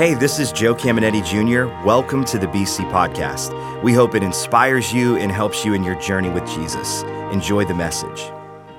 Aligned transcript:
Hey, 0.00 0.14
this 0.14 0.38
is 0.38 0.50
Joe 0.50 0.74
Caminetti 0.74 1.22
Jr. 1.22 1.66
Welcome 1.86 2.24
to 2.24 2.38
the 2.38 2.46
BC 2.46 2.90
Podcast. 2.90 3.82
We 3.82 3.92
hope 3.92 4.14
it 4.14 4.22
inspires 4.22 4.94
you 4.94 5.18
and 5.18 5.30
helps 5.30 5.62
you 5.62 5.74
in 5.74 5.84
your 5.84 5.94
journey 5.96 6.30
with 6.30 6.46
Jesus. 6.46 7.02
Enjoy 7.32 7.66
the 7.66 7.74
message. 7.74 8.32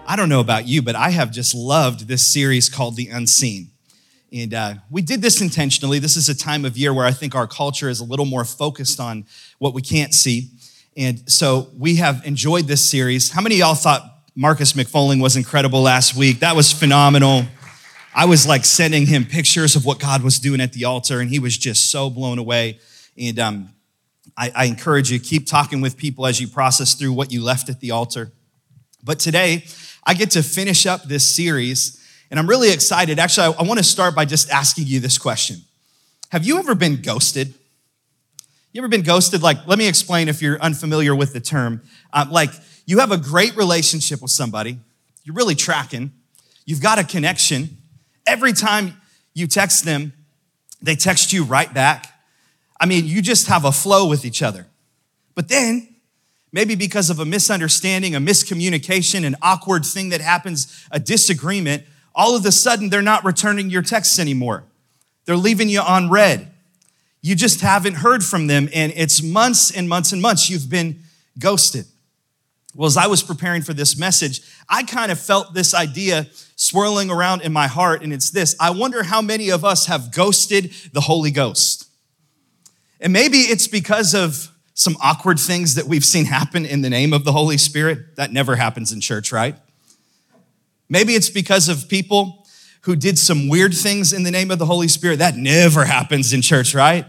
I 0.07 0.15
don't 0.15 0.29
know 0.29 0.39
about 0.39 0.67
you, 0.67 0.81
but 0.81 0.95
I 0.95 1.11
have 1.11 1.29
just 1.29 1.53
loved 1.53 2.07
this 2.07 2.25
series 2.25 2.69
called 2.69 2.95
The 2.95 3.07
Unseen. 3.09 3.69
And 4.33 4.51
uh, 4.51 4.73
we 4.89 5.03
did 5.03 5.21
this 5.21 5.41
intentionally. 5.41 5.99
This 5.99 6.17
is 6.17 6.27
a 6.27 6.33
time 6.33 6.65
of 6.65 6.75
year 6.75 6.91
where 6.91 7.05
I 7.05 7.11
think 7.11 7.35
our 7.35 7.45
culture 7.45 7.87
is 7.87 7.99
a 7.99 8.03
little 8.03 8.25
more 8.25 8.43
focused 8.43 8.99
on 8.99 9.27
what 9.59 9.75
we 9.75 9.83
can't 9.83 10.15
see. 10.15 10.49
And 10.97 11.29
so 11.29 11.69
we 11.77 11.97
have 11.97 12.25
enjoyed 12.25 12.65
this 12.65 12.89
series. 12.89 13.29
How 13.29 13.41
many 13.41 13.57
of 13.57 13.59
y'all 13.59 13.75
thought 13.75 14.23
Marcus 14.35 14.73
McFolling 14.73 15.21
was 15.21 15.35
incredible 15.35 15.83
last 15.83 16.15
week? 16.15 16.39
That 16.39 16.55
was 16.55 16.73
phenomenal. 16.73 17.43
I 18.13 18.25
was 18.25 18.45
like 18.45 18.65
sending 18.65 19.07
him 19.07 19.25
pictures 19.25 19.75
of 19.75 19.85
what 19.85 19.99
God 19.99 20.21
was 20.21 20.39
doing 20.39 20.59
at 20.59 20.73
the 20.73 20.85
altar, 20.85 21.19
and 21.19 21.29
he 21.29 21.39
was 21.39 21.57
just 21.57 21.91
so 21.91 22.09
blown 22.09 22.39
away. 22.39 22.79
And 23.17 23.39
um, 23.39 23.69
I, 24.35 24.51
I 24.55 24.65
encourage 24.65 25.11
you, 25.11 25.19
keep 25.19 25.47
talking 25.47 25.81
with 25.81 25.97
people 25.97 26.25
as 26.25 26.39
you 26.39 26.47
process 26.47 26.93
through 26.93 27.13
what 27.13 27.31
you 27.31 27.41
left 27.41 27.69
at 27.69 27.79
the 27.79 27.91
altar. 27.91 28.31
But 29.03 29.19
today, 29.19 29.65
I 30.03 30.13
get 30.13 30.31
to 30.31 30.43
finish 30.43 30.85
up 30.85 31.03
this 31.03 31.35
series, 31.35 32.05
and 32.29 32.39
I'm 32.39 32.47
really 32.47 32.71
excited. 32.71 33.17
Actually, 33.17 33.55
I, 33.55 33.61
I 33.61 33.63
want 33.63 33.77
to 33.77 33.83
start 33.83 34.13
by 34.13 34.25
just 34.25 34.49
asking 34.49 34.87
you 34.87 34.99
this 34.99 35.17
question 35.17 35.57
Have 36.29 36.45
you 36.45 36.59
ever 36.59 36.75
been 36.75 37.01
ghosted? 37.01 37.53
You 38.73 38.81
ever 38.81 38.87
been 38.87 39.03
ghosted? 39.03 39.41
Like, 39.41 39.67
let 39.67 39.77
me 39.77 39.87
explain 39.87 40.29
if 40.29 40.41
you're 40.41 40.59
unfamiliar 40.59 41.13
with 41.13 41.33
the 41.33 41.41
term. 41.41 41.81
Um, 42.13 42.31
like, 42.31 42.51
you 42.85 42.99
have 42.99 43.11
a 43.11 43.17
great 43.17 43.55
relationship 43.55 44.21
with 44.21 44.31
somebody, 44.31 44.79
you're 45.23 45.35
really 45.35 45.55
tracking, 45.55 46.11
you've 46.65 46.81
got 46.81 46.99
a 46.99 47.03
connection, 47.03 47.77
Every 48.25 48.53
time 48.53 48.99
you 49.33 49.47
text 49.47 49.85
them, 49.85 50.13
they 50.81 50.95
text 50.95 51.31
you 51.33 51.43
right 51.43 51.71
back. 51.73 52.07
I 52.79 52.85
mean, 52.85 53.05
you 53.05 53.21
just 53.21 53.47
have 53.47 53.65
a 53.65 53.71
flow 53.71 54.07
with 54.07 54.25
each 54.25 54.41
other. 54.41 54.67
But 55.35 55.47
then, 55.47 55.95
maybe 56.51 56.75
because 56.75 57.09
of 57.09 57.19
a 57.19 57.25
misunderstanding, 57.25 58.15
a 58.15 58.19
miscommunication, 58.19 59.25
an 59.25 59.35
awkward 59.41 59.85
thing 59.85 60.09
that 60.09 60.21
happens, 60.21 60.85
a 60.91 60.99
disagreement, 60.99 61.83
all 62.13 62.35
of 62.35 62.45
a 62.45 62.51
sudden 62.51 62.89
they're 62.89 63.01
not 63.01 63.23
returning 63.23 63.69
your 63.69 63.81
texts 63.81 64.19
anymore. 64.19 64.63
They're 65.25 65.37
leaving 65.37 65.69
you 65.69 65.81
on 65.81 66.09
read. 66.09 66.51
You 67.21 67.35
just 67.35 67.61
haven't 67.61 67.95
heard 67.95 68.23
from 68.23 68.47
them, 68.47 68.67
and 68.73 68.91
it's 68.95 69.21
months 69.21 69.69
and 69.69 69.87
months 69.87 70.11
and 70.11 70.21
months 70.21 70.49
you've 70.49 70.69
been 70.69 71.01
ghosted. 71.37 71.85
Well, 72.75 72.87
as 72.87 72.95
I 72.95 73.07
was 73.07 73.21
preparing 73.21 73.61
for 73.61 73.73
this 73.73 73.97
message, 73.97 74.41
I 74.69 74.83
kind 74.83 75.11
of 75.11 75.19
felt 75.19 75.53
this 75.53 75.73
idea 75.73 76.27
swirling 76.55 77.09
around 77.09 77.41
in 77.41 77.51
my 77.51 77.67
heart, 77.67 78.01
and 78.01 78.13
it's 78.13 78.29
this 78.29 78.55
I 78.59 78.69
wonder 78.71 79.03
how 79.03 79.21
many 79.21 79.49
of 79.49 79.65
us 79.65 79.87
have 79.87 80.13
ghosted 80.13 80.73
the 80.93 81.01
Holy 81.01 81.31
Ghost. 81.31 81.89
And 83.01 83.11
maybe 83.11 83.37
it's 83.37 83.67
because 83.67 84.13
of 84.13 84.49
some 84.73 84.95
awkward 85.01 85.39
things 85.39 85.75
that 85.75 85.85
we've 85.85 86.05
seen 86.05 86.25
happen 86.25 86.65
in 86.65 86.81
the 86.81 86.89
name 86.89 87.13
of 87.13 87.25
the 87.25 87.31
Holy 87.31 87.57
Spirit. 87.57 88.15
That 88.15 88.31
never 88.31 88.55
happens 88.55 88.91
in 88.91 89.01
church, 89.01 89.31
right? 89.31 89.55
Maybe 90.87 91.13
it's 91.13 91.29
because 91.29 91.67
of 91.67 91.89
people 91.89 92.45
who 92.81 92.95
did 92.95 93.17
some 93.17 93.47
weird 93.47 93.73
things 93.73 94.13
in 94.13 94.23
the 94.23 94.31
name 94.31 94.49
of 94.49 94.59
the 94.59 94.65
Holy 94.65 94.87
Spirit. 94.87 95.19
That 95.19 95.35
never 95.35 95.85
happens 95.85 96.33
in 96.33 96.41
church, 96.41 96.73
right? 96.73 97.05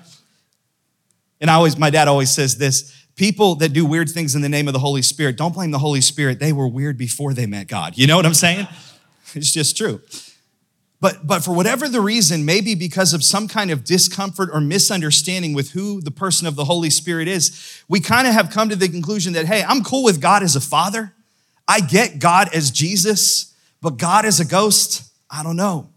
And 1.40 1.50
I 1.50 1.54
always, 1.54 1.76
my 1.76 1.90
dad 1.90 2.08
always 2.08 2.30
says 2.30 2.56
this 2.56 3.01
people 3.16 3.56
that 3.56 3.72
do 3.72 3.84
weird 3.84 4.08
things 4.08 4.34
in 4.34 4.42
the 4.42 4.48
name 4.48 4.68
of 4.68 4.72
the 4.72 4.80
Holy 4.80 5.02
Spirit, 5.02 5.36
don't 5.36 5.54
blame 5.54 5.70
the 5.70 5.78
Holy 5.78 6.00
Spirit. 6.00 6.38
They 6.38 6.52
were 6.52 6.68
weird 6.68 6.96
before 6.96 7.34
they 7.34 7.46
met 7.46 7.66
God. 7.68 7.96
You 7.96 8.06
know 8.06 8.16
what 8.16 8.26
I'm 8.26 8.34
saying? 8.34 8.66
It's 9.34 9.50
just 9.50 9.78
true. 9.78 10.02
But, 11.02 11.26
but 11.26 11.42
for 11.42 11.52
whatever 11.52 11.88
the 11.88 12.00
reason, 12.00 12.44
maybe 12.44 12.76
because 12.76 13.12
of 13.12 13.24
some 13.24 13.48
kind 13.48 13.72
of 13.72 13.82
discomfort 13.82 14.50
or 14.52 14.60
misunderstanding 14.60 15.52
with 15.52 15.72
who 15.72 16.00
the 16.00 16.12
person 16.12 16.46
of 16.46 16.54
the 16.54 16.64
Holy 16.64 16.90
Spirit 16.90 17.26
is, 17.26 17.82
we 17.88 17.98
kind 17.98 18.28
of 18.28 18.34
have 18.34 18.50
come 18.50 18.68
to 18.68 18.76
the 18.76 18.88
conclusion 18.88 19.32
that, 19.32 19.46
hey, 19.46 19.64
I'm 19.64 19.82
cool 19.82 20.04
with 20.04 20.20
God 20.20 20.44
as 20.44 20.54
a 20.54 20.60
father. 20.60 21.12
I 21.66 21.80
get 21.80 22.20
God 22.20 22.54
as 22.54 22.70
Jesus, 22.70 23.52
but 23.80 23.96
God 23.96 24.24
as 24.24 24.38
a 24.38 24.44
ghost, 24.44 25.10
I 25.28 25.42
don't 25.42 25.56
know. 25.56 25.88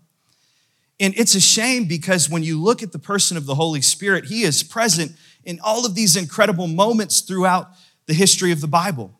And 0.99 1.13
it's 1.15 1.35
a 1.35 1.41
shame 1.41 1.85
because 1.85 2.27
when 2.27 2.41
you 2.41 2.59
look 2.59 2.81
at 2.81 2.91
the 2.91 2.99
person 2.99 3.37
of 3.37 3.45
the 3.45 3.55
Holy 3.55 3.81
Spirit, 3.81 4.25
He 4.25 4.41
is 4.41 4.63
present 4.63 5.11
in 5.45 5.59
all 5.63 5.85
of 5.85 5.95
these 5.95 6.15
incredible 6.15 6.67
moments 6.67 7.21
throughout 7.21 7.69
the 8.07 8.13
history 8.13 8.51
of 8.51 8.61
the 8.61 8.67
Bible. 8.67 9.17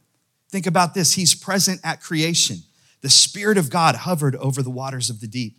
Think 0.49 0.67
about 0.67 0.93
this 0.93 1.13
He's 1.13 1.35
present 1.35 1.79
at 1.83 2.01
creation. 2.01 2.57
The 3.01 3.09
Spirit 3.09 3.57
of 3.57 3.69
God 3.69 3.95
hovered 3.95 4.35
over 4.37 4.63
the 4.63 4.69
waters 4.69 5.09
of 5.09 5.21
the 5.21 5.27
deep. 5.27 5.57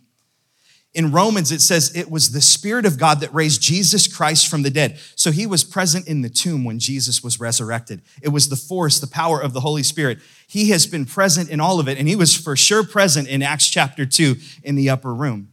In 0.93 1.11
Romans, 1.11 1.51
it 1.51 1.61
says 1.61 1.95
it 1.95 2.09
was 2.09 2.31
the 2.31 2.41
Spirit 2.41 2.85
of 2.85 2.97
God 2.97 3.19
that 3.19 3.33
raised 3.33 3.61
Jesus 3.61 4.07
Christ 4.07 4.47
from 4.47 4.63
the 4.63 4.69
dead. 4.69 4.97
So 5.15 5.31
he 5.31 5.45
was 5.45 5.63
present 5.63 6.07
in 6.07 6.21
the 6.21 6.29
tomb 6.29 6.63
when 6.63 6.79
Jesus 6.79 7.23
was 7.23 7.39
resurrected. 7.39 8.01
It 8.21 8.29
was 8.29 8.49
the 8.49 8.55
force, 8.55 8.99
the 8.99 9.07
power 9.07 9.39
of 9.39 9.53
the 9.53 9.59
Holy 9.59 9.83
Spirit. 9.83 10.19
He 10.47 10.69
has 10.71 10.87
been 10.87 11.05
present 11.05 11.49
in 11.49 11.59
all 11.59 11.79
of 11.79 11.87
it, 11.87 11.99
and 11.99 12.07
he 12.07 12.15
was 12.15 12.35
for 12.35 12.55
sure 12.55 12.83
present 12.83 13.27
in 13.27 13.43
Acts 13.43 13.69
chapter 13.69 14.05
2 14.05 14.37
in 14.63 14.75
the 14.75 14.89
upper 14.89 15.13
room. 15.13 15.49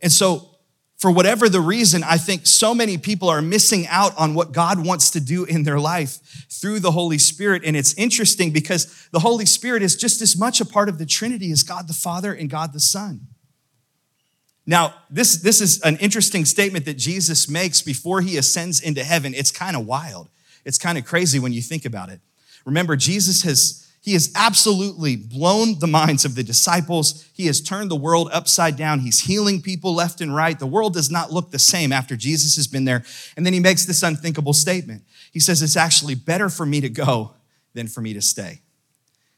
And 0.00 0.10
so 0.10 0.49
for 1.00 1.10
whatever 1.10 1.48
the 1.48 1.62
reason, 1.62 2.04
I 2.04 2.18
think 2.18 2.46
so 2.46 2.74
many 2.74 2.98
people 2.98 3.30
are 3.30 3.40
missing 3.40 3.86
out 3.86 4.12
on 4.18 4.34
what 4.34 4.52
God 4.52 4.84
wants 4.86 5.08
to 5.12 5.20
do 5.20 5.46
in 5.46 5.62
their 5.62 5.80
life 5.80 6.18
through 6.50 6.80
the 6.80 6.90
Holy 6.90 7.16
Spirit. 7.16 7.62
And 7.64 7.74
it's 7.74 7.94
interesting 7.94 8.50
because 8.50 9.08
the 9.10 9.20
Holy 9.20 9.46
Spirit 9.46 9.82
is 9.82 9.96
just 9.96 10.20
as 10.20 10.36
much 10.36 10.60
a 10.60 10.66
part 10.66 10.90
of 10.90 10.98
the 10.98 11.06
Trinity 11.06 11.52
as 11.52 11.62
God 11.62 11.88
the 11.88 11.94
Father 11.94 12.34
and 12.34 12.50
God 12.50 12.74
the 12.74 12.80
Son. 12.80 13.28
Now, 14.66 14.92
this, 15.08 15.38
this 15.38 15.62
is 15.62 15.80
an 15.80 15.96
interesting 15.96 16.44
statement 16.44 16.84
that 16.84 16.98
Jesus 16.98 17.48
makes 17.48 17.80
before 17.80 18.20
he 18.20 18.36
ascends 18.36 18.78
into 18.78 19.02
heaven. 19.02 19.32
It's 19.32 19.50
kind 19.50 19.76
of 19.76 19.86
wild. 19.86 20.28
It's 20.66 20.76
kind 20.76 20.98
of 20.98 21.06
crazy 21.06 21.38
when 21.38 21.54
you 21.54 21.62
think 21.62 21.86
about 21.86 22.10
it. 22.10 22.20
Remember, 22.66 22.94
Jesus 22.94 23.40
has 23.44 23.89
he 24.02 24.14
has 24.14 24.32
absolutely 24.34 25.16
blown 25.16 25.78
the 25.78 25.86
minds 25.86 26.24
of 26.24 26.34
the 26.34 26.42
disciples. 26.42 27.28
He 27.34 27.46
has 27.46 27.60
turned 27.60 27.90
the 27.90 27.96
world 27.96 28.30
upside 28.32 28.76
down. 28.76 29.00
He's 29.00 29.20
healing 29.20 29.60
people 29.60 29.94
left 29.94 30.22
and 30.22 30.34
right. 30.34 30.58
The 30.58 30.66
world 30.66 30.94
does 30.94 31.10
not 31.10 31.32
look 31.32 31.50
the 31.50 31.58
same 31.58 31.92
after 31.92 32.16
Jesus 32.16 32.56
has 32.56 32.66
been 32.66 32.86
there. 32.86 33.04
And 33.36 33.44
then 33.44 33.52
he 33.52 33.60
makes 33.60 33.84
this 33.84 34.02
unthinkable 34.02 34.54
statement. 34.54 35.02
He 35.32 35.38
says, 35.38 35.60
It's 35.60 35.76
actually 35.76 36.14
better 36.14 36.48
for 36.48 36.64
me 36.64 36.80
to 36.80 36.88
go 36.88 37.34
than 37.74 37.88
for 37.88 38.00
me 38.00 38.14
to 38.14 38.22
stay. 38.22 38.62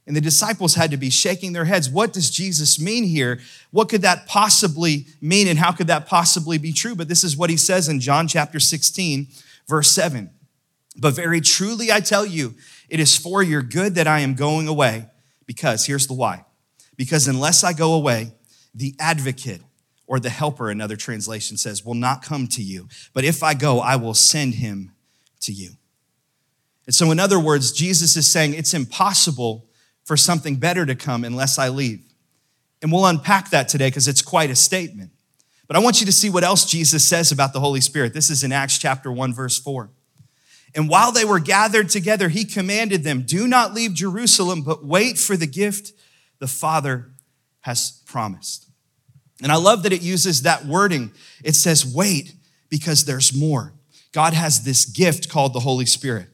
And 0.06 0.16
the 0.16 0.20
disciples 0.20 0.74
had 0.74 0.92
to 0.92 0.96
be 0.96 1.10
shaking 1.10 1.52
their 1.52 1.64
heads. 1.64 1.90
What 1.90 2.12
does 2.12 2.30
Jesus 2.30 2.80
mean 2.80 3.04
here? 3.04 3.40
What 3.72 3.88
could 3.88 4.02
that 4.02 4.26
possibly 4.26 5.06
mean? 5.20 5.48
And 5.48 5.58
how 5.58 5.72
could 5.72 5.88
that 5.88 6.06
possibly 6.06 6.58
be 6.58 6.72
true? 6.72 6.94
But 6.94 7.08
this 7.08 7.24
is 7.24 7.36
what 7.36 7.50
he 7.50 7.56
says 7.56 7.88
in 7.88 8.00
John 8.00 8.28
chapter 8.28 8.60
16, 8.60 9.26
verse 9.68 9.90
7. 9.90 10.30
But 10.96 11.14
very 11.14 11.40
truly 11.40 11.90
I 11.90 12.00
tell 12.00 12.26
you, 12.26 12.54
it 12.92 13.00
is 13.00 13.16
for 13.16 13.42
your 13.42 13.62
good 13.62 13.94
that 13.94 14.06
I 14.06 14.20
am 14.20 14.34
going 14.34 14.68
away, 14.68 15.06
because 15.46 15.86
here's 15.86 16.06
the 16.06 16.12
why. 16.12 16.44
Because 16.94 17.26
unless 17.26 17.64
I 17.64 17.72
go 17.72 17.94
away, 17.94 18.34
the 18.74 18.94
advocate 19.00 19.62
or 20.06 20.20
the 20.20 20.28
helper, 20.28 20.68
another 20.68 20.94
translation 20.94 21.56
says, 21.56 21.86
will 21.86 21.94
not 21.94 22.22
come 22.22 22.46
to 22.48 22.62
you. 22.62 22.88
But 23.14 23.24
if 23.24 23.42
I 23.42 23.54
go, 23.54 23.80
I 23.80 23.96
will 23.96 24.12
send 24.12 24.56
him 24.56 24.92
to 25.40 25.52
you. 25.52 25.70
And 26.84 26.94
so, 26.94 27.10
in 27.10 27.18
other 27.18 27.40
words, 27.40 27.72
Jesus 27.72 28.14
is 28.14 28.30
saying 28.30 28.52
it's 28.52 28.74
impossible 28.74 29.70
for 30.04 30.18
something 30.18 30.56
better 30.56 30.84
to 30.84 30.94
come 30.94 31.24
unless 31.24 31.58
I 31.58 31.70
leave. 31.70 32.04
And 32.82 32.92
we'll 32.92 33.06
unpack 33.06 33.48
that 33.50 33.68
today 33.68 33.86
because 33.86 34.06
it's 34.06 34.20
quite 34.20 34.50
a 34.50 34.56
statement. 34.56 35.12
But 35.66 35.76
I 35.76 35.78
want 35.78 36.00
you 36.00 36.06
to 36.06 36.12
see 36.12 36.28
what 36.28 36.44
else 36.44 36.66
Jesus 36.66 37.08
says 37.08 37.32
about 37.32 37.54
the 37.54 37.60
Holy 37.60 37.80
Spirit. 37.80 38.12
This 38.12 38.28
is 38.28 38.44
in 38.44 38.52
Acts 38.52 38.76
chapter 38.76 39.10
1, 39.10 39.32
verse 39.32 39.58
4. 39.58 39.88
And 40.74 40.88
while 40.88 41.12
they 41.12 41.24
were 41.24 41.38
gathered 41.38 41.90
together, 41.90 42.28
he 42.28 42.44
commanded 42.44 43.04
them, 43.04 43.22
Do 43.22 43.46
not 43.46 43.74
leave 43.74 43.92
Jerusalem, 43.92 44.62
but 44.62 44.84
wait 44.84 45.18
for 45.18 45.36
the 45.36 45.46
gift 45.46 45.92
the 46.38 46.46
Father 46.46 47.10
has 47.60 48.02
promised. 48.06 48.68
And 49.42 49.52
I 49.52 49.56
love 49.56 49.82
that 49.82 49.92
it 49.92 50.02
uses 50.02 50.42
that 50.42 50.64
wording. 50.64 51.12
It 51.44 51.56
says, 51.56 51.84
Wait, 51.84 52.34
because 52.70 53.04
there's 53.04 53.36
more. 53.36 53.74
God 54.12 54.32
has 54.34 54.64
this 54.64 54.84
gift 54.84 55.28
called 55.28 55.52
the 55.52 55.60
Holy 55.60 55.86
Spirit. 55.86 56.28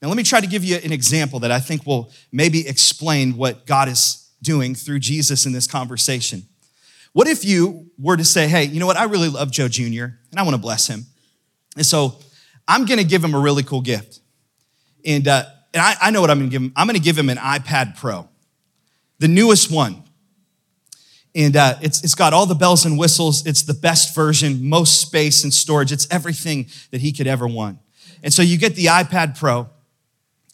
Now, 0.00 0.08
let 0.08 0.16
me 0.16 0.22
try 0.22 0.40
to 0.40 0.46
give 0.46 0.64
you 0.64 0.76
an 0.76 0.92
example 0.92 1.40
that 1.40 1.50
I 1.50 1.60
think 1.60 1.86
will 1.86 2.12
maybe 2.30 2.66
explain 2.66 3.36
what 3.36 3.66
God 3.66 3.88
is 3.88 4.30
doing 4.42 4.74
through 4.74 5.00
Jesus 5.00 5.44
in 5.44 5.52
this 5.52 5.66
conversation. 5.66 6.44
What 7.12 7.26
if 7.26 7.44
you 7.44 7.90
were 7.98 8.16
to 8.16 8.24
say, 8.24 8.48
Hey, 8.48 8.64
you 8.64 8.80
know 8.80 8.86
what? 8.86 8.96
I 8.96 9.04
really 9.04 9.28
love 9.28 9.50
Joe 9.50 9.68
Jr., 9.68 10.04
and 10.30 10.36
I 10.36 10.42
want 10.42 10.54
to 10.54 10.60
bless 10.60 10.86
him. 10.86 11.06
And 11.76 11.86
so 11.86 12.18
I'm 12.68 12.84
going 12.84 12.98
to 12.98 13.04
give 13.04 13.24
him 13.24 13.34
a 13.34 13.40
really 13.40 13.62
cool 13.62 13.80
gift. 13.80 14.20
And, 15.04 15.26
uh, 15.26 15.44
and 15.72 15.80
I, 15.80 15.94
I 16.00 16.10
know 16.10 16.20
what 16.20 16.30
I'm 16.30 16.38
going 16.38 16.50
to 16.50 16.54
give 16.54 16.62
him. 16.62 16.72
I'm 16.76 16.86
going 16.86 16.98
to 16.98 17.02
give 17.02 17.18
him 17.18 17.30
an 17.30 17.38
iPad 17.38 17.96
Pro, 17.96 18.28
the 19.18 19.28
newest 19.28 19.72
one. 19.72 20.04
And 21.34 21.56
uh, 21.56 21.76
it's, 21.80 22.04
it's 22.04 22.14
got 22.14 22.32
all 22.32 22.46
the 22.46 22.54
bells 22.54 22.84
and 22.84 22.98
whistles. 22.98 23.46
It's 23.46 23.62
the 23.62 23.74
best 23.74 24.14
version, 24.14 24.68
most 24.68 25.00
space 25.00 25.44
and 25.44 25.52
storage. 25.52 25.92
It's 25.92 26.06
everything 26.10 26.66
that 26.90 27.00
he 27.00 27.12
could 27.12 27.26
ever 27.26 27.46
want. 27.46 27.78
And 28.22 28.32
so 28.32 28.42
you 28.42 28.58
get 28.58 28.74
the 28.74 28.86
iPad 28.86 29.38
Pro 29.38 29.68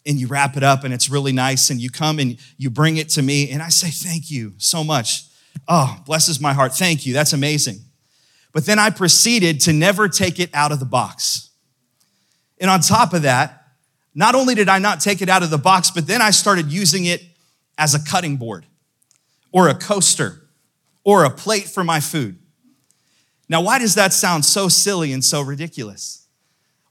and 0.05 0.19
you 0.19 0.27
wrap 0.27 0.55
it 0.55 0.63
up 0.63 0.83
and 0.83 0.93
it's 0.93 1.09
really 1.09 1.31
nice. 1.31 1.69
And 1.69 1.81
you 1.81 1.89
come 1.89 2.19
and 2.19 2.37
you 2.57 2.69
bring 2.69 2.97
it 2.97 3.09
to 3.09 3.21
me 3.21 3.49
and 3.49 3.61
I 3.61 3.69
say, 3.69 3.89
Thank 3.89 4.29
you 4.29 4.53
so 4.57 4.83
much. 4.83 5.23
Oh, 5.67 6.01
blesses 6.05 6.39
my 6.39 6.53
heart. 6.53 6.73
Thank 6.73 7.05
you. 7.05 7.13
That's 7.13 7.33
amazing. 7.33 7.79
but 8.53 8.65
then 8.65 8.77
I 8.77 8.89
proceeded 8.89 9.61
to 9.61 9.73
never 9.73 10.07
take 10.07 10.39
it 10.39 10.49
out 10.53 10.71
of 10.71 10.79
the 10.79 10.85
box. 10.85 11.49
And 12.59 12.69
on 12.69 12.79
top 12.79 13.13
of 13.13 13.23
that, 13.23 13.67
not 14.13 14.33
only 14.33 14.55
did 14.55 14.69
I 14.69 14.79
not 14.79 15.01
take 15.01 15.21
it 15.21 15.29
out 15.29 15.43
of 15.43 15.49
the 15.49 15.57
box, 15.57 15.91
but 15.91 16.07
then 16.07 16.21
I 16.21 16.31
started 16.31 16.71
using 16.71 17.05
it 17.05 17.21
as 17.77 17.93
a 17.93 17.99
cutting 18.03 18.37
board 18.37 18.65
or 19.51 19.67
a 19.67 19.75
coaster 19.75 20.47
or 21.03 21.25
a 21.25 21.29
plate 21.29 21.65
for 21.65 21.83
my 21.83 21.99
food. 21.99 22.37
Now, 23.47 23.61
why 23.61 23.77
does 23.77 23.95
that 23.95 24.13
sound 24.13 24.45
so 24.45 24.69
silly 24.69 25.11
and 25.11 25.23
so 25.23 25.41
ridiculous? 25.41 26.27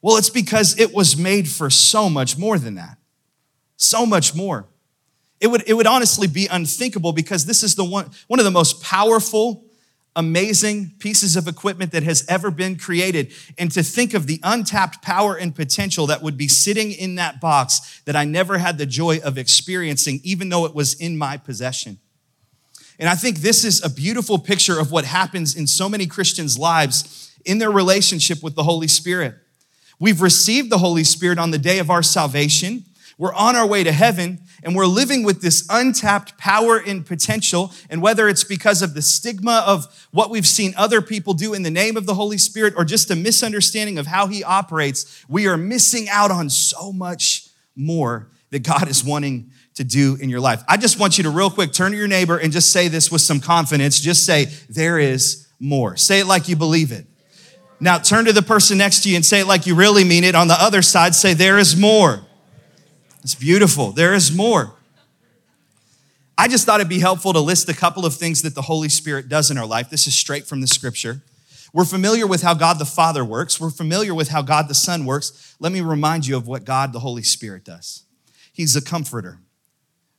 Well, 0.03 0.19
it's 0.19 0.31
because 0.31 0.79
it 0.79 0.93
was 0.93 1.17
made 1.17 1.49
for 1.49 1.71
so 1.71 2.11
much 2.11 2.37
more 2.37 2.59
than 2.59 2.75
that. 2.75 2.99
So 3.77 4.05
much 4.07 4.35
more. 4.35 4.69
It 5.41 5.49
would, 5.49 5.65
it 5.67 5.75
would 5.75 5.87
honestly 5.87 6.29
be 6.29 6.47
unthinkable 6.47 7.13
because 7.13 7.47
this 7.47 7.63
is 7.63 7.75
the 7.75 7.85
one, 7.85 8.11
one 8.29 8.39
of 8.39 8.45
the 8.45 8.51
most 8.51 8.83
powerful, 8.83 9.64
amazing 10.17 10.93
pieces 10.99 11.37
of 11.37 11.49
equipment 11.49 11.93
that 11.93 12.03
has 12.03 12.25
ever 12.29 12.51
been 12.51 12.77
created. 12.77 13.33
And 13.59 13.71
to 13.73 13.83
think 13.83 14.15
of 14.15 14.27
the 14.27 14.41
untapped 14.43 15.03
power 15.03 15.35
and 15.35 15.55
potential 15.55 16.07
that 16.07 16.23
would 16.23 16.37
be 16.37 16.49
sitting 16.49 16.93
in 16.93 17.17
that 17.17 17.41
box 17.41 18.01
that 18.05 18.17
I 18.17 18.25
never 18.25 18.59
had 18.59 18.79
the 18.79 18.87
joy 18.87 19.19
of 19.25 19.39
experiencing, 19.39 20.21
even 20.23 20.49
though 20.49 20.67
it 20.67 20.75
was 20.75 20.95
in 20.95 21.17
my 21.17 21.37
possession. 21.37 21.99
And 22.99 23.09
I 23.09 23.15
think 23.17 23.39
this 23.39 23.65
is 23.65 23.85
a 23.85 23.91
beautiful 23.91 24.39
picture 24.39 24.79
of 24.79 24.93
what 24.93 25.05
happens 25.05 25.57
in 25.57 25.67
so 25.67 25.89
many 25.89 26.07
Christians' 26.07 26.59
lives 26.59 27.33
in 27.45 27.59
their 27.59 27.71
relationship 27.71 28.43
with 28.43 28.55
the 28.55 28.63
Holy 28.63 28.89
Spirit. 28.89 29.35
We've 29.99 30.23
received 30.23 30.71
the 30.71 30.79
Holy 30.79 31.05
Spirit 31.05 31.39
on 31.39 31.51
the 31.51 31.59
day 31.59 31.79
of 31.79 31.91
our 31.91 32.03
salvation. 32.03 32.85
We're 33.17 33.35
on 33.35 33.55
our 33.55 33.67
way 33.67 33.85
to 33.85 33.93
heaven 33.93 34.41
and 34.65 34.75
we're 34.75 34.87
living 34.87 35.23
with 35.23 35.41
this 35.41 35.67
untapped 35.71 36.37
power 36.39 36.79
and 36.79 37.07
potential. 37.07 37.73
And 37.89 38.03
whether 38.03 38.29
it's 38.29 38.45
because 38.45 38.83
of 38.83 38.95
the 38.95 39.03
stigma 39.03 39.63
of 39.67 40.09
what 40.11 40.31
we've 40.31 40.47
seen 40.47 40.75
other 40.77 41.01
people 41.01 41.35
do 41.35 41.55
in 41.55 41.63
the 41.63 41.71
name 41.71 41.97
of 41.97 42.07
the 42.07 42.15
Holy 42.15 42.39
Spirit 42.39 42.75
or 42.77 42.85
just 42.85 43.11
a 43.11 43.17
misunderstanding 43.17 43.99
of 43.99 44.07
how 44.07 44.27
He 44.27 44.43
operates, 44.43 45.25
we 45.29 45.47
are 45.47 45.57
missing 45.57 46.09
out 46.09 46.31
on 46.31 46.51
so 46.51 46.93
much 46.93 47.49
more 47.77 48.31
that 48.51 48.63
God 48.63 48.89
is 48.89 49.05
wanting 49.05 49.51
to 49.75 49.85
do 49.85 50.17
in 50.21 50.29
your 50.29 50.41
life. 50.41 50.63
I 50.69 50.77
just 50.77 50.99
want 50.99 51.19
you 51.19 51.25
to, 51.25 51.31
real 51.31 51.51
quick, 51.51 51.73
turn 51.73 51.93
to 51.93 51.99
your 51.99 52.09
neighbor 52.09 52.39
and 52.39 52.53
just 52.53 52.73
say 52.73 52.89
this 52.89 53.11
with 53.11 53.21
some 53.21 53.41
confidence. 53.41 54.01
Just 54.01 54.25
say, 54.25 54.47
There 54.69 54.99
is 54.99 55.49
more. 55.61 55.97
Say 55.97 56.21
it 56.21 56.27
like 56.27 56.49
you 56.49 56.57
believe 56.57 56.93
it. 56.93 57.07
Now 57.81 57.99
turn 57.99 58.25
to 58.27 58.33
the 58.33 58.43
person 58.43 58.79
next 58.79 59.03
to 59.03 59.11
you 59.11 59.17
and 59.17 59.25
say 59.25 59.41
it 59.41 59.47
like 59.47 59.67
you 59.67 59.75
really 59.75 60.05
mean 60.05 60.25
it. 60.25 60.35
On 60.35 60.49
the 60.49 60.61
other 60.61 60.83
side, 60.83 61.15
say, 61.15 61.35
There 61.35 61.59
is 61.59 61.77
more. 61.77 62.25
It's 63.25 63.35
beautiful. 63.35 63.91
There 63.91 64.13
is 64.13 64.37
more. 64.37 64.75
I 66.37 66.47
just 66.47 66.67
thought 66.67 66.81
it'd 66.81 66.91
be 66.91 66.99
helpful 66.99 67.33
to 67.33 67.41
list 67.41 67.69
a 67.71 67.75
couple 67.75 68.05
of 68.05 68.15
things 68.15 68.43
that 68.43 68.55
the 68.55 68.63
Holy 68.63 68.91
Spirit 68.91 69.31
does 69.31 69.51
in 69.51 69.57
our 69.57 69.65
life. 69.65 69.89
This 69.89 70.07
is 70.07 70.15
straight 70.15 70.47
from 70.47 70.61
the 70.61 70.67
scripture. 70.67 71.23
We're 71.73 71.87
familiar 71.87 72.27
with 72.27 72.43
how 72.43 72.53
God 72.55 72.79
the 72.79 72.85
Father 72.85 73.25
works, 73.25 73.59
we're 73.59 73.71
familiar 73.71 74.15
with 74.15 74.29
how 74.29 74.43
God 74.43 74.69
the 74.69 74.75
Son 74.75 75.07
works. 75.07 75.57
Let 75.59 75.73
me 75.73 75.81
remind 75.81 76.27
you 76.27 76.37
of 76.37 76.47
what 76.47 76.65
God 76.65 76.93
the 76.93 77.01
Holy 77.01 77.23
Spirit 77.23 77.65
does. 77.65 78.05
He's 78.53 78.77
a 78.77 78.83
comforter. 78.83 79.39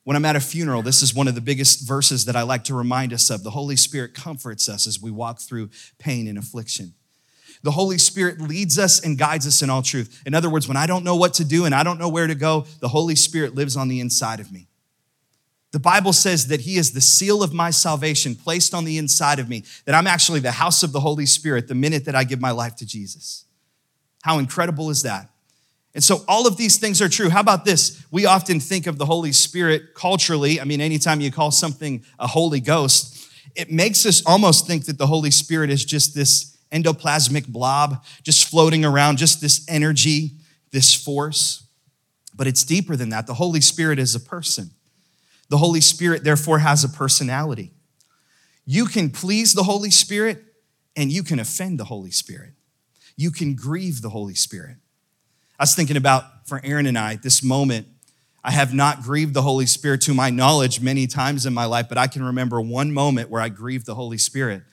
When 0.04 0.18
I'm 0.18 0.26
at 0.26 0.36
a 0.36 0.40
funeral, 0.40 0.82
this 0.82 1.02
is 1.02 1.14
one 1.16 1.28
of 1.28 1.36
the 1.36 1.42
biggest 1.42 1.88
verses 1.88 2.26
that 2.26 2.36
I 2.36 2.42
like 2.42 2.64
to 2.66 2.74
remind 2.74 3.14
us 3.14 3.30
of. 3.30 3.44
The 3.44 3.52
Holy 3.52 3.76
Spirit 3.76 4.14
comforts 4.14 4.68
us 4.68 4.88
as 4.88 5.02
we 5.02 5.12
walk 5.12 5.40
through 5.40 5.70
pain 6.00 6.28
and 6.28 6.38
affliction. 6.38 6.94
The 7.66 7.72
Holy 7.72 7.98
Spirit 7.98 8.40
leads 8.40 8.78
us 8.78 9.04
and 9.04 9.18
guides 9.18 9.48
us 9.48 9.64
in 9.64 9.72
all 9.72 9.82
truth. 9.82 10.22
In 10.24 10.36
other 10.36 10.52
words, 10.52 10.68
when 10.68 10.78
I 10.78 10.86
don't 10.86 11.04
know 11.04 11.16
what 11.16 11.34
to 11.34 11.44
do 11.44 11.66
and 11.66 11.74
I 11.74 11.82
don't 11.82 11.98
know 11.98 12.10
where 12.10 12.28
to 12.28 12.36
go, 12.36 12.68
the 12.80 12.90
Holy 12.90 13.16
Spirit 13.16 13.56
lives 13.56 13.76
on 13.76 13.88
the 13.88 14.00
inside 14.00 14.40
of 14.40 14.52
me. 14.52 14.68
The 15.72 15.80
Bible 15.80 16.14
says 16.14 16.46
that 16.50 16.62
He 16.62 16.78
is 16.78 16.92
the 16.92 17.02
seal 17.02 17.42
of 17.42 17.56
my 17.56 17.72
salvation 17.72 18.36
placed 18.36 18.76
on 18.76 18.86
the 18.86 19.00
inside 19.00 19.40
of 19.40 19.50
me, 19.50 19.64
that 19.86 19.96
I'm 19.96 20.06
actually 20.06 20.42
the 20.42 20.52
house 20.52 20.84
of 20.84 20.92
the 20.92 21.00
Holy 21.00 21.26
Spirit 21.26 21.68
the 21.68 21.74
minute 21.74 22.06
that 22.06 22.14
I 22.14 22.24
give 22.24 22.40
my 22.40 22.52
life 22.52 22.76
to 22.76 22.86
Jesus. 22.86 23.46
How 24.22 24.38
incredible 24.38 24.92
is 24.92 25.02
that? 25.02 25.32
And 25.96 26.04
so 26.04 26.24
all 26.28 26.46
of 26.46 26.58
these 26.58 26.78
things 26.78 27.02
are 27.02 27.10
true. 27.10 27.30
How 27.30 27.40
about 27.40 27.66
this? 27.66 28.06
We 28.12 28.28
often 28.28 28.60
think 28.60 28.86
of 28.86 29.00
the 29.00 29.08
Holy 29.08 29.32
Spirit 29.32 29.96
culturally. 29.96 30.62
I 30.62 30.66
mean, 30.66 30.82
anytime 30.82 31.20
you 31.20 31.32
call 31.32 31.50
something 31.50 32.06
a 32.20 32.28
Holy 32.28 32.60
Ghost, 32.60 33.28
it 33.56 33.72
makes 33.72 34.06
us 34.06 34.24
almost 34.24 34.68
think 34.68 34.86
that 34.86 35.00
the 35.00 35.08
Holy 35.08 35.32
Spirit 35.32 35.72
is 35.72 35.84
just 35.84 36.14
this 36.14 36.55
endoplasmic 36.72 37.48
blob 37.48 38.04
just 38.24 38.48
floating 38.50 38.84
around, 38.84 39.18
just 39.18 39.42
this 39.42 39.66
energy, 39.70 40.32
this 40.72 40.94
force. 40.94 41.68
But 42.36 42.48
it's 42.48 42.64
deeper 42.64 42.96
than 42.96 43.10
that. 43.10 43.28
The 43.28 43.36
Holy 43.36 43.62
Spirit 43.62 44.00
is 44.00 44.14
a 44.16 44.20
person. 44.20 44.72
The 45.50 45.58
Holy 45.58 45.82
Spirit, 45.82 46.24
therefore, 46.24 46.60
has 46.60 46.84
a 46.84 46.90
personality. 46.90 47.72
You 48.66 48.86
can 48.86 49.10
please 49.10 49.54
the 49.54 49.64
Holy 49.64 49.92
Spirit 49.92 50.44
and 50.96 51.12
you 51.12 51.24
can 51.24 51.40
offend 51.40 51.80
the 51.80 51.86
Holy 51.86 52.12
Spirit. 52.12 52.54
You 53.16 53.32
can 53.32 53.56
grieve 53.56 54.02
the 54.02 54.10
Holy 54.10 54.34
Spirit. 54.34 54.78
I 55.60 55.64
was 55.64 55.76
thinking 55.76 55.98
about 55.98 56.48
for 56.48 56.60
Aaron 56.64 56.86
and 56.86 56.98
I 56.98 57.16
this 57.16 57.44
moment. 57.44 57.88
I 58.44 58.52
have 58.52 58.74
not 58.74 59.02
grieved 59.02 59.34
the 59.34 59.42
Holy 59.42 59.66
Spirit 59.66 60.02
to 60.02 60.14
my 60.14 60.30
knowledge 60.30 60.80
many 60.80 61.08
times 61.08 61.46
in 61.46 61.54
my 61.54 61.66
life, 61.66 61.88
but 61.90 61.98
I 61.98 62.08
can 62.08 62.24
remember 62.24 62.62
one 62.62 62.92
moment 62.92 63.30
where 63.30 63.42
I 63.42 63.50
grieved 63.50 63.86
the 63.86 63.96
Holy 63.96 64.18
Spirit. 64.18 64.64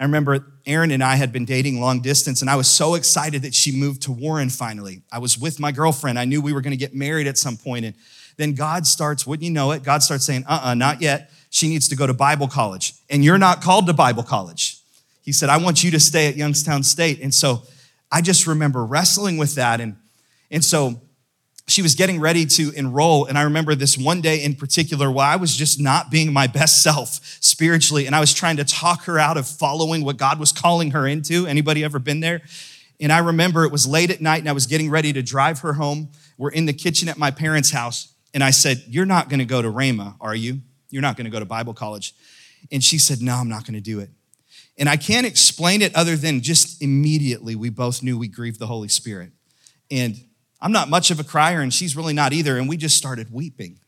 I 0.00 0.04
remember 0.04 0.46
Aaron 0.64 0.92
and 0.92 1.02
I 1.02 1.16
had 1.16 1.32
been 1.32 1.44
dating 1.44 1.80
long 1.80 2.00
distance, 2.00 2.40
and 2.40 2.48
I 2.48 2.54
was 2.54 2.68
so 2.68 2.94
excited 2.94 3.42
that 3.42 3.54
she 3.54 3.72
moved 3.72 4.02
to 4.02 4.12
Warren 4.12 4.48
finally. 4.48 5.02
I 5.10 5.18
was 5.18 5.36
with 5.36 5.58
my 5.58 5.72
girlfriend. 5.72 6.18
I 6.18 6.24
knew 6.24 6.40
we 6.40 6.52
were 6.52 6.60
going 6.60 6.72
to 6.72 6.76
get 6.76 6.94
married 6.94 7.26
at 7.26 7.36
some 7.36 7.56
point. 7.56 7.84
And 7.84 7.94
then 8.36 8.54
God 8.54 8.86
starts, 8.86 9.26
wouldn't 9.26 9.44
you 9.44 9.50
know 9.50 9.72
it? 9.72 9.82
God 9.82 10.02
starts 10.02 10.24
saying, 10.24 10.44
uh 10.46 10.52
uh-uh, 10.52 10.70
uh 10.70 10.74
not 10.74 11.02
yet. 11.02 11.32
She 11.50 11.68
needs 11.68 11.88
to 11.88 11.96
go 11.96 12.06
to 12.06 12.14
Bible 12.14 12.46
college. 12.46 12.94
And 13.10 13.24
you're 13.24 13.38
not 13.38 13.60
called 13.60 13.86
to 13.88 13.92
Bible 13.92 14.22
college. 14.22 14.78
He 15.24 15.32
said, 15.32 15.48
I 15.48 15.56
want 15.56 15.82
you 15.82 15.90
to 15.90 16.00
stay 16.00 16.28
at 16.28 16.36
Youngstown 16.36 16.84
State. 16.84 17.20
And 17.20 17.34
so 17.34 17.62
I 18.12 18.20
just 18.20 18.46
remember 18.46 18.84
wrestling 18.84 19.36
with 19.36 19.56
that. 19.56 19.80
And, 19.80 19.96
and 20.50 20.64
so 20.64 21.00
she 21.68 21.82
was 21.82 21.94
getting 21.94 22.18
ready 22.18 22.46
to 22.46 22.70
enroll 22.74 23.26
and 23.26 23.38
i 23.38 23.42
remember 23.42 23.74
this 23.74 23.96
one 23.96 24.20
day 24.20 24.42
in 24.42 24.54
particular 24.54 25.10
where 25.10 25.26
i 25.26 25.36
was 25.36 25.54
just 25.54 25.80
not 25.80 26.10
being 26.10 26.32
my 26.32 26.46
best 26.46 26.82
self 26.82 27.20
spiritually 27.40 28.06
and 28.06 28.16
i 28.16 28.20
was 28.20 28.32
trying 28.32 28.56
to 28.56 28.64
talk 28.64 29.04
her 29.04 29.18
out 29.18 29.36
of 29.36 29.46
following 29.46 30.04
what 30.04 30.16
god 30.16 30.38
was 30.38 30.52
calling 30.52 30.90
her 30.90 31.06
into. 31.06 31.46
Anybody 31.46 31.84
ever 31.84 31.98
been 31.98 32.20
there? 32.20 32.42
And 33.00 33.12
i 33.12 33.18
remember 33.18 33.64
it 33.64 33.72
was 33.72 33.86
late 33.86 34.10
at 34.10 34.20
night 34.20 34.40
and 34.40 34.48
i 34.48 34.52
was 34.52 34.66
getting 34.66 34.90
ready 34.90 35.12
to 35.12 35.22
drive 35.22 35.60
her 35.60 35.74
home. 35.74 36.10
We're 36.36 36.50
in 36.50 36.66
the 36.66 36.72
kitchen 36.72 37.08
at 37.08 37.18
my 37.18 37.30
parents 37.30 37.70
house 37.70 38.12
and 38.34 38.42
i 38.42 38.50
said 38.50 38.82
you're 38.88 39.06
not 39.06 39.28
going 39.28 39.40
to 39.40 39.44
go 39.44 39.62
to 39.62 39.68
rhema 39.68 40.16
are 40.20 40.34
you? 40.34 40.60
You're 40.90 41.02
not 41.02 41.16
going 41.16 41.26
to 41.26 41.30
go 41.30 41.38
to 41.38 41.46
bible 41.46 41.74
college. 41.74 42.14
And 42.72 42.82
she 42.82 42.98
said 42.98 43.20
no 43.20 43.34
i'm 43.34 43.48
not 43.48 43.64
going 43.64 43.74
to 43.74 43.80
do 43.80 44.00
it. 44.00 44.10
And 44.76 44.88
i 44.88 44.96
can't 44.96 45.26
explain 45.26 45.82
it 45.82 45.94
other 45.94 46.16
than 46.16 46.40
just 46.40 46.82
immediately 46.82 47.54
we 47.54 47.70
both 47.70 48.02
knew 48.02 48.18
we 48.18 48.28
grieved 48.28 48.58
the 48.58 48.66
holy 48.66 48.88
spirit. 48.88 49.30
And 49.90 50.16
I'm 50.60 50.72
not 50.72 50.88
much 50.88 51.10
of 51.10 51.20
a 51.20 51.24
crier, 51.24 51.60
and 51.60 51.72
she's 51.72 51.96
really 51.96 52.12
not 52.12 52.32
either. 52.32 52.58
And 52.58 52.68
we 52.68 52.76
just 52.76 52.96
started 52.96 53.32
weeping. 53.32 53.78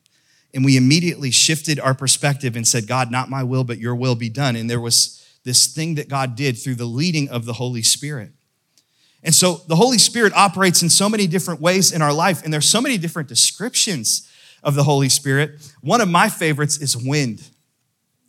And 0.52 0.64
we 0.64 0.76
immediately 0.76 1.30
shifted 1.30 1.78
our 1.78 1.94
perspective 1.94 2.56
and 2.56 2.66
said, 2.66 2.86
God, 2.86 3.10
not 3.10 3.30
my 3.30 3.42
will, 3.42 3.64
but 3.64 3.78
your 3.78 3.94
will 3.94 4.14
be 4.14 4.28
done. 4.28 4.56
And 4.56 4.68
there 4.68 4.80
was 4.80 5.24
this 5.44 5.66
thing 5.66 5.94
that 5.94 6.08
God 6.08 6.36
did 6.36 6.58
through 6.58 6.74
the 6.74 6.84
leading 6.84 7.28
of 7.28 7.44
the 7.44 7.54
Holy 7.54 7.82
Spirit. 7.82 8.32
And 9.22 9.34
so 9.34 9.60
the 9.68 9.76
Holy 9.76 9.98
Spirit 9.98 10.32
operates 10.34 10.82
in 10.82 10.88
so 10.88 11.08
many 11.08 11.26
different 11.26 11.60
ways 11.60 11.92
in 11.92 12.02
our 12.02 12.12
life, 12.12 12.42
and 12.42 12.52
there's 12.52 12.68
so 12.68 12.80
many 12.80 12.98
different 12.98 13.28
descriptions 13.28 14.28
of 14.62 14.74
the 14.74 14.82
Holy 14.82 15.08
Spirit. 15.08 15.72
One 15.82 16.00
of 16.00 16.08
my 16.08 16.28
favorites 16.28 16.78
is 16.78 16.96
wind. 16.96 17.42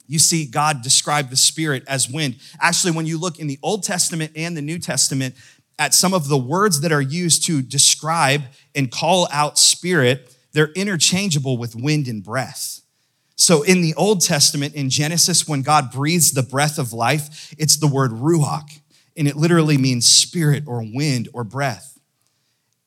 You 0.08 0.20
see, 0.20 0.46
God 0.46 0.82
described 0.82 1.30
the 1.30 1.38
Spirit 1.38 1.84
as 1.88 2.10
wind. 2.10 2.36
Actually, 2.60 2.92
when 2.92 3.06
you 3.06 3.18
look 3.18 3.40
in 3.40 3.48
the 3.48 3.60
Old 3.64 3.84
Testament 3.84 4.34
and 4.36 4.58
the 4.58 4.62
New 4.62 4.78
Testament, 4.78 5.36
at 5.82 5.96
some 5.96 6.14
of 6.14 6.28
the 6.28 6.38
words 6.38 6.82
that 6.82 6.92
are 6.92 7.02
used 7.02 7.44
to 7.44 7.60
describe 7.60 8.44
and 8.76 8.92
call 8.92 9.28
out 9.32 9.58
spirit, 9.58 10.38
they're 10.54 10.72
interchangeable 10.74 11.58
with 11.58 11.76
wind 11.76 12.08
and 12.08 12.24
breath. 12.24 12.82
So 13.36 13.64
in 13.64 13.82
the 13.82 13.96
Old 13.96 14.22
Testament, 14.22 14.76
in 14.76 14.92
Genesis, 14.92 15.48
when 15.48 15.64
God 15.64 15.92
breathes 15.92 16.34
the 16.34 16.44
breath 16.44 16.78
of 16.78 16.94
life, 16.94 17.52
it's 17.58 17.78
the 17.78 17.88
word 17.88 18.12
ruach, 18.12 18.80
and 19.18 19.28
it 19.28 19.36
literally 19.36 19.80
means 19.80 20.08
spirit 20.08 20.66
or 20.68 20.84
wind 20.84 21.30
or 21.34 21.44
breath. 21.44 21.98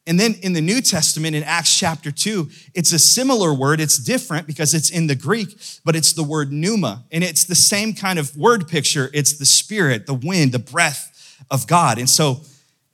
And 0.06 0.20
then 0.20 0.36
in 0.42 0.52
the 0.52 0.60
New 0.60 0.80
Testament, 0.80 1.34
in 1.34 1.42
Acts 1.42 1.76
chapter 1.76 2.12
2, 2.12 2.48
it's 2.74 2.92
a 2.92 2.98
similar 3.00 3.52
word. 3.52 3.80
It's 3.80 3.98
different 3.98 4.46
because 4.46 4.72
it's 4.72 4.90
in 4.90 5.08
the 5.08 5.16
Greek, 5.16 5.48
but 5.84 5.96
it's 5.96 6.12
the 6.12 6.22
word 6.22 6.52
pneuma. 6.52 7.06
And 7.10 7.24
it's 7.24 7.42
the 7.42 7.56
same 7.56 7.92
kind 7.92 8.20
of 8.20 8.36
word 8.36 8.68
picture. 8.68 9.10
It's 9.12 9.32
the 9.36 9.46
spirit, 9.46 10.06
the 10.06 10.14
wind, 10.14 10.52
the 10.52 10.60
breath 10.60 11.10
of 11.50 11.66
God. 11.66 11.98
And 11.98 12.08
so 12.08 12.42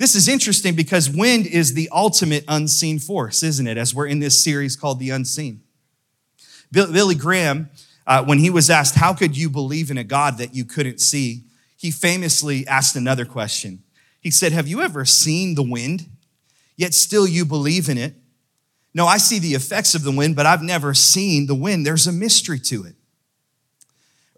this 0.00 0.14
is 0.14 0.28
interesting 0.28 0.74
because 0.74 1.10
wind 1.10 1.46
is 1.46 1.74
the 1.74 1.90
ultimate 1.92 2.42
unseen 2.48 2.98
force, 2.98 3.42
isn't 3.42 3.66
it? 3.66 3.76
As 3.76 3.94
we're 3.94 4.06
in 4.06 4.18
this 4.18 4.42
series 4.42 4.74
called 4.74 4.98
The 4.98 5.10
Unseen. 5.10 5.60
Billy 6.72 7.14
Graham, 7.14 7.68
uh, 8.06 8.24
when 8.24 8.38
he 8.38 8.48
was 8.48 8.70
asked, 8.70 8.94
How 8.94 9.12
could 9.12 9.36
you 9.36 9.50
believe 9.50 9.90
in 9.90 9.98
a 9.98 10.04
God 10.04 10.38
that 10.38 10.54
you 10.54 10.64
couldn't 10.64 11.02
see? 11.02 11.44
He 11.76 11.90
famously 11.90 12.66
asked 12.66 12.96
another 12.96 13.26
question. 13.26 13.82
He 14.22 14.30
said, 14.30 14.52
Have 14.52 14.66
you 14.66 14.80
ever 14.80 15.04
seen 15.04 15.54
the 15.54 15.62
wind, 15.62 16.08
yet 16.76 16.94
still 16.94 17.28
you 17.28 17.44
believe 17.44 17.90
in 17.90 17.98
it? 17.98 18.14
No, 18.94 19.06
I 19.06 19.18
see 19.18 19.38
the 19.38 19.52
effects 19.52 19.94
of 19.94 20.02
the 20.02 20.12
wind, 20.12 20.34
but 20.34 20.46
I've 20.46 20.62
never 20.62 20.94
seen 20.94 21.46
the 21.46 21.54
wind. 21.54 21.84
There's 21.84 22.06
a 22.06 22.12
mystery 22.12 22.58
to 22.60 22.86
it. 22.86 22.94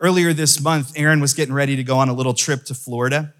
Earlier 0.00 0.32
this 0.32 0.60
month, 0.60 0.92
Aaron 0.96 1.20
was 1.20 1.34
getting 1.34 1.54
ready 1.54 1.76
to 1.76 1.84
go 1.84 1.98
on 1.98 2.08
a 2.08 2.14
little 2.14 2.34
trip 2.34 2.64
to 2.64 2.74
Florida. 2.74 3.32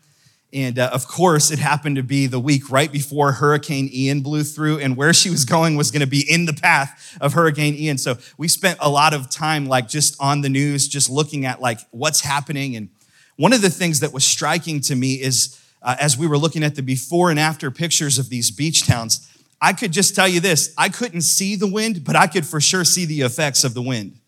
And 0.52 0.78
uh, 0.78 0.90
of 0.92 1.08
course, 1.08 1.50
it 1.50 1.58
happened 1.58 1.96
to 1.96 2.02
be 2.02 2.26
the 2.26 2.38
week 2.38 2.70
right 2.70 2.92
before 2.92 3.32
Hurricane 3.32 3.88
Ian 3.90 4.20
blew 4.20 4.44
through, 4.44 4.80
and 4.80 4.96
where 4.96 5.14
she 5.14 5.30
was 5.30 5.46
going 5.46 5.76
was 5.76 5.90
going 5.90 6.00
to 6.00 6.06
be 6.06 6.30
in 6.30 6.44
the 6.44 6.52
path 6.52 7.16
of 7.20 7.32
Hurricane 7.32 7.74
Ian. 7.74 7.96
So 7.96 8.18
we 8.36 8.48
spent 8.48 8.78
a 8.80 8.90
lot 8.90 9.14
of 9.14 9.30
time, 9.30 9.66
like, 9.66 9.88
just 9.88 10.14
on 10.20 10.42
the 10.42 10.50
news, 10.50 10.88
just 10.88 11.08
looking 11.08 11.46
at, 11.46 11.60
like, 11.60 11.78
what's 11.90 12.20
happening. 12.20 12.76
And 12.76 12.90
one 13.36 13.54
of 13.54 13.62
the 13.62 13.70
things 13.70 14.00
that 14.00 14.12
was 14.12 14.24
striking 14.24 14.80
to 14.82 14.94
me 14.94 15.14
is 15.14 15.58
uh, 15.80 15.96
as 15.98 16.18
we 16.18 16.26
were 16.26 16.38
looking 16.38 16.62
at 16.62 16.74
the 16.74 16.82
before 16.82 17.30
and 17.30 17.40
after 17.40 17.70
pictures 17.70 18.18
of 18.18 18.28
these 18.28 18.50
beach 18.50 18.86
towns, 18.86 19.28
I 19.60 19.72
could 19.72 19.92
just 19.92 20.14
tell 20.14 20.28
you 20.28 20.40
this 20.40 20.74
I 20.76 20.88
couldn't 20.88 21.22
see 21.22 21.56
the 21.56 21.70
wind, 21.70 22.04
but 22.04 22.16
I 22.16 22.26
could 22.26 22.44
for 22.44 22.60
sure 22.60 22.84
see 22.84 23.04
the 23.04 23.22
effects 23.22 23.64
of 23.64 23.74
the 23.74 23.82
wind. 23.82 24.18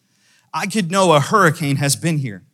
I 0.55 0.67
could 0.67 0.91
know 0.91 1.13
a 1.13 1.21
hurricane 1.21 1.77
has 1.77 1.97
been 1.97 2.19
here. 2.19 2.45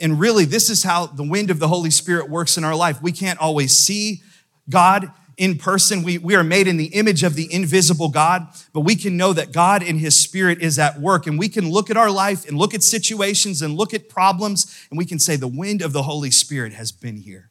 And 0.00 0.18
really, 0.18 0.46
this 0.46 0.70
is 0.70 0.82
how 0.82 1.06
the 1.06 1.22
wind 1.22 1.50
of 1.50 1.58
the 1.58 1.68
Holy 1.68 1.90
Spirit 1.90 2.30
works 2.30 2.56
in 2.56 2.64
our 2.64 2.74
life. 2.74 3.02
We 3.02 3.12
can't 3.12 3.38
always 3.38 3.76
see 3.76 4.22
God 4.68 5.12
in 5.36 5.56
person. 5.56 6.02
We, 6.02 6.18
we 6.18 6.34
are 6.34 6.44
made 6.44 6.66
in 6.66 6.76
the 6.76 6.86
image 6.86 7.22
of 7.22 7.34
the 7.34 7.52
invisible 7.52 8.08
God, 8.08 8.46
but 8.72 8.80
we 8.80 8.96
can 8.96 9.16
know 9.16 9.32
that 9.32 9.52
God 9.52 9.82
in 9.82 9.98
His 9.98 10.18
Spirit 10.18 10.60
is 10.60 10.78
at 10.78 11.00
work. 11.00 11.26
And 11.26 11.38
we 11.38 11.48
can 11.48 11.70
look 11.70 11.90
at 11.90 11.96
our 11.96 12.10
life 12.10 12.48
and 12.48 12.58
look 12.58 12.74
at 12.74 12.82
situations 12.82 13.62
and 13.62 13.74
look 13.74 13.94
at 13.94 14.08
problems, 14.08 14.86
and 14.90 14.98
we 14.98 15.04
can 15.04 15.18
say, 15.18 15.36
The 15.36 15.48
wind 15.48 15.82
of 15.82 15.92
the 15.92 16.02
Holy 16.02 16.30
Spirit 16.30 16.72
has 16.72 16.92
been 16.92 17.16
here. 17.16 17.50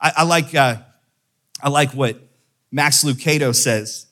I, 0.00 0.12
I 0.18 0.22
like, 0.24 0.54
uh, 0.54 0.76
I 1.62 1.70
like 1.70 1.92
what 1.92 2.18
Max 2.70 3.04
Lucado 3.04 3.54
says. 3.54 4.06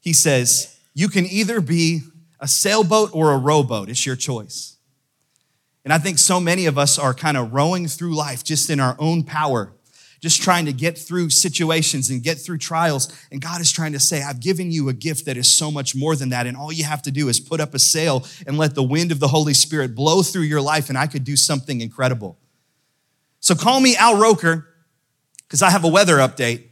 He 0.00 0.12
says, 0.12 0.76
You 0.94 1.08
can 1.08 1.26
either 1.26 1.60
be 1.60 2.00
a 2.40 2.48
sailboat 2.48 3.10
or 3.12 3.32
a 3.32 3.38
rowboat, 3.38 3.88
it's 3.88 4.06
your 4.06 4.16
choice. 4.16 4.77
And 5.84 5.92
I 5.92 5.98
think 5.98 6.18
so 6.18 6.38
many 6.40 6.66
of 6.66 6.76
us 6.76 6.98
are 6.98 7.14
kind 7.14 7.36
of 7.36 7.52
rowing 7.52 7.86
through 7.86 8.14
life 8.14 8.44
just 8.44 8.68
in 8.68 8.80
our 8.80 8.96
own 8.98 9.22
power, 9.22 9.72
just 10.20 10.42
trying 10.42 10.66
to 10.66 10.72
get 10.72 10.98
through 10.98 11.30
situations 11.30 12.10
and 12.10 12.22
get 12.22 12.38
through 12.38 12.58
trials. 12.58 13.10
And 13.30 13.40
God 13.40 13.60
is 13.60 13.72
trying 13.72 13.92
to 13.92 14.00
say, 14.00 14.22
I've 14.22 14.40
given 14.40 14.70
you 14.70 14.88
a 14.88 14.92
gift 14.92 15.26
that 15.26 15.36
is 15.36 15.50
so 15.50 15.70
much 15.70 15.94
more 15.94 16.16
than 16.16 16.28
that. 16.30 16.46
And 16.46 16.56
all 16.56 16.72
you 16.72 16.84
have 16.84 17.02
to 17.02 17.10
do 17.10 17.28
is 17.28 17.40
put 17.40 17.60
up 17.60 17.72
a 17.74 17.78
sail 17.78 18.26
and 18.46 18.58
let 18.58 18.74
the 18.74 18.82
wind 18.82 19.12
of 19.12 19.20
the 19.20 19.28
Holy 19.28 19.54
Spirit 19.54 19.94
blow 19.94 20.22
through 20.22 20.42
your 20.42 20.60
life, 20.60 20.88
and 20.88 20.98
I 20.98 21.06
could 21.06 21.24
do 21.24 21.36
something 21.36 21.80
incredible. 21.80 22.36
So 23.40 23.54
call 23.54 23.80
me 23.80 23.96
Al 23.96 24.18
Roker, 24.18 24.66
because 25.46 25.62
I 25.62 25.70
have 25.70 25.84
a 25.84 25.88
weather 25.88 26.16
update. 26.16 26.64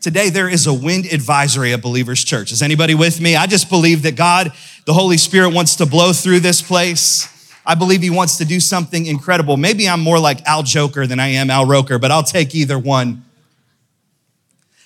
Today, 0.00 0.30
there 0.30 0.48
is 0.48 0.66
a 0.66 0.72
wind 0.72 1.06
advisory 1.06 1.72
at 1.72 1.82
Believers 1.82 2.22
Church. 2.22 2.52
Is 2.52 2.62
anybody 2.62 2.94
with 2.94 3.20
me? 3.20 3.34
I 3.36 3.46
just 3.46 3.68
believe 3.68 4.02
that 4.02 4.16
God, 4.16 4.52
the 4.84 4.92
Holy 4.92 5.16
Spirit, 5.16 5.52
wants 5.52 5.76
to 5.76 5.86
blow 5.86 6.12
through 6.12 6.40
this 6.40 6.62
place. 6.62 7.28
I 7.64 7.74
believe 7.74 8.02
he 8.02 8.10
wants 8.10 8.38
to 8.38 8.44
do 8.44 8.58
something 8.58 9.06
incredible. 9.06 9.56
Maybe 9.56 9.88
I'm 9.88 10.00
more 10.00 10.18
like 10.18 10.42
Al 10.46 10.62
Joker 10.62 11.06
than 11.06 11.20
I 11.20 11.28
am 11.28 11.50
Al 11.50 11.66
Roker, 11.66 11.98
but 11.98 12.10
I'll 12.10 12.22
take 12.22 12.54
either 12.54 12.78
one. 12.78 13.24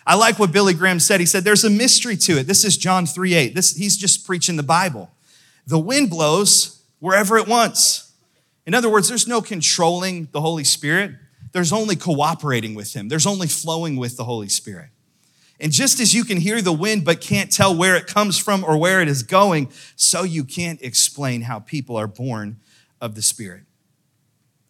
I 0.06 0.16
like 0.16 0.38
what 0.38 0.52
Billy 0.52 0.74
Graham 0.74 1.00
said. 1.00 1.20
He 1.20 1.26
said, 1.26 1.44
There's 1.44 1.64
a 1.64 1.70
mystery 1.70 2.16
to 2.18 2.38
it. 2.38 2.46
This 2.46 2.64
is 2.64 2.76
John 2.76 3.06
3 3.06 3.34
8. 3.34 3.54
This, 3.54 3.74
he's 3.76 3.96
just 3.96 4.26
preaching 4.26 4.56
the 4.56 4.62
Bible. 4.62 5.10
The 5.66 5.78
wind 5.78 6.10
blows 6.10 6.82
wherever 6.98 7.38
it 7.38 7.48
wants. 7.48 8.12
In 8.66 8.74
other 8.74 8.90
words, 8.90 9.08
there's 9.08 9.28
no 9.28 9.40
controlling 9.40 10.28
the 10.32 10.40
Holy 10.40 10.64
Spirit, 10.64 11.12
there's 11.52 11.72
only 11.72 11.96
cooperating 11.96 12.74
with 12.74 12.94
Him, 12.94 13.08
there's 13.08 13.26
only 13.26 13.46
flowing 13.46 13.96
with 13.96 14.16
the 14.16 14.24
Holy 14.24 14.48
Spirit. 14.48 14.88
And 15.64 15.72
just 15.72 15.98
as 15.98 16.12
you 16.12 16.24
can 16.24 16.36
hear 16.36 16.60
the 16.60 16.74
wind 16.74 17.06
but 17.06 17.22
can't 17.22 17.50
tell 17.50 17.74
where 17.74 17.96
it 17.96 18.06
comes 18.06 18.36
from 18.36 18.62
or 18.64 18.76
where 18.76 19.00
it 19.00 19.08
is 19.08 19.22
going, 19.22 19.70
so 19.96 20.22
you 20.22 20.44
can't 20.44 20.78
explain 20.82 21.40
how 21.40 21.58
people 21.58 21.96
are 21.96 22.06
born 22.06 22.58
of 23.00 23.14
the 23.14 23.22
Spirit. 23.22 23.62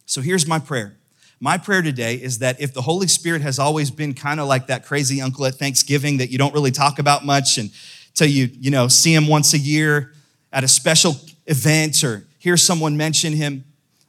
So 0.06 0.20
here's 0.20 0.46
my 0.46 0.60
prayer. 0.60 0.96
My 1.40 1.58
prayer 1.58 1.82
today 1.82 2.14
is 2.14 2.38
that 2.38 2.60
if 2.60 2.72
the 2.72 2.82
Holy 2.82 3.08
Spirit 3.08 3.42
has 3.42 3.58
always 3.58 3.90
been 3.90 4.14
kind 4.14 4.38
of 4.38 4.46
like 4.46 4.68
that 4.68 4.86
crazy 4.86 5.20
uncle 5.20 5.44
at 5.46 5.54
Thanksgiving 5.56 6.18
that 6.18 6.30
you 6.30 6.38
don't 6.38 6.54
really 6.54 6.70
talk 6.70 7.00
about 7.00 7.24
much 7.24 7.58
and 7.58 7.72
until 8.10 8.28
you, 8.28 8.48
you 8.52 8.70
know, 8.70 8.86
see 8.86 9.12
him 9.12 9.26
once 9.26 9.52
a 9.52 9.58
year 9.58 10.12
at 10.52 10.62
a 10.62 10.68
special 10.68 11.16
event 11.46 12.04
or 12.04 12.24
hear 12.38 12.56
someone 12.56 12.96
mention 12.96 13.32
him, 13.32 13.64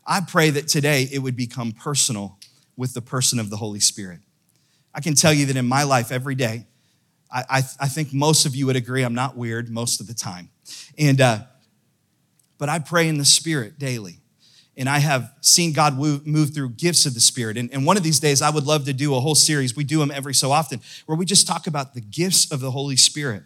I 0.06 0.22
pray 0.22 0.52
that 0.52 0.68
today 0.68 1.10
it 1.12 1.18
would 1.18 1.36
become 1.36 1.72
personal 1.72 2.38
with 2.78 2.94
the 2.94 3.02
person 3.02 3.40
of 3.40 3.50
the 3.50 3.58
Holy 3.58 3.80
Spirit. 3.80 4.20
I 4.94 5.02
can 5.02 5.16
tell 5.16 5.34
you 5.34 5.48
that 5.48 5.56
in 5.56 5.68
my 5.68 5.82
life 5.82 6.12
every 6.12 6.36
day, 6.36 6.68
I, 7.36 7.44
I, 7.50 7.58
I 7.82 7.88
think 7.90 8.14
most 8.14 8.46
of 8.46 8.56
you 8.56 8.66
would 8.68 8.78
agree 8.78 9.04
I'm 9.04 9.14
not 9.14 9.36
weird 9.36 9.70
most 9.70 10.00
of 10.00 10.08
the 10.08 10.14
time. 10.14 10.50
And, 10.98 11.20
uh, 11.20 11.40
but 12.58 12.70
I 12.70 12.80
pray 12.80 13.10
in 13.10 13.18
the 13.18 13.26
Spirit 13.26 13.78
daily. 13.78 14.20
And 14.78 14.90
I 14.90 15.00
have 15.00 15.32
seen 15.42 15.72
God 15.72 15.98
move 15.98 16.54
through 16.54 16.70
gifts 16.72 17.06
of 17.06 17.14
the 17.14 17.20
Spirit. 17.20 17.58
And, 17.58 17.72
and 17.74 17.86
one 17.86 17.98
of 17.98 18.04
these 18.04 18.20
days, 18.20 18.42
I 18.42 18.50
would 18.50 18.66
love 18.66 18.86
to 18.86 18.94
do 18.94 19.16
a 19.16 19.20
whole 19.20 19.36
series. 19.36 19.76
We 19.76 19.84
do 19.84 20.00
them 20.00 20.12
every 20.12 20.34
so 20.34 20.52
often, 20.52 20.82
where 21.06 21.18
we 21.18 21.26
just 21.26 21.48
talk 21.48 21.68
about 21.68 21.94
the 21.94 22.02
gifts 22.02 22.52
of 22.52 22.60
the 22.60 22.72
Holy 22.72 22.98
Spirit. 22.98 23.44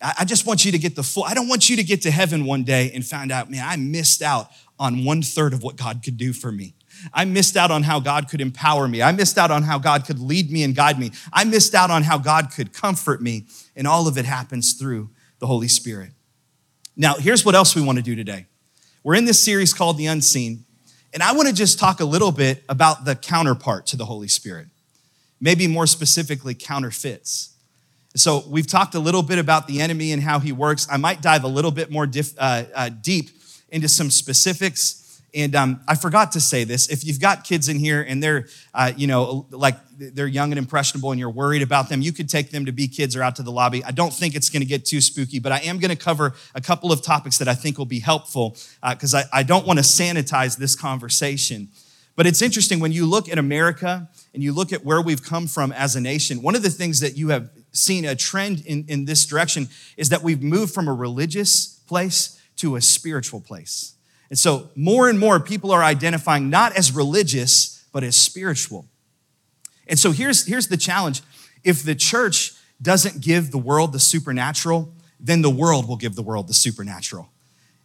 I 0.00 0.24
just 0.24 0.46
want 0.46 0.64
you 0.64 0.72
to 0.72 0.78
get 0.78 0.96
the 0.96 1.02
full, 1.02 1.24
I 1.24 1.34
don't 1.34 1.48
want 1.48 1.70
you 1.70 1.76
to 1.76 1.82
get 1.82 2.02
to 2.02 2.10
heaven 2.10 2.44
one 2.44 2.62
day 2.62 2.90
and 2.94 3.04
find 3.04 3.32
out, 3.32 3.50
man, 3.50 3.64
I 3.66 3.76
missed 3.76 4.22
out 4.22 4.50
on 4.78 5.04
one 5.04 5.22
third 5.22 5.54
of 5.54 5.62
what 5.62 5.76
God 5.76 6.02
could 6.04 6.16
do 6.16 6.32
for 6.32 6.52
me. 6.52 6.74
I 7.12 7.24
missed 7.24 7.56
out 7.56 7.70
on 7.70 7.82
how 7.82 8.00
God 8.00 8.28
could 8.28 8.40
empower 8.40 8.88
me. 8.88 9.02
I 9.02 9.12
missed 9.12 9.38
out 9.38 9.50
on 9.50 9.62
how 9.62 9.78
God 9.78 10.06
could 10.06 10.18
lead 10.18 10.50
me 10.50 10.62
and 10.62 10.74
guide 10.74 10.98
me. 10.98 11.10
I 11.32 11.44
missed 11.44 11.74
out 11.74 11.90
on 11.90 12.02
how 12.02 12.18
God 12.18 12.50
could 12.50 12.72
comfort 12.72 13.20
me. 13.20 13.46
And 13.76 13.86
all 13.86 14.08
of 14.08 14.16
it 14.18 14.24
happens 14.24 14.74
through 14.74 15.10
the 15.38 15.46
Holy 15.46 15.68
Spirit. 15.68 16.10
Now, 16.96 17.14
here's 17.14 17.44
what 17.44 17.54
else 17.54 17.74
we 17.74 17.82
want 17.82 17.98
to 17.98 18.02
do 18.02 18.14
today. 18.14 18.46
We're 19.02 19.16
in 19.16 19.24
this 19.24 19.42
series 19.42 19.74
called 19.74 19.98
The 19.98 20.06
Unseen, 20.06 20.64
and 21.12 21.22
I 21.22 21.32
want 21.32 21.48
to 21.48 21.54
just 21.54 21.78
talk 21.78 22.00
a 22.00 22.04
little 22.04 22.32
bit 22.32 22.64
about 22.68 23.04
the 23.04 23.14
counterpart 23.16 23.86
to 23.88 23.96
the 23.96 24.06
Holy 24.06 24.28
Spirit, 24.28 24.68
maybe 25.40 25.66
more 25.66 25.86
specifically, 25.86 26.54
counterfeits. 26.54 27.50
So, 28.16 28.44
we've 28.48 28.66
talked 28.66 28.94
a 28.94 29.00
little 29.00 29.22
bit 29.22 29.38
about 29.38 29.66
the 29.66 29.80
enemy 29.80 30.12
and 30.12 30.22
how 30.22 30.38
he 30.38 30.52
works. 30.52 30.86
I 30.90 30.96
might 30.96 31.20
dive 31.20 31.44
a 31.44 31.48
little 31.48 31.72
bit 31.72 31.90
more 31.90 32.06
diff, 32.06 32.32
uh, 32.38 32.64
uh, 32.74 32.88
deep 32.88 33.30
into 33.68 33.88
some 33.88 34.08
specifics 34.10 35.03
and 35.34 35.56
um, 35.56 35.80
I 35.88 35.96
forgot 35.96 36.32
to 36.32 36.40
say 36.40 36.62
this. 36.62 36.88
If 36.88 37.04
you've 37.04 37.20
got 37.20 37.42
kids 37.42 37.68
in 37.68 37.78
here 37.78 38.00
and 38.02 38.22
they're, 38.22 38.46
uh, 38.72 38.92
you 38.96 39.08
know, 39.08 39.46
like 39.50 39.76
they're 39.98 40.28
young 40.28 40.52
and 40.52 40.58
impressionable 40.58 41.10
and 41.10 41.18
you're 41.18 41.30
worried 41.30 41.62
about 41.62 41.88
them, 41.88 42.00
you 42.02 42.12
could 42.12 42.28
take 42.28 42.50
them 42.50 42.66
to 42.66 42.72
be 42.72 42.86
kids 42.86 43.16
or 43.16 43.22
out 43.22 43.36
to 43.36 43.42
the 43.42 43.50
lobby. 43.50 43.82
I 43.84 43.90
don't 43.90 44.12
think 44.12 44.36
it's 44.36 44.48
going 44.48 44.62
to 44.62 44.66
get 44.66 44.84
too 44.84 45.00
spooky, 45.00 45.40
but 45.40 45.50
I 45.50 45.58
am 45.60 45.78
going 45.78 45.90
to 45.90 45.96
cover 45.96 46.34
a 46.54 46.60
couple 46.60 46.92
of 46.92 47.02
topics 47.02 47.38
that 47.38 47.48
I 47.48 47.54
think 47.54 47.78
will 47.78 47.84
be 47.84 47.98
helpful 47.98 48.56
because 48.88 49.12
uh, 49.12 49.24
I, 49.32 49.40
I 49.40 49.42
don't 49.42 49.66
want 49.66 49.80
to 49.80 49.84
sanitize 49.84 50.56
this 50.56 50.76
conversation. 50.76 51.68
But 52.16 52.28
it's 52.28 52.40
interesting 52.40 52.78
when 52.78 52.92
you 52.92 53.04
look 53.04 53.28
at 53.28 53.36
America 53.36 54.08
and 54.34 54.42
you 54.42 54.52
look 54.52 54.72
at 54.72 54.84
where 54.84 55.02
we've 55.02 55.22
come 55.22 55.48
from 55.48 55.72
as 55.72 55.96
a 55.96 56.00
nation, 56.00 56.42
one 56.42 56.54
of 56.54 56.62
the 56.62 56.70
things 56.70 57.00
that 57.00 57.16
you 57.16 57.30
have 57.30 57.50
seen 57.72 58.04
a 58.04 58.14
trend 58.14 58.64
in, 58.66 58.84
in 58.86 59.04
this 59.04 59.26
direction 59.26 59.68
is 59.96 60.10
that 60.10 60.22
we've 60.22 60.42
moved 60.42 60.72
from 60.72 60.86
a 60.86 60.92
religious 60.92 61.66
place 61.88 62.40
to 62.56 62.76
a 62.76 62.80
spiritual 62.80 63.40
place. 63.40 63.93
And 64.34 64.38
so, 64.40 64.68
more 64.74 65.08
and 65.08 65.16
more 65.16 65.38
people 65.38 65.70
are 65.70 65.84
identifying 65.84 66.50
not 66.50 66.76
as 66.76 66.90
religious, 66.90 67.86
but 67.92 68.02
as 68.02 68.16
spiritual. 68.16 68.84
And 69.86 69.96
so, 69.96 70.10
here's, 70.10 70.44
here's 70.44 70.66
the 70.66 70.76
challenge 70.76 71.22
if 71.62 71.84
the 71.84 71.94
church 71.94 72.50
doesn't 72.82 73.20
give 73.20 73.52
the 73.52 73.58
world 73.58 73.92
the 73.92 74.00
supernatural, 74.00 74.92
then 75.20 75.42
the 75.42 75.50
world 75.50 75.86
will 75.86 75.94
give 75.94 76.16
the 76.16 76.22
world 76.22 76.48
the 76.48 76.52
supernatural. 76.52 77.28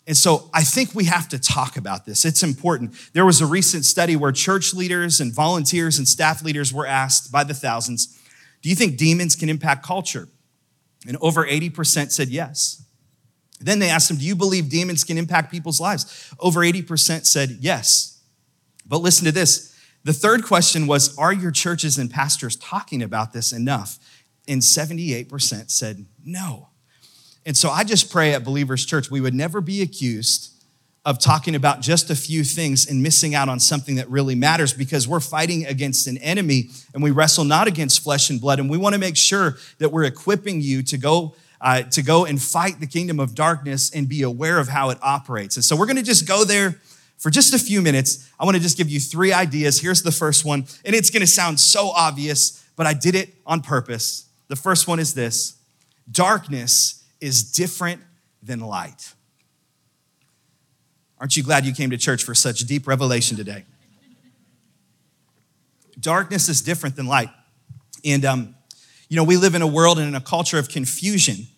And 0.08 0.18
so 0.18 0.50
I 0.52 0.64
think 0.64 0.96
we 0.96 1.04
have 1.04 1.30
to 1.30 1.38
talk 1.38 1.78
about 1.78 2.08
this. 2.08 2.26
It's 2.26 2.42
important. 2.42 2.96
There 3.14 3.28
was 3.28 3.42
a 3.42 3.46
recent 3.46 3.86
study 3.86 4.16
where 4.16 4.32
church 4.32 4.74
leaders 4.74 5.22
and 5.22 5.32
volunteers 5.32 6.00
and 6.00 6.08
staff 6.08 6.42
leaders 6.42 6.74
were 6.74 6.88
asked 6.88 7.32
by 7.32 7.44
the 7.44 7.54
thousands, 7.54 8.20
Do 8.64 8.70
you 8.70 8.76
think 8.76 8.98
demons 8.98 9.36
can 9.36 9.50
impact 9.50 9.86
culture? 9.86 10.30
And 11.08 11.16
over 11.22 11.46
80% 11.46 12.12
said 12.12 12.30
yes. 12.30 12.84
Then 13.60 13.80
they 13.80 13.90
asked 13.90 14.10
him, 14.10 14.18
Do 14.18 14.26
you 14.26 14.36
believe 14.36 14.70
demons 14.70 15.04
can 15.04 15.18
impact 15.18 15.52
people's 15.52 15.80
lives? 15.80 16.34
Over 16.40 16.62
80% 16.62 17.26
said 17.26 17.58
yes. 17.60 18.22
But 18.86 19.02
listen 19.02 19.26
to 19.26 19.32
this. 19.32 19.76
The 20.04 20.14
third 20.14 20.44
question 20.44 20.88
was, 20.88 21.18
Are 21.18 21.34
your 21.34 21.52
churches 21.52 21.98
and 21.98 22.10
pastors 22.10 22.56
talking 22.56 23.02
about 23.04 23.34
this 23.34 23.52
enough? 23.52 24.00
And 24.48 24.62
78% 24.62 25.70
said 25.70 26.06
no. 26.24 26.70
And 27.46 27.56
so 27.56 27.70
I 27.70 27.84
just 27.84 28.12
pray 28.12 28.34
at 28.34 28.44
Believers 28.44 28.86
Church 28.86 29.12
we 29.12 29.22
would 29.22 29.34
never 29.34 29.62
be 29.62 29.82
accused 29.82 30.54
of 31.06 31.18
talking 31.18 31.56
about 31.56 31.82
just 31.82 32.10
a 32.10 32.16
few 32.16 32.44
things 32.44 32.90
and 32.90 33.02
missing 33.02 33.34
out 33.34 33.48
on 33.48 33.60
something 33.60 33.96
that 33.96 34.10
really 34.10 34.36
matters 34.36 34.74
because 34.74 35.08
we're 35.08 35.20
fighting 35.20 35.66
against 35.66 36.08
an 36.08 36.18
enemy 36.18 36.70
and 36.94 37.02
we 37.02 37.10
wrestle 37.10 37.46
not 37.46 37.68
against 37.68 38.04
flesh 38.04 38.30
and 38.30 38.42
blood. 38.42 38.60
And 38.60 38.70
we 38.70 38.78
want 38.78 38.94
to 38.94 39.00
make 39.00 39.16
sure 39.16 39.58
that 39.78 39.90
we're 39.90 40.04
equipping 40.04 40.62
you 40.62 40.84
to 40.84 40.98
go 40.98 41.36
uh, 41.62 41.84
to 41.84 42.02
go 42.02 42.26
and 42.26 42.42
fight 42.42 42.80
the 42.80 42.88
kingdom 42.88 43.20
of 43.20 43.36
darkness 43.36 43.92
and 43.92 44.08
be 44.08 44.24
aware 44.24 44.60
of 44.60 44.70
how 44.70 44.90
it 44.90 44.98
operates. 45.02 45.56
And 45.58 45.66
so 45.66 45.76
we're 45.76 45.86
going 45.86 45.98
to 45.98 46.04
just 46.04 46.28
go 46.28 46.44
there 46.44 46.80
for 47.18 47.30
just 47.30 47.54
a 47.54 47.60
few 47.60 47.82
minutes. 47.82 48.30
I 48.40 48.46
want 48.46 48.56
to 48.56 48.64
just 48.64 48.78
give 48.78 48.90
you 48.90 49.00
three 49.00 49.34
ideas. 49.34 49.82
Here's 49.82 50.02
the 50.02 50.12
first 50.12 50.46
one, 50.46 50.66
and 50.86 50.96
it's 50.96 51.10
going 51.10 51.22
to 51.22 51.28
sound 51.28 51.60
so 51.60 51.90
obvious, 51.90 52.66
but 52.76 52.88
I 52.88 52.94
did 52.94 53.14
it 53.14 53.36
on 53.46 53.62
purpose. 53.62 54.28
The 54.48 54.56
first 54.56 54.88
one 54.88 55.00
is 55.00 55.14
this 55.14 55.58
darkness 56.10 57.04
is 57.22 57.52
different 57.52 58.02
than 58.42 58.62
light. 58.62 59.14
Aren't 61.20 61.36
you 61.36 61.44
glad 61.44 61.66
you 61.66 61.74
came 61.74 61.90
to 61.90 61.98
church 61.98 62.24
for 62.24 62.34
such 62.34 62.62
deep 62.62 62.88
revelation 62.88 63.36
today? 63.36 63.66
Darkness 66.00 66.48
is 66.48 66.62
different 66.62 66.96
than 66.96 67.08
light. 67.08 67.30
And, 68.06 68.24
um, 68.24 68.56
you 69.10 69.18
know, 69.18 69.26
we 69.26 69.36
live 69.36 69.54
in 69.54 69.62
a 69.62 69.68
world 69.68 70.00
and 70.00 70.08
in 70.08 70.16
a 70.16 70.22
culture 70.22 70.58
of 70.58 70.70
confusion. 70.70 71.49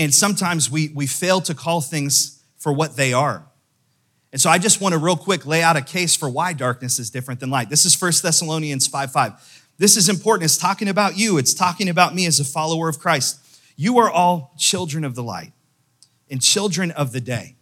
And 0.00 0.14
sometimes 0.14 0.70
we, 0.70 0.88
we 0.94 1.06
fail 1.06 1.42
to 1.42 1.54
call 1.54 1.82
things 1.82 2.42
for 2.56 2.72
what 2.72 2.96
they 2.96 3.12
are. 3.12 3.44
And 4.32 4.40
so 4.40 4.48
I 4.48 4.56
just 4.56 4.80
want 4.80 4.94
to 4.94 4.98
real 4.98 5.14
quick 5.14 5.44
lay 5.44 5.62
out 5.62 5.76
a 5.76 5.82
case 5.82 6.16
for 6.16 6.30
why 6.30 6.54
darkness 6.54 6.98
is 6.98 7.10
different 7.10 7.38
than 7.38 7.50
light. 7.50 7.68
This 7.68 7.84
is 7.84 8.00
1 8.00 8.12
Thessalonians 8.22 8.86
5 8.86 9.12
5. 9.12 9.66
This 9.76 9.98
is 9.98 10.08
important. 10.08 10.44
It's 10.44 10.56
talking 10.56 10.88
about 10.88 11.18
you, 11.18 11.36
it's 11.36 11.52
talking 11.52 11.90
about 11.90 12.14
me 12.14 12.24
as 12.24 12.40
a 12.40 12.44
follower 12.44 12.88
of 12.88 12.98
Christ. 12.98 13.40
You 13.76 13.98
are 13.98 14.10
all 14.10 14.54
children 14.56 15.04
of 15.04 15.14
the 15.14 15.22
light 15.22 15.52
and 16.30 16.40
children 16.40 16.92
of 16.92 17.12
the 17.12 17.20
day. 17.20 17.56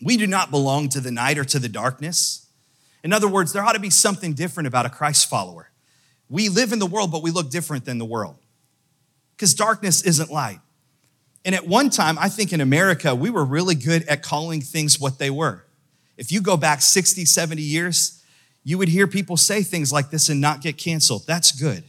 We 0.00 0.16
do 0.16 0.28
not 0.28 0.52
belong 0.52 0.88
to 0.90 1.00
the 1.00 1.10
night 1.10 1.36
or 1.36 1.44
to 1.46 1.58
the 1.58 1.68
darkness. 1.68 2.46
In 3.02 3.12
other 3.12 3.26
words, 3.26 3.52
there 3.52 3.64
ought 3.64 3.72
to 3.72 3.80
be 3.80 3.90
something 3.90 4.34
different 4.34 4.68
about 4.68 4.86
a 4.86 4.90
Christ 4.90 5.28
follower. 5.28 5.72
We 6.28 6.48
live 6.48 6.72
in 6.72 6.78
the 6.78 6.86
world, 6.86 7.10
but 7.10 7.24
we 7.24 7.32
look 7.32 7.50
different 7.50 7.86
than 7.86 7.98
the 7.98 8.04
world 8.04 8.36
because 9.32 9.52
darkness 9.52 10.04
isn't 10.04 10.30
light. 10.30 10.60
And 11.46 11.54
at 11.54 11.66
one 11.66 11.90
time, 11.90 12.18
I 12.18 12.28
think 12.28 12.52
in 12.52 12.60
America, 12.60 13.14
we 13.14 13.30
were 13.30 13.44
really 13.44 13.76
good 13.76 14.02
at 14.08 14.20
calling 14.20 14.60
things 14.60 15.00
what 15.00 15.20
they 15.20 15.30
were. 15.30 15.64
If 16.16 16.32
you 16.32 16.42
go 16.42 16.56
back 16.56 16.82
60, 16.82 17.24
70 17.24 17.62
years, 17.62 18.20
you 18.64 18.78
would 18.78 18.88
hear 18.88 19.06
people 19.06 19.36
say 19.36 19.62
things 19.62 19.92
like 19.92 20.10
this 20.10 20.28
and 20.28 20.40
not 20.40 20.60
get 20.60 20.76
canceled. 20.76 21.24
That's 21.24 21.52
good. 21.52 21.84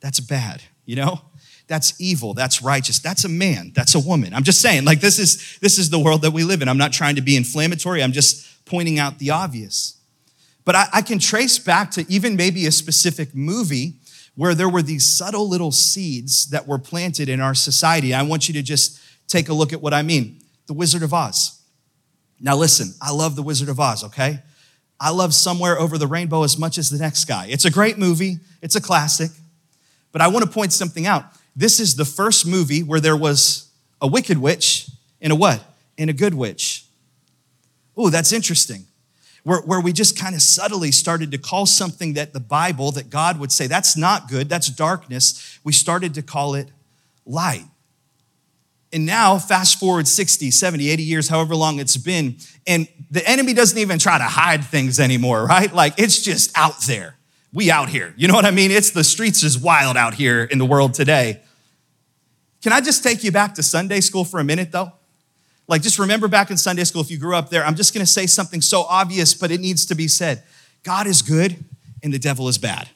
That's 0.00 0.18
bad, 0.18 0.62
you 0.86 0.96
know? 0.96 1.20
That's 1.68 1.98
evil. 2.00 2.34
That's 2.34 2.62
righteous. 2.62 2.98
That's 2.98 3.24
a 3.24 3.28
man. 3.28 3.70
That's 3.76 3.94
a 3.94 4.00
woman. 4.00 4.34
I'm 4.34 4.42
just 4.42 4.60
saying, 4.60 4.84
like 4.84 5.00
this 5.00 5.20
is 5.20 5.56
this 5.60 5.78
is 5.78 5.88
the 5.88 6.00
world 6.00 6.22
that 6.22 6.32
we 6.32 6.42
live 6.42 6.62
in. 6.62 6.68
I'm 6.68 6.78
not 6.78 6.92
trying 6.92 7.14
to 7.14 7.22
be 7.22 7.36
inflammatory. 7.36 8.02
I'm 8.02 8.10
just 8.10 8.64
pointing 8.64 8.98
out 8.98 9.20
the 9.20 9.30
obvious. 9.30 9.96
But 10.64 10.74
I, 10.74 10.86
I 10.94 11.02
can 11.02 11.20
trace 11.20 11.60
back 11.60 11.92
to 11.92 12.04
even 12.08 12.34
maybe 12.34 12.66
a 12.66 12.72
specific 12.72 13.36
movie 13.36 13.99
where 14.34 14.54
there 14.54 14.68
were 14.68 14.82
these 14.82 15.04
subtle 15.04 15.48
little 15.48 15.72
seeds 15.72 16.50
that 16.50 16.66
were 16.66 16.78
planted 16.78 17.28
in 17.28 17.40
our 17.40 17.54
society. 17.54 18.14
I 18.14 18.22
want 18.22 18.48
you 18.48 18.54
to 18.54 18.62
just 18.62 19.00
take 19.28 19.48
a 19.48 19.54
look 19.54 19.72
at 19.72 19.82
what 19.82 19.94
I 19.94 20.02
mean. 20.02 20.40
The 20.66 20.74
Wizard 20.74 21.02
of 21.02 21.12
Oz. 21.12 21.60
Now, 22.40 22.56
listen, 22.56 22.94
I 23.02 23.12
love 23.12 23.36
The 23.36 23.42
Wizard 23.42 23.68
of 23.68 23.78
Oz, 23.78 24.04
okay? 24.04 24.40
I 24.98 25.10
love 25.10 25.34
Somewhere 25.34 25.78
Over 25.78 25.98
the 25.98 26.06
Rainbow 26.06 26.42
as 26.42 26.58
much 26.58 26.78
as 26.78 26.90
the 26.90 26.98
next 26.98 27.24
guy. 27.24 27.46
It's 27.48 27.64
a 27.64 27.70
great 27.70 27.98
movie, 27.98 28.38
it's 28.62 28.76
a 28.76 28.80
classic. 28.80 29.30
But 30.12 30.22
I 30.22 30.28
want 30.28 30.44
to 30.44 30.50
point 30.50 30.72
something 30.72 31.06
out. 31.06 31.24
This 31.54 31.80
is 31.80 31.96
the 31.96 32.04
first 32.04 32.46
movie 32.46 32.82
where 32.82 33.00
there 33.00 33.16
was 33.16 33.70
a 34.00 34.06
wicked 34.06 34.38
witch 34.38 34.88
and 35.20 35.32
a 35.32 35.36
what? 35.36 35.62
And 35.98 36.08
a 36.08 36.12
good 36.12 36.34
witch. 36.34 36.84
Oh, 37.96 38.10
that's 38.10 38.32
interesting. 38.32 38.86
Where, 39.42 39.60
where 39.60 39.80
we 39.80 39.92
just 39.92 40.18
kind 40.18 40.34
of 40.34 40.42
subtly 40.42 40.92
started 40.92 41.30
to 41.30 41.38
call 41.38 41.66
something 41.66 42.14
that 42.14 42.32
the 42.32 42.40
Bible, 42.40 42.92
that 42.92 43.08
God 43.10 43.38
would 43.40 43.50
say, 43.50 43.66
that's 43.66 43.96
not 43.96 44.28
good, 44.28 44.48
that's 44.48 44.68
darkness, 44.68 45.58
we 45.64 45.72
started 45.72 46.14
to 46.14 46.22
call 46.22 46.54
it 46.54 46.68
light. 47.24 47.64
And 48.92 49.06
now, 49.06 49.38
fast 49.38 49.78
forward 49.78 50.08
60, 50.08 50.50
70, 50.50 50.90
80 50.90 51.02
years, 51.02 51.28
however 51.28 51.54
long 51.54 51.78
it's 51.78 51.96
been, 51.96 52.36
and 52.66 52.88
the 53.10 53.26
enemy 53.28 53.54
doesn't 53.54 53.78
even 53.78 53.98
try 53.98 54.18
to 54.18 54.24
hide 54.24 54.64
things 54.64 54.98
anymore, 54.98 55.46
right? 55.46 55.72
Like 55.72 55.94
it's 55.98 56.22
just 56.22 56.56
out 56.56 56.80
there. 56.82 57.16
We 57.52 57.70
out 57.70 57.88
here. 57.88 58.14
You 58.16 58.28
know 58.28 58.34
what 58.34 58.44
I 58.44 58.50
mean? 58.50 58.70
It's 58.70 58.90
the 58.90 59.04
streets 59.04 59.42
is 59.42 59.58
wild 59.58 59.96
out 59.96 60.14
here 60.14 60.44
in 60.44 60.58
the 60.58 60.64
world 60.64 60.94
today. 60.94 61.40
Can 62.62 62.72
I 62.72 62.80
just 62.80 63.02
take 63.02 63.24
you 63.24 63.32
back 63.32 63.54
to 63.54 63.62
Sunday 63.62 64.00
school 64.00 64.24
for 64.24 64.38
a 64.38 64.44
minute, 64.44 64.70
though? 64.70 64.92
Like, 65.70 65.82
just 65.82 66.00
remember 66.00 66.26
back 66.26 66.50
in 66.50 66.56
Sunday 66.56 66.82
school, 66.82 67.00
if 67.00 67.12
you 67.12 67.16
grew 67.16 67.36
up 67.36 67.48
there, 67.48 67.64
I'm 67.64 67.76
just 67.76 67.94
gonna 67.94 68.04
say 68.04 68.26
something 68.26 68.60
so 68.60 68.82
obvious, 68.82 69.34
but 69.34 69.52
it 69.52 69.60
needs 69.60 69.86
to 69.86 69.94
be 69.94 70.08
said 70.08 70.42
God 70.82 71.06
is 71.06 71.22
good 71.22 71.64
and 72.02 72.12
the 72.12 72.18
devil 72.18 72.48
is 72.48 72.58
bad. 72.58 72.88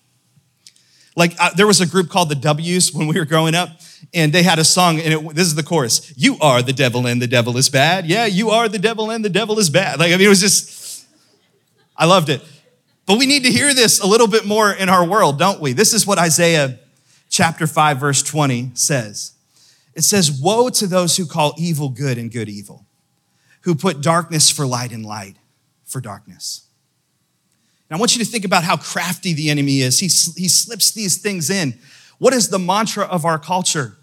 Like, 1.14 1.36
uh, 1.38 1.50
there 1.54 1.68
was 1.68 1.80
a 1.80 1.86
group 1.86 2.10
called 2.10 2.30
the 2.30 2.34
W's 2.34 2.92
when 2.92 3.06
we 3.06 3.16
were 3.16 3.24
growing 3.24 3.54
up, 3.54 3.68
and 4.12 4.32
they 4.32 4.42
had 4.42 4.58
a 4.58 4.64
song, 4.64 4.98
and 4.98 5.14
it, 5.14 5.34
this 5.36 5.46
is 5.46 5.54
the 5.54 5.62
chorus 5.62 6.12
You 6.16 6.36
are 6.40 6.62
the 6.62 6.72
devil 6.72 7.06
and 7.06 7.22
the 7.22 7.28
devil 7.28 7.56
is 7.56 7.70
bad. 7.70 8.06
Yeah, 8.06 8.26
you 8.26 8.50
are 8.50 8.68
the 8.68 8.80
devil 8.80 9.12
and 9.12 9.24
the 9.24 9.30
devil 9.30 9.60
is 9.60 9.70
bad. 9.70 10.00
Like, 10.00 10.08
I 10.08 10.16
mean, 10.16 10.26
it 10.26 10.28
was 10.28 10.40
just, 10.40 11.06
I 11.96 12.06
loved 12.06 12.28
it. 12.28 12.42
But 13.06 13.18
we 13.18 13.26
need 13.26 13.44
to 13.44 13.52
hear 13.52 13.72
this 13.72 14.00
a 14.00 14.06
little 14.06 14.26
bit 14.26 14.46
more 14.46 14.72
in 14.72 14.88
our 14.88 15.06
world, 15.06 15.38
don't 15.38 15.60
we? 15.60 15.74
This 15.74 15.94
is 15.94 16.08
what 16.08 16.18
Isaiah 16.18 16.80
chapter 17.28 17.68
5, 17.68 17.98
verse 17.98 18.22
20 18.24 18.72
says. 18.74 19.33
It 19.94 20.02
says, 20.02 20.30
Woe 20.30 20.68
to 20.70 20.86
those 20.86 21.16
who 21.16 21.26
call 21.26 21.54
evil 21.56 21.88
good 21.88 22.18
and 22.18 22.30
good 22.30 22.48
evil, 22.48 22.86
who 23.62 23.74
put 23.74 24.00
darkness 24.00 24.50
for 24.50 24.66
light 24.66 24.92
and 24.92 25.04
light 25.04 25.36
for 25.84 26.00
darkness. 26.00 26.66
And 27.88 27.96
I 27.96 28.00
want 28.00 28.16
you 28.16 28.24
to 28.24 28.30
think 28.30 28.44
about 28.44 28.64
how 28.64 28.76
crafty 28.76 29.32
the 29.32 29.50
enemy 29.50 29.80
is. 29.80 30.00
He, 30.00 30.06
he 30.06 30.48
slips 30.48 30.92
these 30.92 31.18
things 31.18 31.50
in. 31.50 31.78
What 32.18 32.32
is 32.32 32.48
the 32.48 32.58
mantra 32.58 33.04
of 33.04 33.24
our 33.24 33.38
culture? 33.38 33.96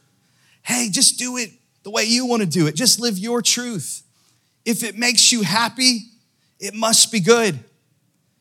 Hey, 0.61 0.89
just 0.89 1.17
do 1.17 1.37
it 1.37 1.51
the 1.83 1.89
way 1.89 2.03
you 2.03 2.25
want 2.25 2.41
to 2.41 2.47
do 2.47 2.67
it. 2.67 2.75
Just 2.75 2.99
live 2.99 3.17
your 3.17 3.41
truth. 3.41 4.03
If 4.63 4.83
it 4.83 4.97
makes 4.97 5.31
you 5.31 5.41
happy, 5.41 6.01
it 6.59 6.75
must 6.75 7.11
be 7.11 7.19
good. 7.19 7.59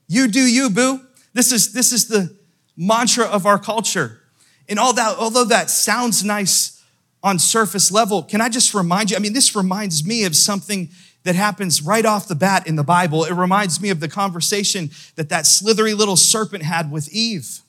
You 0.07 0.29
do 0.29 0.41
you, 0.41 0.69
boo. 0.71 1.01
This 1.33 1.53
is, 1.53 1.73
this 1.73 1.93
is 1.93 2.09
the 2.09 2.37
mantra 2.77 3.25
of 3.25 3.47
our 3.47 3.59
culture. 3.59 4.21
And 4.69 4.79
all 4.79 4.93
that, 4.93 5.17
although 5.17 5.47
that 5.47 5.71
sounds 5.71 6.23
nice 6.23 6.80
on 7.23 7.39
surface 7.39 7.93
level, 7.93 8.23
can 8.23 8.41
I 8.41 8.49
just 8.49 8.75
remind 8.75 9.11
you? 9.11 9.17
I 9.17 9.21
mean, 9.21 9.33
this 9.33 9.55
reminds 9.55 10.05
me 10.05 10.25
of 10.25 10.35
something 10.35 10.89
that 11.23 11.35
happens 11.35 11.83
right 11.83 12.07
off 12.07 12.29
the 12.29 12.35
bat 12.35 12.67
in 12.67 12.77
the 12.77 12.83
Bible. 12.83 13.25
It 13.25 13.35
reminds 13.35 13.81
me 13.81 13.91
of 13.91 14.01
the 14.01 14.09
conversation 14.09 14.91
that 15.17 15.29
that 15.29 15.47
slithery 15.47 15.93
little 15.93 16.17
serpent 16.17 16.63
had 16.63 16.91
with 16.91 17.13
Eve. 17.13 17.61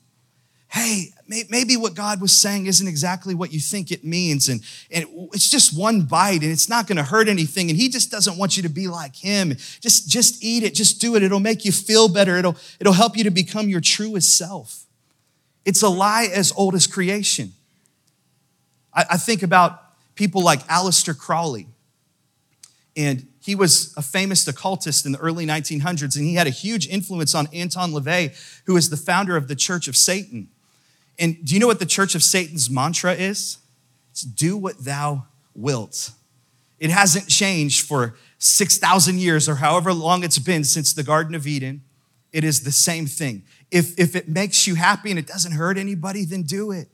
Hey, 0.70 1.08
maybe 1.28 1.76
what 1.76 1.96
God 1.96 2.22
was 2.22 2.32
saying 2.32 2.68
isn't 2.68 2.88
exactly 2.88 3.36
what 3.36 3.52
you 3.52 3.60
think 3.60 3.92
it 3.92 4.06
means. 4.06 4.48
And, 4.48 4.62
and 4.90 5.06
it's 5.34 5.50
just 5.50 5.78
one 5.78 6.04
bite 6.04 6.44
and 6.44 6.52
it's 6.52 6.70
not 6.70 6.88
going 6.88 6.96
to 6.96 7.04
hurt 7.04 7.28
anything. 7.28 7.70
And 7.70 7.78
he 7.78 7.90
just 7.90 8.10
doesn't 8.10 8.38
want 8.38 8.56
you 8.56 8.64
to 8.64 8.70
be 8.70 8.88
like 8.88 9.18
him. 9.18 9.50
Just, 9.82 10.08
just 10.08 10.42
eat 10.42 10.64
it. 10.64 10.74
Just 10.74 11.02
do 11.02 11.18
it. 11.18 11.24
It'll 11.24 11.42
make 11.42 11.66
you 11.66 11.74
feel 11.74 12.08
better. 12.08 12.38
It'll, 12.38 12.56
it'll 12.80 12.94
help 12.94 13.18
you 13.18 13.26
to 13.26 13.32
become 13.32 13.68
your 13.68 13.82
truest 13.82 14.38
self. 14.38 14.86
It's 15.66 15.82
a 15.82 15.90
lie 15.90 16.30
as 16.34 16.54
old 16.56 16.74
as 16.74 16.88
creation. 16.88 17.52
I, 18.94 19.06
I 19.12 19.18
think 19.18 19.44
about 19.44 19.82
people 20.16 20.44
like 20.44 20.66
Aleister 20.68 21.18
Crowley. 21.18 21.68
And 22.96 23.28
he 23.42 23.56
was 23.56 23.94
a 23.98 24.02
famous 24.02 24.48
occultist 24.48 25.06
in 25.06 25.14
the 25.14 25.18
early 25.20 25.46
1900s, 25.46 26.16
and 26.16 26.26
he 26.26 26.36
had 26.36 26.48
a 26.48 26.52
huge 26.52 26.88
influence 26.88 27.34
on 27.34 27.48
Anton 27.54 27.92
LaVey, 27.92 28.62
who 28.66 28.78
is 28.78 28.90
the 28.90 28.98
founder 28.98 29.36
of 29.36 29.48
the 29.48 29.56
Church 29.56 29.88
of 29.88 29.96
Satan. 29.96 30.50
And 31.18 31.44
do 31.46 31.54
you 31.54 31.60
know 31.60 31.68
what 31.68 31.80
the 31.80 31.86
Church 31.86 32.16
of 32.16 32.24
Satan's 32.24 32.70
mantra 32.70 33.14
is? 33.14 33.58
It's 34.12 34.22
do 34.22 34.58
what 34.58 34.84
thou 34.84 35.26
wilt. 35.56 36.12
It 36.80 36.90
hasn't 36.90 37.28
changed 37.28 37.86
for 37.86 38.16
6,000 38.40 39.20
years 39.20 39.48
or 39.48 39.56
however 39.56 39.94
long 39.94 40.24
it's 40.24 40.40
been 40.40 40.64
since 40.64 40.94
the 40.94 41.04
Garden 41.04 41.36
of 41.36 41.48
Eden. 41.48 41.84
It 42.34 42.44
is 42.44 42.64
the 42.64 42.72
same 42.72 43.06
thing. 43.06 43.44
If, 43.70 43.98
if 44.00 44.16
it 44.16 44.28
makes 44.28 44.68
you 44.68 44.76
happy 44.76 45.10
and 45.10 45.20
it 45.20 45.28
doesn't 45.28 45.54
hurt 45.54 45.78
anybody, 45.78 46.26
then 46.26 46.44
do 46.44 46.72
it. 46.72 46.90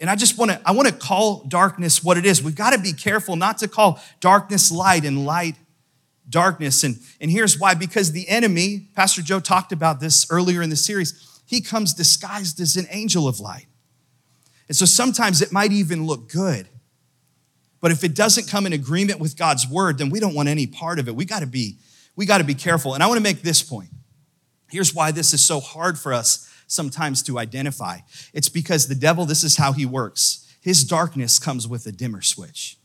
And 0.00 0.08
I 0.08 0.16
just 0.16 0.38
want 0.38 0.50
to 0.50 0.60
I 0.64 0.72
want 0.72 0.88
to 0.88 0.94
call 0.94 1.44
darkness 1.44 2.02
what 2.02 2.16
it 2.16 2.24
is. 2.24 2.42
We've 2.42 2.54
got 2.54 2.72
to 2.72 2.78
be 2.78 2.92
careful 2.92 3.36
not 3.36 3.58
to 3.58 3.68
call 3.68 4.02
darkness 4.20 4.72
light 4.72 5.04
and 5.04 5.26
light 5.26 5.56
darkness. 6.30 6.84
And, 6.84 6.98
and 7.20 7.30
here's 7.30 7.58
why 7.58 7.74
because 7.74 8.12
the 8.12 8.28
enemy, 8.28 8.88
Pastor 8.94 9.20
Joe 9.20 9.40
talked 9.40 9.72
about 9.72 10.00
this 10.00 10.26
earlier 10.30 10.62
in 10.62 10.70
the 10.70 10.76
series, 10.76 11.42
he 11.44 11.60
comes 11.60 11.92
disguised 11.92 12.60
as 12.60 12.76
an 12.76 12.86
angel 12.90 13.28
of 13.28 13.40
light. 13.40 13.66
And 14.68 14.76
so 14.76 14.86
sometimes 14.86 15.42
it 15.42 15.52
might 15.52 15.72
even 15.72 16.06
look 16.06 16.30
good. 16.30 16.68
But 17.80 17.90
if 17.90 18.04
it 18.04 18.14
doesn't 18.14 18.48
come 18.48 18.66
in 18.66 18.72
agreement 18.72 19.18
with 19.18 19.36
God's 19.36 19.68
word, 19.68 19.98
then 19.98 20.10
we 20.10 20.20
don't 20.20 20.34
want 20.34 20.48
any 20.48 20.66
part 20.66 20.98
of 20.98 21.08
it. 21.08 21.16
We 21.16 21.24
got 21.24 21.40
to 21.40 21.46
be 21.46 21.78
we 22.16 22.26
got 22.26 22.38
to 22.38 22.44
be 22.44 22.54
careful. 22.54 22.94
And 22.94 23.02
I 23.02 23.06
want 23.06 23.18
to 23.18 23.22
make 23.22 23.42
this 23.42 23.62
point. 23.62 23.90
Here's 24.70 24.94
why 24.94 25.10
this 25.10 25.32
is 25.32 25.44
so 25.44 25.58
hard 25.58 25.98
for 25.98 26.12
us 26.12 26.49
sometimes 26.70 27.22
to 27.24 27.38
identify. 27.38 27.98
It's 28.32 28.48
because 28.48 28.86
the 28.86 28.94
devil, 28.94 29.24
this 29.24 29.44
is 29.44 29.56
how 29.56 29.72
he 29.72 29.84
works. 29.84 30.46
His 30.60 30.84
darkness 30.84 31.38
comes 31.38 31.66
with 31.66 31.86
a 31.86 31.92
dimmer 31.92 32.22
switch. 32.22 32.76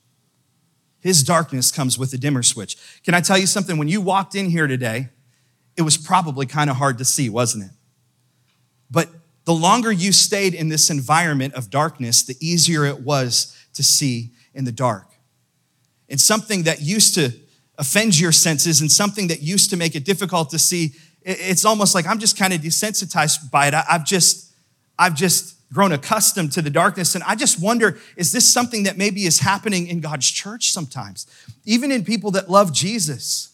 His 0.99 1.23
darkness 1.23 1.71
comes 1.71 1.99
with 1.99 2.11
a 2.13 2.17
dimmer 2.17 2.41
switch. 2.41 2.77
Can 3.03 3.13
I 3.13 3.21
tell 3.21 3.37
you 3.37 3.45
something? 3.45 3.77
When 3.77 3.87
you 3.87 4.01
walked 4.01 4.33
in 4.33 4.49
here 4.49 4.65
today, 4.65 5.09
it 5.77 5.83
was 5.83 5.97
probably 5.97 6.45
kind 6.47 6.69
of 6.69 6.77
hard 6.77 6.97
to 6.97 7.05
see, 7.05 7.29
wasn't 7.29 7.65
it? 7.65 7.71
But 8.89 9.09
the 9.43 9.53
longer 9.53 9.91
you 9.91 10.11
stayed 10.11 10.55
in 10.55 10.69
this 10.69 10.89
environment 10.89 11.53
of 11.53 11.69
darkness, 11.69 12.23
the 12.23 12.35
easier 12.39 12.85
it 12.85 13.01
was 13.01 13.55
to 13.75 13.83
see 13.83 14.31
in 14.53 14.65
the 14.65 14.71
dark. 14.71 15.11
And 16.09 16.19
something 16.19 16.63
that 16.63 16.81
used 16.81 17.13
to 17.15 17.31
offend 17.77 18.19
your 18.19 18.31
senses 18.31 18.81
and 18.81 18.91
something 18.91 19.27
that 19.27 19.41
used 19.41 19.69
to 19.69 19.77
make 19.77 19.95
it 19.95 20.05
difficult 20.05 20.49
to 20.51 20.59
see 20.59 20.93
it's 21.25 21.65
almost 21.65 21.95
like 21.95 22.05
I'm 22.05 22.19
just 22.19 22.37
kind 22.37 22.53
of 22.53 22.61
desensitized 22.61 23.49
by 23.49 23.67
it. 23.67 23.73
I've 23.73 24.05
just, 24.05 24.53
I've 24.97 25.15
just 25.15 25.55
grown 25.73 25.91
accustomed 25.91 26.51
to 26.53 26.61
the 26.61 26.69
darkness. 26.69 27.15
And 27.15 27.23
I 27.25 27.35
just 27.35 27.61
wonder, 27.61 27.97
is 28.15 28.31
this 28.31 28.51
something 28.51 28.83
that 28.83 28.97
maybe 28.97 29.25
is 29.25 29.39
happening 29.39 29.87
in 29.87 29.99
God's 29.99 30.29
church 30.29 30.71
sometimes? 30.71 31.25
Even 31.65 31.91
in 31.91 32.05
people 32.05 32.31
that 32.31 32.49
love 32.49 32.71
Jesus, 32.71 33.53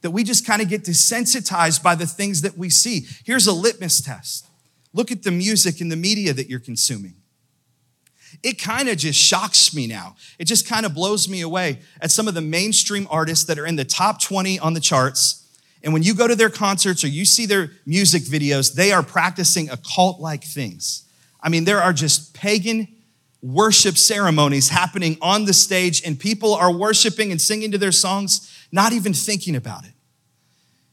that 0.00 0.10
we 0.10 0.24
just 0.24 0.46
kind 0.46 0.62
of 0.62 0.68
get 0.68 0.84
desensitized 0.84 1.82
by 1.82 1.94
the 1.94 2.06
things 2.06 2.42
that 2.42 2.58
we 2.58 2.70
see. 2.70 3.06
Here's 3.24 3.46
a 3.46 3.52
litmus 3.52 4.00
test 4.00 4.46
look 4.92 5.10
at 5.10 5.24
the 5.24 5.30
music 5.30 5.80
and 5.80 5.90
the 5.90 5.96
media 5.96 6.32
that 6.32 6.48
you're 6.48 6.60
consuming. 6.60 7.16
It 8.42 8.60
kind 8.60 8.88
of 8.88 8.96
just 8.96 9.18
shocks 9.18 9.74
me 9.74 9.86
now. 9.86 10.16
It 10.38 10.44
just 10.44 10.68
kind 10.68 10.86
of 10.86 10.94
blows 10.94 11.28
me 11.28 11.40
away 11.40 11.80
at 12.00 12.10
some 12.10 12.28
of 12.28 12.34
the 12.34 12.40
mainstream 12.40 13.06
artists 13.10 13.44
that 13.46 13.58
are 13.58 13.66
in 13.66 13.76
the 13.76 13.84
top 13.84 14.22
20 14.22 14.58
on 14.58 14.74
the 14.74 14.80
charts. 14.80 15.43
And 15.84 15.92
when 15.92 16.02
you 16.02 16.14
go 16.14 16.26
to 16.26 16.34
their 16.34 16.50
concerts 16.50 17.04
or 17.04 17.08
you 17.08 17.26
see 17.26 17.44
their 17.44 17.70
music 17.84 18.22
videos, 18.22 18.72
they 18.72 18.90
are 18.90 19.02
practicing 19.02 19.68
occult 19.68 20.18
like 20.18 20.42
things. 20.42 21.04
I 21.42 21.50
mean, 21.50 21.64
there 21.64 21.80
are 21.80 21.92
just 21.92 22.32
pagan 22.32 22.88
worship 23.42 23.98
ceremonies 23.98 24.70
happening 24.70 25.18
on 25.20 25.44
the 25.44 25.52
stage, 25.52 26.02
and 26.04 26.18
people 26.18 26.54
are 26.54 26.72
worshiping 26.72 27.30
and 27.30 27.40
singing 27.40 27.70
to 27.72 27.78
their 27.78 27.92
songs, 27.92 28.50
not 28.72 28.94
even 28.94 29.12
thinking 29.12 29.54
about 29.54 29.84
it. 29.84 29.92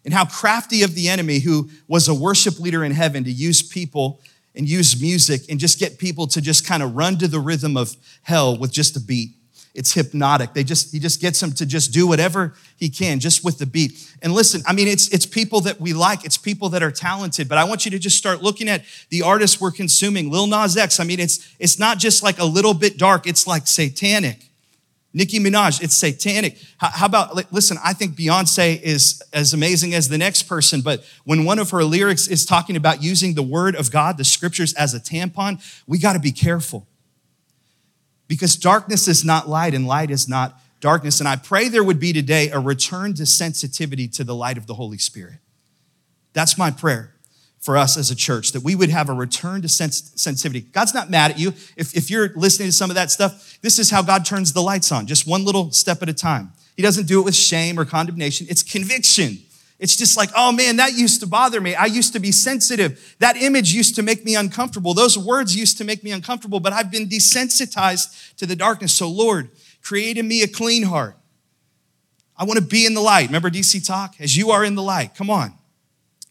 And 0.04 0.14
how 0.14 0.26
crafty 0.26 0.84
of 0.84 0.94
the 0.94 1.08
enemy, 1.08 1.40
who 1.40 1.70
was 1.88 2.10
a 2.10 2.14
worship 2.14 2.60
leader 2.60 2.84
in 2.84 2.92
heaven, 2.92 3.24
to 3.24 3.32
use 3.32 3.62
people 3.62 4.20
and 4.54 4.68
use 4.68 5.02
music 5.02 5.44
and 5.50 5.58
just 5.58 5.80
get 5.80 5.98
people 6.00 6.28
to 6.28 6.42
just 6.42 6.68
kind 6.68 6.84
of 6.84 6.96
run 6.96 7.18
to 7.20 7.30
the 7.30 7.40
rhythm 7.40 7.78
of 7.78 7.96
hell 8.24 8.58
with 8.58 8.74
just 8.74 8.98
a 8.98 9.00
beat. 9.00 9.32
It's 9.74 9.94
hypnotic. 9.94 10.54
They 10.54 10.66
just 10.66 10.92
he 10.92 11.00
just 11.00 11.22
gets 11.22 11.40
them 11.40 11.54
to 11.54 11.66
just 11.66 11.94
do 11.94 12.06
whatever 12.06 12.54
he 12.76 12.90
can 12.90 13.20
just 13.20 13.44
with 13.44 13.58
the 13.58 13.66
beat. 13.66 14.14
And 14.22 14.34
listen, 14.34 14.62
I 14.68 14.74
mean 14.74 14.88
it's 14.88 15.08
it's 15.10 15.26
people 15.26 15.62
that 15.62 15.80
we 15.80 15.94
like, 15.94 16.26
it's 16.26 16.38
people 16.38 16.70
that 16.70 16.84
are 16.84 16.92
talented, 16.92 17.48
but 17.48 17.58
I 17.58 17.64
want 17.64 17.86
you 17.86 17.92
to 17.92 18.00
just 18.00 18.18
start 18.18 18.44
looking 18.44 18.68
at 18.68 18.84
the 19.10 19.22
artists 19.22 19.62
we're 19.62 19.72
consuming. 19.72 20.30
Lil 20.30 20.48
Nas 20.48 20.76
X, 20.76 21.00
I 21.00 21.06
mean 21.06 21.22
it's 21.22 21.56
it's 21.58 21.80
not 21.80 22.00
just 22.00 22.22
like 22.22 22.38
a 22.38 22.46
little 22.46 22.74
bit 22.74 22.98
dark, 22.98 23.28
it's 23.28 23.48
like 23.48 23.66
satanic. 23.66 24.50
Nicki 25.14 25.40
Minaj, 25.40 25.84
it's 25.84 25.96
satanic. 25.96 26.58
How, 26.78 26.88
how, 26.88 27.06
about, 27.06 27.52
listen, 27.52 27.78
I 27.84 27.92
think 27.92 28.16
Beyonce 28.16 28.82
is 28.82 29.22
as 29.34 29.54
amazing 29.54 29.94
as 29.94 30.08
the 30.08 30.18
next 30.18 30.44
person, 30.44 30.80
but 30.80 31.04
when 31.26 31.44
one 31.44 31.60
of 31.60 31.72
her 31.72 31.84
lyrics 31.84 32.30
is 32.30 32.46
talking 32.46 32.78
about 32.78 33.04
using 33.04 33.34
the 33.34 33.44
word 33.44 33.76
of 33.76 33.92
God, 33.92 34.18
the 34.18 34.24
scriptures, 34.24 34.74
as 34.76 34.94
a 34.94 35.02
tampon, 35.02 35.62
we 35.86 36.00
got 36.00 36.14
to 36.14 36.20
be 36.20 36.32
careful 36.32 36.88
because 38.32 38.56
darkness 38.56 39.10
is 39.10 39.26
not 39.26 39.50
light 39.50 39.74
and 39.74 39.86
light 39.86 40.10
is 40.10 40.30
not 40.30 40.58
darkness. 40.80 41.20
And 41.20 41.28
I 41.28 41.36
pray 41.36 41.68
there 41.68 41.84
would 41.84 42.00
be 42.00 42.14
today 42.14 42.50
a 42.50 42.60
return 42.60 43.14
to 43.16 43.26
sensitivity 43.26 44.08
to 44.08 44.24
the 44.24 44.34
light 44.34 44.58
of 44.58 44.68
the 44.68 44.76
Holy 44.76 44.98
Spirit. 44.98 45.40
That's 46.32 46.58
my 46.58 46.72
prayer 46.72 47.14
for 47.60 47.76
us 47.76 47.98
as 47.98 48.10
a 48.10 48.16
church, 48.16 48.54
that 48.54 48.64
we 48.64 48.74
would 48.74 48.88
have 48.88 49.10
a 49.10 49.14
return 49.14 49.62
to 49.64 49.68
sens- 49.68 50.14
sensitivity. 50.16 50.62
God's 50.62 50.94
not 50.94 51.10
mad 51.10 51.32
at 51.32 51.40
you. 51.40 51.50
If, 51.76 51.94
if 51.94 52.10
you're 52.10 52.30
listening 52.30 52.70
to 52.70 52.72
some 52.72 52.90
of 52.90 52.96
that 52.96 53.12
stuff, 53.12 53.60
this 53.62 53.78
is 53.78 53.92
how 53.92 54.02
God 54.02 54.24
turns 54.24 54.54
the 54.54 54.62
lights 54.62 54.94
on, 54.94 55.08
just 55.08 55.28
one 55.28 55.44
little 55.44 55.70
step 55.74 56.02
at 56.02 56.08
a 56.08 56.14
time. 56.14 56.54
He 56.78 56.82
doesn't 56.82 57.08
do 57.08 57.20
it 57.20 57.26
with 57.26 57.36
shame 57.36 57.78
or 57.78 57.84
condemnation, 57.84 58.48
it's 58.50 58.64
conviction. 58.64 59.40
It's 59.82 59.96
just 59.96 60.16
like, 60.16 60.30
oh 60.36 60.52
man, 60.52 60.76
that 60.76 60.94
used 60.94 61.22
to 61.22 61.28
bother 61.28 61.60
me. 61.60 61.74
I 61.74 61.86
used 61.86 62.14
to 62.14 62.20
be 62.20 62.32
sensitive. 62.32 63.16
That 63.18 63.36
image 63.36 63.74
used 63.74 63.96
to 63.96 64.04
make 64.04 64.24
me 64.24 64.36
uncomfortable. 64.36 64.94
Those 64.94 65.18
words 65.18 65.56
used 65.56 65.80
to 65.80 65.84
make 65.84 66.04
me 66.04 66.12
uncomfortable, 66.12 66.60
but 66.60 66.72
I've 66.72 66.92
been 66.92 67.10
desensitized 67.10 68.36
to 68.36 68.46
the 68.46 68.56
darkness. 68.56 68.94
So, 68.94 69.10
Lord, 69.10 69.50
create 69.82 70.20
in 70.20 70.28
me 70.28 70.44
a 70.44 70.48
clean 70.48 70.84
heart. 70.84 71.18
I 72.38 72.44
want 72.44 72.60
to 72.60 72.66
be 72.66 72.86
in 72.86 72.94
the 72.94 73.02
light. 73.02 73.26
Remember 73.26 73.50
DC 73.50 73.84
Talk? 73.86 74.14
As 74.20 74.38
you 74.38 74.52
are 74.52 74.64
in 74.64 74.76
the 74.76 74.84
light. 74.84 75.16
Come 75.16 75.32
on. 75.32 75.56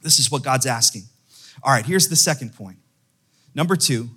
This 0.00 0.20
is 0.20 0.30
what 0.30 0.44
God's 0.44 0.64
asking. 0.66 1.02
All 1.60 1.72
right, 1.72 1.84
here's 1.84 2.08
the 2.08 2.16
second 2.16 2.54
point. 2.54 2.78
Number 3.52 3.74
two, 3.74 4.10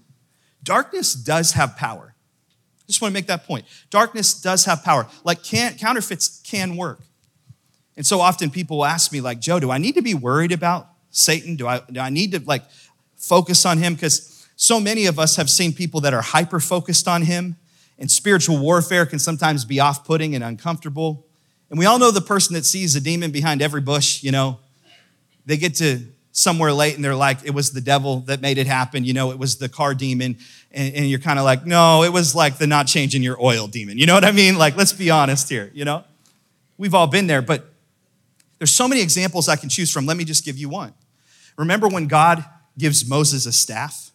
darkness 0.62 1.15
does 1.15 1.54
have 1.54 1.76
power. 1.76 2.13
I 2.15 2.86
just 2.86 3.02
want 3.02 3.12
to 3.12 3.15
make 3.15 3.28
that 3.28 3.48
point. 3.48 3.65
Darkness 3.89 4.39
does 4.39 4.65
have 4.65 4.84
power. 4.84 5.08
Like 5.24 5.43
can, 5.43 5.76
counterfeits 5.76 6.39
can 6.43 6.78
work. 6.78 7.02
And 7.96 8.06
so 8.06 8.20
often 8.20 8.50
people 8.50 8.78
will 8.78 8.86
ask 8.86 9.12
me, 9.12 9.22
like, 9.22 9.40
Joe, 9.40 9.60
do 9.60 9.72
I 9.72 9.78
need 9.78 9.96
to 9.96 10.02
be 10.02 10.14
worried 10.14 10.52
about 10.52 10.90
Satan? 11.12 11.56
Do 11.56 11.68
I, 11.68 11.82
do 11.92 12.00
I 12.00 12.10
need 12.10 12.32
to 12.32 12.40
like 12.46 12.64
focus 13.16 13.66
on 13.66 13.78
him? 13.78 13.94
Because 13.94 14.48
so 14.56 14.80
many 14.80 15.06
of 15.06 15.20
us 15.20 15.36
have 15.36 15.50
seen 15.50 15.74
people 15.74 16.02
that 16.02 16.14
are 16.14 16.22
hyper 16.22 16.60
focused 16.60 17.08
on 17.08 17.24
him, 17.24 17.58
and 18.00 18.10
spiritual 18.10 18.58
warfare 18.58 19.06
can 19.06 19.20
sometimes 19.20 19.66
be 19.66 19.80
off 19.80 20.06
putting 20.06 20.36
and 20.36 20.44
uncomfortable. 20.44 21.26
And 21.70 21.80
we 21.80 21.86
all 21.86 22.00
know 22.00 22.12
the 22.12 22.22
person 22.22 22.54
that 22.56 22.66
sees 22.66 22.96
a 22.96 23.02
demon 23.02 23.32
behind 23.32 23.62
every 23.62 23.82
bush, 23.82 24.24
you 24.24 24.32
know, 24.32 24.60
they 25.46 25.58
get 25.58 25.76
to 25.76 26.06
somewhere 26.32 26.74
late 26.74 26.96
and 26.96 27.06
they're 27.06 27.16
like, 27.16 27.40
it 27.46 27.52
was 27.52 27.72
the 27.72 27.82
devil 27.82 28.22
that 28.22 28.42
made 28.42 28.58
it 28.58 28.68
happen. 28.68 29.06
You 29.06 29.14
know, 29.14 29.32
it 29.32 29.38
was 29.38 29.58
the 29.58 29.70
car 29.70 29.94
demon. 29.94 30.38
And, 30.72 30.96
and 30.96 31.10
you're 31.10 31.20
kind 31.20 31.38
of 31.38 31.46
like, 31.46 31.66
no, 31.66 32.04
it 32.04 32.12
was 32.12 32.34
like 32.34 32.58
the 32.58 32.68
not 32.68 32.88
changing 32.88 33.22
your 33.22 33.42
oil 33.42 33.68
demon. 33.68 33.98
You 33.98 34.08
know 34.08 34.16
what 34.16 34.26
I 34.26 34.32
mean? 34.32 34.58
Like, 34.58 34.76
let's 34.76 34.94
be 34.94 35.12
honest 35.12 35.50
here, 35.50 35.72
you 35.74 35.86
know? 35.86 36.04
We've 36.78 36.96
all 36.96 37.08
been 37.08 37.28
there, 37.28 37.42
but 37.44 37.73
there's 38.63 38.71
so 38.71 38.88
many 38.88 39.02
examples 39.02 39.49
I 39.49 39.58
can 39.58 39.67
choose 39.67 39.91
from. 39.91 40.06
Let 40.06 40.15
me 40.15 40.23
just 40.23 40.45
give 40.45 40.58
you 40.58 40.69
one. 40.69 40.93
Remember 41.58 41.89
when 41.89 42.08
God 42.08 42.45
gives 42.78 43.06
Moses 43.06 43.45
a 43.45 43.52
staff? 43.52 44.13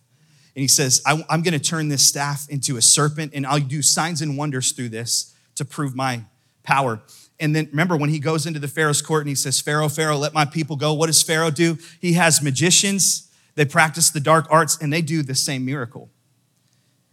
And 0.56 0.62
he 0.62 0.68
says, 0.68 1.02
I'm 1.04 1.42
going 1.42 1.52
to 1.52 1.58
turn 1.58 1.88
this 1.88 2.02
staff 2.02 2.48
into 2.48 2.78
a 2.78 2.80
serpent, 2.80 3.32
and 3.34 3.46
I'll 3.46 3.60
do 3.60 3.82
signs 3.82 4.22
and 4.22 4.38
wonders 4.38 4.72
through 4.72 4.88
this 4.88 5.34
to 5.56 5.66
prove 5.66 5.94
my 5.94 6.22
power. 6.62 7.02
And 7.38 7.54
then 7.54 7.68
remember 7.72 7.94
when 7.94 8.08
he 8.08 8.18
goes 8.18 8.46
into 8.46 8.58
the 8.58 8.68
Pharaoh's 8.68 9.02
court 9.02 9.20
and 9.20 9.28
he 9.28 9.34
says, 9.34 9.60
Pharaoh, 9.60 9.90
Pharaoh, 9.90 10.16
let 10.16 10.32
my 10.32 10.46
people 10.46 10.76
go. 10.76 10.94
What 10.94 11.08
does 11.08 11.22
Pharaoh 11.22 11.50
do? 11.50 11.76
He 12.00 12.14
has 12.14 12.40
magicians, 12.40 13.30
they 13.54 13.66
practice 13.66 14.08
the 14.08 14.18
dark 14.18 14.46
arts, 14.48 14.78
and 14.80 14.90
they 14.90 15.02
do 15.02 15.22
the 15.22 15.34
same 15.34 15.66
miracle. 15.66 16.08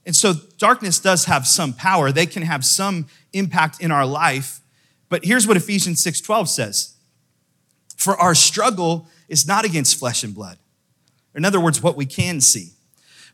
And 0.06 0.16
so 0.16 0.36
darkness 0.58 1.00
does 1.00 1.26
have 1.26 1.46
some 1.46 1.74
power. 1.74 2.14
They 2.14 2.28
can 2.28 2.44
have 2.44 2.64
some 2.64 3.08
impact 3.34 3.82
in 3.82 3.92
our 3.92 4.06
life. 4.06 4.62
But 5.10 5.26
here's 5.26 5.46
what 5.46 5.58
Ephesians 5.58 6.02
6:12 6.02 6.48
says. 6.48 6.95
For 7.96 8.16
our 8.18 8.36
struggle 8.36 9.08
is 9.28 9.48
not 9.48 9.66
against 9.66 9.98
flesh 9.98 10.24
and 10.24 10.34
blood. 10.34 10.58
In 11.34 11.44
other 11.46 11.60
words, 11.60 11.82
what 11.82 11.98
we 11.98 12.06
can 12.06 12.40
see, 12.40 12.72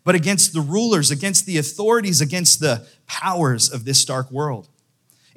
but 0.04 0.15
against 0.15 0.54
the 0.54 0.62
rulers, 0.62 1.12
against 1.12 1.45
the 1.45 1.58
authorities, 1.58 2.21
against 2.21 2.60
the 2.60 2.88
powers 3.06 3.71
of 3.71 3.86
this 3.86 4.04
dark 4.04 4.32
world, 4.32 4.67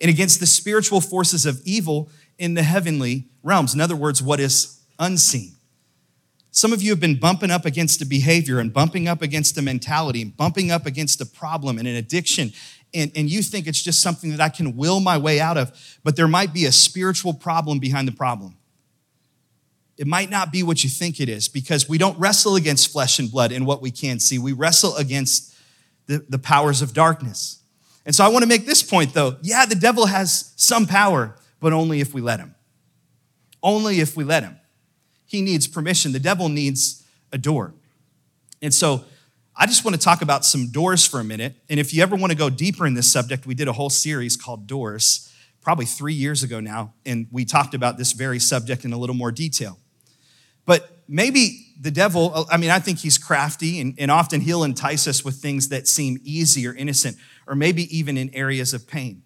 and 0.00 0.10
against 0.10 0.40
the 0.40 0.46
spiritual 0.46 1.00
forces 1.00 1.44
of 1.44 1.60
evil 1.64 2.08
in 2.38 2.54
the 2.54 2.62
heavenly 2.62 3.28
realms. 3.42 3.74
In 3.74 3.80
other 3.80 3.96
words, 3.96 4.22
what 4.22 4.40
is 4.40 4.80
unseen. 4.98 5.52
Some 6.50 6.72
of 6.72 6.82
you 6.82 6.90
have 6.90 7.00
been 7.00 7.18
bumping 7.18 7.50
up 7.50 7.64
against 7.64 8.00
a 8.00 8.06
behavior 8.06 8.60
and 8.60 8.72
bumping 8.72 9.08
up 9.08 9.22
against 9.22 9.58
a 9.58 9.62
mentality 9.62 10.22
and 10.22 10.36
bumping 10.36 10.70
up 10.70 10.86
against 10.86 11.20
a 11.20 11.26
problem 11.26 11.78
and 11.78 11.88
an 11.88 11.96
addiction. 11.96 12.52
And, 12.94 13.10
and 13.16 13.28
you 13.28 13.42
think 13.42 13.66
it's 13.66 13.82
just 13.82 14.00
something 14.00 14.30
that 14.30 14.40
I 14.40 14.48
can 14.50 14.76
will 14.76 15.00
my 15.00 15.18
way 15.18 15.40
out 15.40 15.58
of, 15.58 15.98
but 16.04 16.14
there 16.14 16.28
might 16.28 16.54
be 16.54 16.64
a 16.64 16.72
spiritual 16.72 17.34
problem 17.34 17.80
behind 17.80 18.06
the 18.06 18.12
problem. 18.12 18.56
It 19.96 20.06
might 20.06 20.30
not 20.30 20.52
be 20.52 20.62
what 20.62 20.82
you 20.82 20.90
think 20.90 21.20
it 21.20 21.28
is 21.28 21.48
because 21.48 21.88
we 21.88 21.98
don't 21.98 22.18
wrestle 22.18 22.56
against 22.56 22.90
flesh 22.90 23.18
and 23.18 23.30
blood 23.30 23.52
in 23.52 23.64
what 23.64 23.80
we 23.80 23.90
can 23.90 24.18
see. 24.18 24.38
We 24.38 24.52
wrestle 24.52 24.96
against 24.96 25.54
the, 26.06 26.24
the 26.28 26.38
powers 26.38 26.82
of 26.82 26.92
darkness. 26.92 27.60
And 28.04 28.14
so 28.14 28.24
I 28.24 28.28
want 28.28 28.42
to 28.42 28.48
make 28.48 28.66
this 28.66 28.82
point 28.82 29.14
though. 29.14 29.36
Yeah, 29.42 29.66
the 29.66 29.76
devil 29.76 30.06
has 30.06 30.52
some 30.56 30.86
power, 30.86 31.36
but 31.60 31.72
only 31.72 32.00
if 32.00 32.12
we 32.12 32.20
let 32.20 32.40
him. 32.40 32.54
Only 33.62 34.00
if 34.00 34.16
we 34.16 34.24
let 34.24 34.42
him. 34.42 34.58
He 35.26 35.40
needs 35.42 35.66
permission. 35.66 36.12
The 36.12 36.20
devil 36.20 36.48
needs 36.48 37.04
a 37.32 37.38
door. 37.38 37.74
And 38.60 38.74
so 38.74 39.04
I 39.56 39.66
just 39.66 39.84
want 39.84 39.94
to 39.94 40.00
talk 40.00 40.22
about 40.22 40.44
some 40.44 40.70
doors 40.70 41.06
for 41.06 41.20
a 41.20 41.24
minute. 41.24 41.54
And 41.70 41.78
if 41.78 41.94
you 41.94 42.02
ever 42.02 42.16
want 42.16 42.32
to 42.32 42.36
go 42.36 42.50
deeper 42.50 42.86
in 42.86 42.94
this 42.94 43.10
subject, 43.10 43.46
we 43.46 43.54
did 43.54 43.68
a 43.68 43.72
whole 43.72 43.90
series 43.90 44.36
called 44.36 44.66
Doors 44.66 45.30
probably 45.62 45.86
three 45.86 46.12
years 46.12 46.42
ago 46.42 46.60
now, 46.60 46.92
and 47.06 47.26
we 47.32 47.44
talked 47.44 47.72
about 47.72 47.96
this 47.96 48.12
very 48.12 48.38
subject 48.38 48.84
in 48.84 48.92
a 48.92 48.98
little 48.98 49.16
more 49.16 49.32
detail. 49.32 49.78
But 50.66 51.02
maybe 51.08 51.66
the 51.80 51.90
devil, 51.90 52.46
I 52.50 52.56
mean, 52.56 52.70
I 52.70 52.78
think 52.78 52.98
he's 52.98 53.18
crafty 53.18 53.80
and, 53.80 53.94
and 53.98 54.10
often 54.10 54.40
he'll 54.40 54.64
entice 54.64 55.06
us 55.06 55.24
with 55.24 55.36
things 55.36 55.68
that 55.68 55.86
seem 55.86 56.18
easy 56.22 56.66
or 56.66 56.74
innocent, 56.74 57.16
or 57.46 57.54
maybe 57.54 57.96
even 57.96 58.16
in 58.16 58.34
areas 58.34 58.72
of 58.72 58.86
pain. 58.86 59.22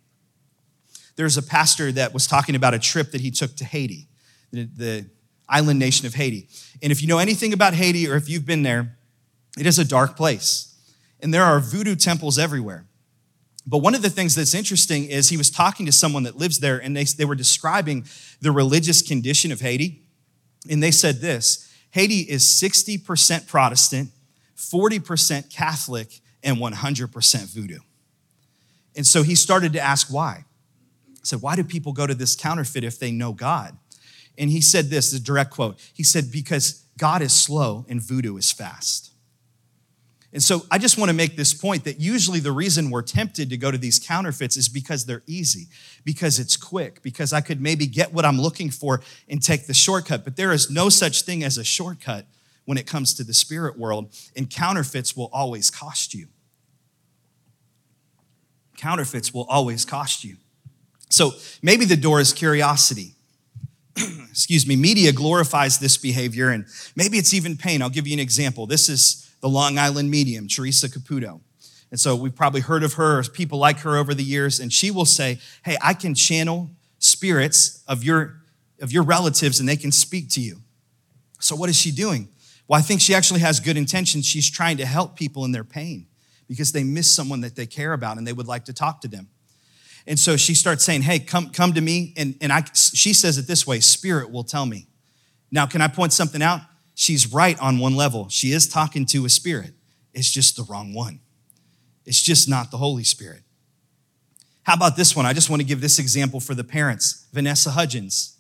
There's 1.17 1.37
a 1.37 1.43
pastor 1.43 1.93
that 1.93 2.15
was 2.15 2.27
talking 2.27 2.55
about 2.55 2.75
a 2.75 2.79
trip 2.79 3.11
that 3.13 3.21
he 3.21 3.31
took 3.31 3.57
to 3.57 3.65
Haiti, 3.65 4.07
the, 4.53 4.65
the 4.65 5.11
island 5.49 5.79
nation 5.79 6.07
of 6.07 6.15
Haiti. 6.15 6.49
And 6.83 6.93
if 6.93 7.03
you 7.03 7.09
know 7.09 7.19
anything 7.19 7.53
about 7.53 7.75
Haiti 7.75 8.09
or 8.09 8.17
if 8.17 8.29
you've 8.29 8.47
been 8.47 8.63
there, 8.63 8.97
it 9.59 9.67
is 9.67 9.79
a 9.79 9.85
dark 9.85 10.17
place. 10.17 10.77
And 11.21 11.35
there 11.35 11.43
are 11.43 11.59
voodoo 11.59 11.97
temples 11.97 12.39
everywhere. 12.39 12.87
But 13.67 13.79
one 13.79 13.95
of 13.95 14.03
the 14.03 14.11
things 14.11 14.35
that's 14.35 14.55
interesting 14.55 15.05
is 15.05 15.29
he 15.29 15.37
was 15.37 15.51
talking 15.51 15.85
to 15.87 15.93
someone 15.93 16.23
that 16.23 16.37
lives 16.37 16.61
there 16.61 16.79
and 16.79 16.97
they, 16.97 17.05
they 17.05 17.25
were 17.25 17.35
describing 17.35 18.07
the 18.41 18.51
religious 18.51 19.03
condition 19.03 19.53
of 19.53 19.61
Haiti. 19.61 20.08
And 20.69 20.83
they 20.83 20.91
said 20.91 21.21
this 21.21 21.69
Haiti 21.91 22.21
is 22.21 22.45
60% 22.45 23.47
Protestant, 23.47 24.11
40% 24.57 25.53
Catholic, 25.53 26.21
and 26.43 26.59
100% 26.59 27.55
voodoo. 27.55 27.81
And 28.97 29.07
so 29.07 29.23
he 29.23 29.35
started 29.35 29.73
to 29.75 29.81
ask 29.81 30.13
why. 30.13 30.45
He 31.07 31.25
said, 31.25 31.43
Why 31.43 31.57
do 31.57 31.65
people 31.65 31.93
go 31.93 32.07
to 32.07 32.15
this 32.15 32.35
counterfeit 32.35 32.85
if 32.85 32.99
they 32.99 33.11
know 33.11 33.33
God? 33.33 33.77
And 34.37 34.51
he 34.51 34.61
said 34.61 34.87
this, 34.87 35.13
a 35.13 35.21
direct 35.21 35.51
quote. 35.51 35.79
He 35.93 36.05
said, 36.05 36.31
Because 36.31 36.85
God 36.97 37.23
is 37.23 37.33
slow 37.33 37.87
and 37.89 38.01
voodoo 38.01 38.37
is 38.37 38.53
fast. 38.53 39.13
And 40.33 40.43
so 40.43 40.67
I 40.71 40.77
just 40.77 40.99
want 40.99 41.09
to 41.09 41.15
make 41.15 41.37
this 41.37 41.55
point 41.55 41.85
that 41.85 42.01
usually 42.01 42.41
the 42.41 42.53
reason 42.53 42.91
we're 42.91 43.03
tempted 43.03 43.49
to 43.49 43.57
go 43.57 43.71
to 43.71 43.79
these 43.79 43.99
counterfeits 43.99 44.59
is 44.59 44.69
because 44.69 45.07
they're 45.07 45.23
easy, 45.27 45.69
because 46.05 46.39
it's 46.39 46.57
quick, 46.57 47.03
because 47.03 47.33
I 47.33 47.41
could 47.41 47.63
maybe 47.63 47.87
get 47.87 48.13
what 48.13 48.27
I'm 48.27 48.39
looking 48.39 48.71
for 48.71 49.01
and 49.29 49.43
take 49.43 49.67
the 49.67 49.75
shortcut. 49.75 50.25
But 50.25 50.37
there 50.37 50.53
is 50.53 50.71
no 50.71 50.91
such 50.91 51.23
thing 51.23 51.43
as 51.43 51.57
a 51.57 51.65
shortcut 51.65 52.27
when 52.67 52.77
it 52.77 52.87
comes 52.87 53.15
to 53.15 53.25
the 53.25 53.33
spirit 53.33 53.79
world, 53.79 54.15
and 54.37 54.51
counterfeits 54.51 55.17
will 55.17 55.31
always 55.33 55.71
cost 55.71 56.13
you. 56.13 56.27
Counterfeits 58.77 59.33
will 59.33 59.47
always 59.49 59.87
cost 59.87 60.25
you. 60.25 60.37
So 61.09 61.33
maybe 61.63 61.87
the 61.87 61.97
door 61.97 62.21
is 62.21 62.35
curiosity. 62.35 63.15
Excuse 63.97 64.67
me, 64.67 64.77
media 64.77 65.13
glorifies 65.13 65.79
this 65.79 65.97
behavior, 65.97 66.51
and 66.51 66.67
maybe 66.95 67.17
it's 67.17 67.33
even 67.33 67.57
pain. 67.57 67.81
I'll 67.81 67.89
give 67.89 68.07
you 68.07 68.13
an 68.13 68.21
example. 68.21 68.67
This 68.67 68.91
is 68.91 69.28
the 69.41 69.49
Long 69.49 69.79
Island 69.79 70.11
medium, 70.11 70.49
Teresa 70.49 70.89
Caputo. 70.89 71.41
And 71.91 71.99
so 71.99 72.15
we've 72.15 72.35
probably 72.35 72.61
heard 72.61 72.83
of 72.83 72.95
her, 72.95 73.23
people 73.23 73.59
like 73.59 73.81
her 73.81 73.97
over 73.97 74.15
the 74.15 74.23
years, 74.23 74.61
and 74.61 74.73
she 74.73 74.91
will 74.91 75.05
say, 75.05 75.39
Hey, 75.65 75.77
I 75.83 75.95
can 75.95 76.15
channel 76.15 76.71
spirits 76.99 77.83
of 77.89 78.05
your, 78.05 78.43
of 78.81 78.93
your 78.93 79.03
relatives 79.03 79.61
and 79.61 79.69
they 79.69 79.77
can 79.77 79.93
speak 79.93 80.29
to 80.31 80.41
you. 80.41 80.61
So 81.41 81.57
what 81.57 81.71
is 81.71 81.77
she 81.77 81.91
doing? 81.91 82.29
Well, 82.67 82.79
I 82.79 82.83
think 82.83 83.01
she 83.01 83.15
actually 83.15 83.41
has 83.41 83.61
good 83.61 83.77
intentions. 83.77 84.27
She's 84.27 84.51
trying 84.51 84.77
to 84.79 84.87
help 84.87 85.17
people 85.17 85.45
in 85.45 85.53
their 85.53 85.65
pain 85.65 86.07
because 86.49 86.73
they 86.73 86.85
miss 86.85 87.11
someone 87.15 87.41
that 87.41 87.57
they 87.57 87.67
care 87.67 87.93
about 87.93 88.19
and 88.19 88.27
they 88.27 88.33
would 88.33 88.49
like 88.49 88.67
to 88.67 88.73
talk 88.73 89.01
to 89.03 89.09
them. 89.09 89.29
And 90.07 90.19
so 90.19 90.37
she 90.37 90.55
starts 90.55 90.85
saying, 90.85 91.03
Hey, 91.03 91.19
come, 91.19 91.51
come 91.51 91.73
to 91.75 91.81
me. 91.81 92.13
And, 92.17 92.37
and 92.41 92.53
I, 92.53 92.65
she 92.75 93.13
says 93.13 93.39
it 93.39 93.47
this 93.47 93.67
way 93.67 93.81
Spirit 93.81 94.31
will 94.31 94.45
tell 94.45 94.67
me. 94.67 94.87
Now, 95.51 95.67
can 95.67 95.81
I 95.81 95.89
point 95.89 96.13
something 96.13 96.43
out? 96.43 96.61
She's 96.99 97.33
right 97.33 97.57
on 97.61 97.79
one 97.79 97.95
level. 97.95 98.29
She 98.29 98.51
is 98.51 98.67
talking 98.67 99.07
to 99.07 99.25
a 99.25 99.29
spirit, 99.29 99.73
it's 100.13 100.31
just 100.31 100.57
the 100.57 100.65
wrong 100.65 100.93
one. 100.93 101.21
It's 102.05 102.21
just 102.21 102.49
not 102.49 102.71
the 102.71 102.79
Holy 102.79 103.05
Spirit. 103.05 103.43
How 104.63 104.75
about 104.75 104.97
this 104.97 105.15
one? 105.15 105.25
I 105.25 105.33
just 105.33 105.49
want 105.49 105.61
to 105.61 105.67
give 105.67 105.81
this 105.81 105.99
example 105.99 106.41
for 106.41 106.55
the 106.55 106.65
parents 106.65 107.27
Vanessa 107.33 107.71
Hudgens. 107.71 108.37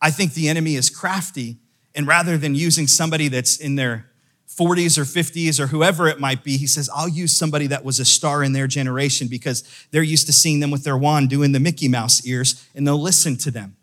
I 0.00 0.10
think 0.10 0.34
the 0.34 0.48
enemy 0.48 0.76
is 0.76 0.88
crafty, 0.88 1.58
and 1.94 2.06
rather 2.06 2.38
than 2.38 2.54
using 2.54 2.86
somebody 2.86 3.28
that's 3.28 3.58
in 3.58 3.74
their 3.74 4.10
40s 4.48 4.96
or 4.96 5.02
50s 5.02 5.60
or 5.60 5.66
whoever 5.66 6.06
it 6.08 6.20
might 6.20 6.44
be, 6.44 6.56
he 6.56 6.66
says, 6.66 6.88
I'll 6.94 7.08
use 7.08 7.36
somebody 7.36 7.66
that 7.66 7.84
was 7.84 7.98
a 7.98 8.04
star 8.04 8.42
in 8.42 8.52
their 8.52 8.66
generation 8.66 9.28
because 9.28 9.64
they're 9.90 10.02
used 10.02 10.26
to 10.26 10.32
seeing 10.32 10.60
them 10.60 10.70
with 10.70 10.84
their 10.84 10.96
wand 10.96 11.28
doing 11.28 11.52
the 11.52 11.60
Mickey 11.60 11.88
Mouse 11.88 12.24
ears 12.26 12.66
and 12.74 12.86
they'll 12.86 13.00
listen 13.00 13.36
to 13.38 13.50
them. 13.50 13.76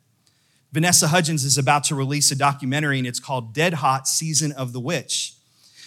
Vanessa 0.71 1.07
Hudgens 1.09 1.43
is 1.43 1.57
about 1.57 1.83
to 1.85 1.95
release 1.95 2.31
a 2.31 2.35
documentary, 2.35 2.97
and 2.97 3.07
it's 3.07 3.19
called 3.19 3.53
Dead 3.53 3.75
Hot 3.75 4.07
Season 4.07 4.51
of 4.53 4.71
the 4.73 4.79
Witch. 4.79 5.35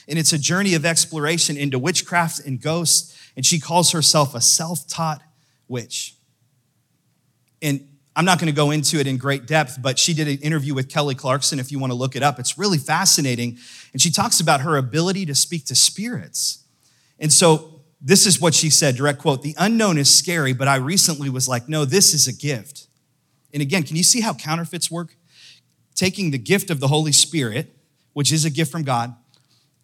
And 0.06 0.18
it's 0.18 0.32
a 0.32 0.38
journey 0.38 0.74
of 0.74 0.84
exploration 0.84 1.56
into 1.56 1.78
witchcraft 1.78 2.40
and 2.40 2.60
ghosts, 2.60 3.18
and 3.36 3.46
she 3.46 3.58
calls 3.58 3.92
herself 3.92 4.34
a 4.34 4.40
self 4.40 4.86
taught 4.86 5.22
witch. 5.68 6.16
And 7.62 7.88
I'm 8.14 8.24
not 8.24 8.38
going 8.38 8.46
to 8.46 8.56
go 8.56 8.70
into 8.70 9.00
it 9.00 9.06
in 9.06 9.16
great 9.16 9.46
depth, 9.46 9.78
but 9.80 9.98
she 9.98 10.14
did 10.14 10.28
an 10.28 10.38
interview 10.38 10.74
with 10.74 10.88
Kelly 10.88 11.14
Clarkson 11.14 11.58
if 11.58 11.72
you 11.72 11.78
want 11.78 11.90
to 11.90 11.96
look 11.96 12.14
it 12.14 12.22
up. 12.22 12.38
It's 12.38 12.58
really 12.58 12.78
fascinating. 12.78 13.58
And 13.92 14.00
she 14.00 14.10
talks 14.10 14.38
about 14.38 14.60
her 14.60 14.76
ability 14.76 15.26
to 15.26 15.34
speak 15.34 15.64
to 15.66 15.74
spirits. 15.74 16.64
And 17.18 17.32
so 17.32 17.80
this 18.00 18.26
is 18.26 18.40
what 18.40 18.54
she 18.54 18.70
said 18.70 18.96
direct 18.96 19.18
quote 19.18 19.42
The 19.42 19.54
unknown 19.58 19.98
is 19.98 20.14
scary, 20.14 20.52
but 20.52 20.68
I 20.68 20.76
recently 20.76 21.30
was 21.30 21.48
like, 21.48 21.68
no, 21.68 21.84
this 21.84 22.12
is 22.12 22.28
a 22.28 22.32
gift. 22.32 22.86
And 23.54 23.62
again, 23.62 23.84
can 23.84 23.96
you 23.96 24.02
see 24.02 24.20
how 24.20 24.34
counterfeits 24.34 24.90
work? 24.90 25.16
Taking 25.94 26.32
the 26.32 26.38
gift 26.38 26.70
of 26.70 26.80
the 26.80 26.88
Holy 26.88 27.12
Spirit, 27.12 27.74
which 28.12 28.32
is 28.32 28.44
a 28.44 28.50
gift 28.50 28.70
from 28.70 28.82
God, 28.82 29.14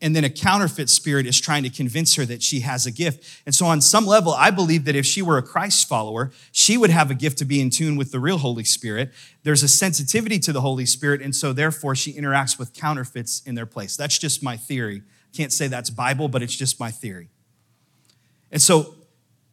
and 0.03 0.17
then 0.17 0.25
a 0.25 0.31
counterfeit 0.31 0.89
spirit 0.89 1.27
is 1.27 1.41
trying 1.41 1.63
to 1.63 1.71
convince 1.71 2.15
her 2.15 2.25
that 2.25 2.43
she 2.43 2.61
has 2.61 2.87
a 2.87 2.91
gift. 2.91 3.43
And 3.45 3.55
so, 3.55 3.67
on 3.67 3.81
some 3.81 4.07
level, 4.07 4.33
I 4.33 4.51
believe 4.51 4.87
that 4.87 4.97
if 4.97 5.05
she 5.05 5.23
were 5.23 5.39
a 5.39 5.43
Christ 5.43 5.87
follower, 5.89 6.33
she 6.53 6.77
would 6.77 6.91
have 6.91 7.11
a 7.11 7.15
gift 7.15 7.39
to 7.39 7.45
be 7.45 7.61
in 7.61 7.71
tune 7.71 7.97
with 7.97 8.11
the 8.11 8.19
real 8.19 8.39
Holy 8.39 8.65
Spirit. 8.65 9.13
There's 9.43 9.63
a 9.63 9.69
sensitivity 9.69 10.39
to 10.41 10.53
the 10.53 10.63
Holy 10.63 10.87
Spirit, 10.87 11.21
and 11.21 11.37
so 11.37 11.53
therefore 11.53 11.95
she 11.95 12.15
interacts 12.15 12.59
with 12.59 12.73
counterfeits 12.73 13.43
in 13.45 13.55
their 13.55 13.67
place. 13.67 13.97
That's 13.97 14.19
just 14.19 14.43
my 14.43 14.57
theory. 14.57 15.03
Can't 15.37 15.53
say 15.53 15.69
that's 15.69 15.91
Bible, 15.91 16.29
but 16.29 16.43
it's 16.43 16.57
just 16.57 16.81
my 16.81 16.91
theory. 16.91 17.29
And 18.51 18.61
so, 18.61 18.95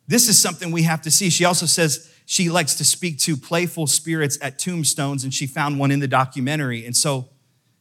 this 0.08 0.30
is 0.30 0.42
something 0.42 0.72
we 0.72 0.84
have 0.84 1.02
to 1.02 1.12
see. 1.12 1.30
She 1.30 1.44
also 1.44 1.66
says, 1.66 2.10
she 2.30 2.50
likes 2.50 2.76
to 2.76 2.84
speak 2.84 3.20
to 3.20 3.38
playful 3.38 3.88
spirits 3.88 4.38
at 4.42 4.60
tombstones, 4.60 5.24
and 5.24 5.34
she 5.34 5.48
found 5.48 5.80
one 5.80 5.92
in 5.92 6.02
the 6.02 6.10
documentary. 6.10 6.86
And 6.86 6.94
so 6.94 7.30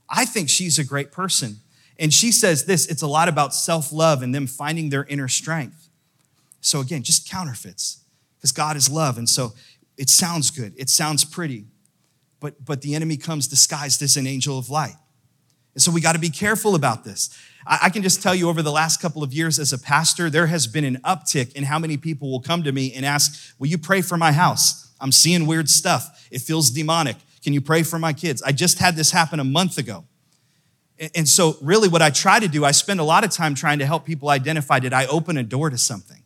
I 0.09 0.25
think 0.25 0.49
she's 0.49 0.79
a 0.79 0.85
great 0.85 1.11
person. 1.11 1.57
And 1.99 2.15
she 2.15 2.31
says 2.31 2.65
this 2.65 2.87
it's 2.87 3.03
a 3.03 3.09
lot 3.09 3.29
about 3.29 3.53
self 3.53 3.93
love 3.93 4.23
and 4.23 4.33
them 4.33 4.47
finding 4.47 4.89
their 4.89 5.05
inner 5.07 5.27
strength. 5.27 5.89
So 6.61 6.79
again, 6.79 7.03
just 7.03 7.29
counterfeits, 7.29 8.05
because 8.39 8.53
God 8.53 8.77
is 8.77 8.89
love. 8.89 9.19
And 9.19 9.29
so 9.29 9.53
it 9.99 10.09
sounds 10.09 10.53
good, 10.53 10.75
it 10.77 10.91
sounds 10.91 11.25
pretty, 11.25 11.65
but, 12.39 12.65
but 12.65 12.83
the 12.83 12.95
enemy 12.95 13.17
comes 13.17 13.49
disguised 13.49 14.01
as 14.01 14.17
an 14.17 14.29
angel 14.29 14.61
of 14.61 14.71
light. 14.71 14.95
And 15.75 15.83
so 15.83 15.91
we 15.91 16.01
got 16.01 16.13
to 16.13 16.21
be 16.21 16.31
careful 16.31 16.77
about 16.77 17.03
this. 17.03 17.37
I 17.69 17.91
can 17.91 18.03
just 18.03 18.23
tell 18.23 18.35
you 18.35 18.49
over 18.49 18.63
the 18.63 18.71
last 18.71 19.03
couple 19.03 19.25
of 19.25 19.33
years 19.33 19.59
as 19.59 19.73
a 19.73 19.79
pastor, 19.79 20.31
there 20.31 20.47
has 20.47 20.69
been 20.69 20.85
an 20.85 20.99
uptick 21.05 21.53
in 21.55 21.65
how 21.65 21.81
many 21.81 21.97
people 21.97 22.31
will 22.31 22.41
come 22.41 22.63
to 22.63 22.71
me 22.71 22.93
and 22.93 23.05
ask, 23.05 23.55
Will 23.59 23.67
you 23.67 23.77
pray 23.79 24.03
for 24.03 24.17
my 24.17 24.31
house? 24.31 24.93
I'm 25.01 25.11
seeing 25.11 25.47
weird 25.47 25.69
stuff. 25.69 26.29
It 26.31 26.43
feels 26.43 26.71
demonic. 26.71 27.17
Can 27.43 27.53
you 27.53 27.61
pray 27.61 27.83
for 27.83 27.99
my 27.99 28.13
kids? 28.13 28.41
I 28.43 28.53
just 28.53 28.79
had 28.79 28.95
this 28.95 29.11
happen 29.11 29.41
a 29.41 29.45
month 29.45 29.79
ago. 29.79 30.05
And 31.15 31.29
so, 31.29 31.57
really, 31.61 31.89
what 31.89 32.03
I 32.03 32.11
try 32.11 32.41
to 32.41 32.49
do, 32.49 32.65
I 32.65 32.71
spend 32.71 33.01
a 33.01 33.05
lot 33.05 33.25
of 33.25 33.31
time 33.31 33.55
trying 33.55 33.81
to 33.81 33.87
help 33.87 34.07
people 34.07 34.31
identify 34.31 34.79
did 34.79 34.93
I 34.93 35.07
open 35.07 35.37
a 35.37 35.43
door 35.43 35.69
to 35.69 35.77
something? 35.77 36.23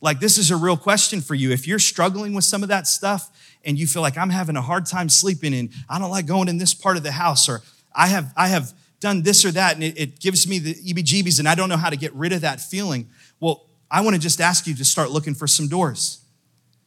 Like, 0.00 0.18
this 0.18 0.38
is 0.38 0.50
a 0.50 0.56
real 0.56 0.76
question 0.76 1.20
for 1.20 1.34
you. 1.34 1.52
If 1.52 1.68
you're 1.68 1.78
struggling 1.78 2.32
with 2.32 2.44
some 2.44 2.62
of 2.62 2.70
that 2.70 2.86
stuff 2.86 3.30
and 3.64 3.78
you 3.78 3.86
feel 3.86 4.02
like 4.02 4.16
I'm 4.16 4.30
having 4.30 4.56
a 4.56 4.62
hard 4.62 4.86
time 4.86 5.08
sleeping 5.08 5.54
and 5.54 5.70
I 5.88 5.98
don't 5.98 6.10
like 6.10 6.26
going 6.26 6.48
in 6.48 6.58
this 6.58 6.74
part 6.74 6.96
of 6.96 7.02
the 7.02 7.12
house, 7.12 7.48
or 7.48 7.60
I 7.94 8.08
have, 8.08 8.32
I 8.36 8.48
have 8.48 8.72
done 9.00 9.22
this 9.22 9.44
or 9.44 9.50
that 9.50 9.74
and 9.74 9.82
it, 9.82 9.98
it 9.98 10.20
gives 10.20 10.46
me 10.46 10.58
the 10.58 10.74
EBGBs 10.74 11.38
and 11.38 11.48
I 11.48 11.54
don't 11.54 11.68
know 11.68 11.76
how 11.76 11.90
to 11.90 11.96
get 11.96 12.14
rid 12.14 12.32
of 12.32 12.42
that 12.42 12.60
feeling. 12.60 13.08
Well, 13.40 13.66
I 13.90 14.02
want 14.02 14.14
to 14.14 14.20
just 14.20 14.40
ask 14.40 14.66
you 14.66 14.74
to 14.74 14.84
start 14.84 15.10
looking 15.10 15.34
for 15.34 15.46
some 15.46 15.66
doors. 15.66 16.20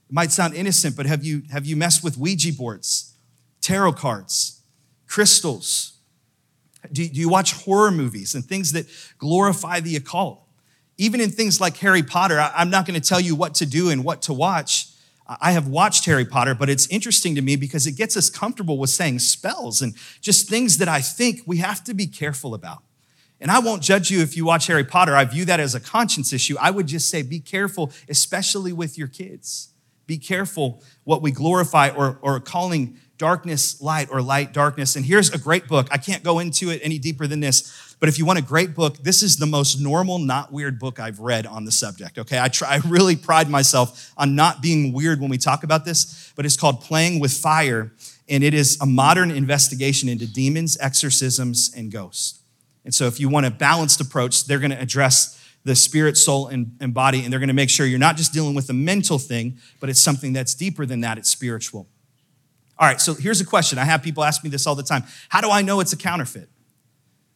It 0.09 0.13
might 0.13 0.31
sound 0.31 0.53
innocent, 0.53 0.95
but 0.95 1.05
have 1.05 1.23
you, 1.23 1.41
have 1.51 1.65
you 1.65 1.75
messed 1.75 2.03
with 2.03 2.17
Ouija 2.17 2.53
boards, 2.53 3.15
tarot 3.61 3.93
cards, 3.93 4.61
crystals? 5.07 5.97
Do, 6.91 7.07
do 7.07 7.19
you 7.19 7.29
watch 7.29 7.53
horror 7.53 7.91
movies 7.91 8.35
and 8.35 8.45
things 8.45 8.71
that 8.73 8.85
glorify 9.17 9.79
the 9.79 9.95
occult? 9.95 10.41
Even 10.97 11.19
in 11.19 11.31
things 11.31 11.59
like 11.59 11.75
Harry 11.77 12.03
Potter, 12.03 12.39
I, 12.39 12.53
I'm 12.55 12.69
not 12.69 12.85
going 12.85 12.99
to 12.99 13.05
tell 13.05 13.19
you 13.19 13.35
what 13.35 13.55
to 13.55 13.65
do 13.65 13.89
and 13.89 14.03
what 14.03 14.21
to 14.23 14.33
watch 14.33 14.92
I 15.25 15.53
have 15.53 15.67
watched 15.67 16.05
Harry 16.05 16.25
Potter, 16.25 16.53
but 16.53 16.69
it's 16.69 16.85
interesting 16.87 17.35
to 17.35 17.41
me 17.41 17.55
because 17.55 17.87
it 17.87 17.93
gets 17.93 18.17
us 18.17 18.29
comfortable 18.29 18.77
with 18.77 18.89
saying 18.89 19.19
spells 19.19 19.81
and 19.81 19.95
just 20.19 20.49
things 20.49 20.77
that 20.79 20.89
I 20.89 20.99
think 20.99 21.41
we 21.45 21.57
have 21.57 21.83
to 21.85 21.93
be 21.93 22.07
careful 22.07 22.53
about. 22.53 22.83
And 23.39 23.49
I 23.49 23.59
won't 23.59 23.81
judge 23.81 24.11
you 24.11 24.21
if 24.21 24.35
you 24.35 24.45
watch 24.45 24.67
Harry 24.67 24.83
Potter. 24.83 25.15
I 25.15 25.25
view 25.25 25.45
that 25.45 25.59
as 25.59 25.75
a 25.75 25.79
conscience 25.79 26.33
issue. 26.33 26.55
I 26.59 26.71
would 26.71 26.87
just 26.87 27.09
say 27.09 27.21
be 27.21 27.39
careful, 27.39 27.91
especially 28.09 28.73
with 28.73 28.97
your 28.97 29.07
kids. 29.07 29.73
Be 30.07 30.17
careful 30.17 30.81
what 31.03 31.21
we 31.21 31.31
glorify 31.31 31.89
or, 31.89 32.19
or 32.21 32.39
calling 32.39 32.97
darkness 33.23 33.81
light 33.81 34.09
or 34.11 34.21
light 34.21 34.51
darkness. 34.51 34.97
And 34.97 35.05
here's 35.05 35.29
a 35.29 35.37
great 35.37 35.65
book. 35.65 35.87
I 35.89 35.97
can't 35.97 36.23
go 36.23 36.39
into 36.39 36.69
it 36.71 36.81
any 36.83 36.99
deeper 36.99 37.25
than 37.25 37.39
this, 37.39 37.95
but 38.01 38.09
if 38.09 38.19
you 38.19 38.25
want 38.25 38.37
a 38.37 38.41
great 38.41 38.75
book, 38.75 38.97
this 38.97 39.23
is 39.23 39.37
the 39.37 39.45
most 39.45 39.79
normal, 39.79 40.19
not 40.19 40.51
weird 40.51 40.77
book 40.77 40.99
I've 40.99 41.19
read 41.19 41.45
on 41.45 41.63
the 41.63 41.71
subject. 41.71 42.17
Okay, 42.19 42.37
I 42.37 42.49
try. 42.49 42.73
I 42.73 42.81
really 42.85 43.15
pride 43.15 43.49
myself 43.49 44.11
on 44.17 44.35
not 44.35 44.61
being 44.61 44.91
weird 44.91 45.21
when 45.21 45.29
we 45.29 45.37
talk 45.37 45.63
about 45.63 45.85
this. 45.85 46.33
But 46.35 46.45
it's 46.45 46.57
called 46.57 46.81
Playing 46.81 47.21
with 47.21 47.31
Fire, 47.31 47.93
and 48.27 48.43
it 48.43 48.53
is 48.53 48.77
a 48.81 48.85
modern 48.85 49.31
investigation 49.31 50.09
into 50.09 50.27
demons, 50.27 50.77
exorcisms, 50.81 51.73
and 51.73 51.89
ghosts. 51.89 52.41
And 52.83 52.93
so, 52.93 53.05
if 53.05 53.21
you 53.21 53.29
want 53.29 53.45
a 53.45 53.51
balanced 53.51 54.01
approach, 54.01 54.47
they're 54.47 54.59
going 54.59 54.71
to 54.71 54.81
address 54.81 55.41
the 55.63 55.77
spirit, 55.77 56.17
soul, 56.17 56.47
and, 56.47 56.75
and 56.81 56.93
body, 56.93 57.23
and 57.23 57.31
they're 57.31 57.39
going 57.39 57.47
to 57.47 57.53
make 57.53 57.69
sure 57.69 57.85
you're 57.85 57.99
not 57.99 58.17
just 58.17 58.33
dealing 58.33 58.53
with 58.53 58.69
a 58.69 58.73
mental 58.73 59.17
thing, 59.17 59.57
but 59.79 59.89
it's 59.89 60.01
something 60.01 60.33
that's 60.33 60.53
deeper 60.53 60.85
than 60.85 60.99
that. 60.99 61.17
It's 61.17 61.29
spiritual. 61.29 61.87
All 62.83 62.89
right, 62.89 62.99
so 62.99 63.13
here's 63.13 63.39
a 63.39 63.45
question. 63.45 63.79
I 63.79 63.85
have 63.85 64.03
people 64.03 64.25
ask 64.25 64.43
me 64.43 64.49
this 64.49 64.67
all 64.67 64.75
the 64.75 64.83
time 64.83 65.05
How 65.29 65.39
do 65.39 65.49
I 65.49 65.61
know 65.61 65.79
it's 65.79 65.93
a 65.93 65.97
counterfeit? 65.97 66.49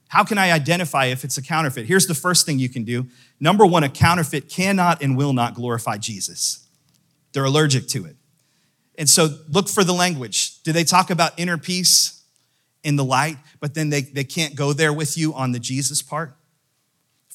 How 0.10 0.25
can 0.25 0.38
I 0.38 0.51
identify 0.51 1.05
if 1.05 1.23
it's 1.23 1.38
a 1.38 1.41
counterfeit? 1.41 1.86
Here's 1.86 2.05
the 2.05 2.13
first 2.13 2.45
thing 2.45 2.60
you 2.60 2.67
can 2.67 2.83
do. 2.83 3.07
Number 3.39 3.65
one, 3.65 3.86
a 3.86 3.88
counterfeit 3.88 4.49
cannot 4.49 5.01
and 5.01 5.15
will 5.15 5.31
not 5.31 5.53
glorify 5.53 5.99
Jesus. 5.99 6.67
They're 7.31 7.45
allergic 7.45 7.88
to 7.89 8.03
it. 8.03 8.17
And 8.97 9.07
so 9.07 9.38
look 9.47 9.69
for 9.69 9.86
the 9.86 9.93
language. 9.93 10.62
Do 10.63 10.73
they 10.73 10.83
talk 10.83 11.12
about 11.12 11.39
inner 11.39 11.57
peace 11.57 12.25
in 12.83 12.97
the 12.97 13.05
light, 13.05 13.38
but 13.62 13.73
then 13.73 13.89
they, 13.89 14.01
they 14.01 14.25
can't 14.25 14.53
go 14.53 14.73
there 14.73 14.91
with 14.91 15.17
you 15.17 15.33
on 15.33 15.53
the 15.53 15.60
Jesus 15.60 16.01
part? 16.01 16.36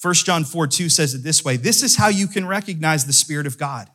1 0.03 0.15
John 0.17 0.45
4 0.45 0.67
2 0.67 0.91
says 0.91 1.15
it 1.15 1.23
this 1.23 1.43
way 1.43 1.57
This 1.57 1.83
is 1.83 1.97
how 1.97 2.09
you 2.09 2.27
can 2.27 2.47
recognize 2.47 3.07
the 3.07 3.15
Spirit 3.15 3.47
of 3.47 3.57
God. 3.57 3.89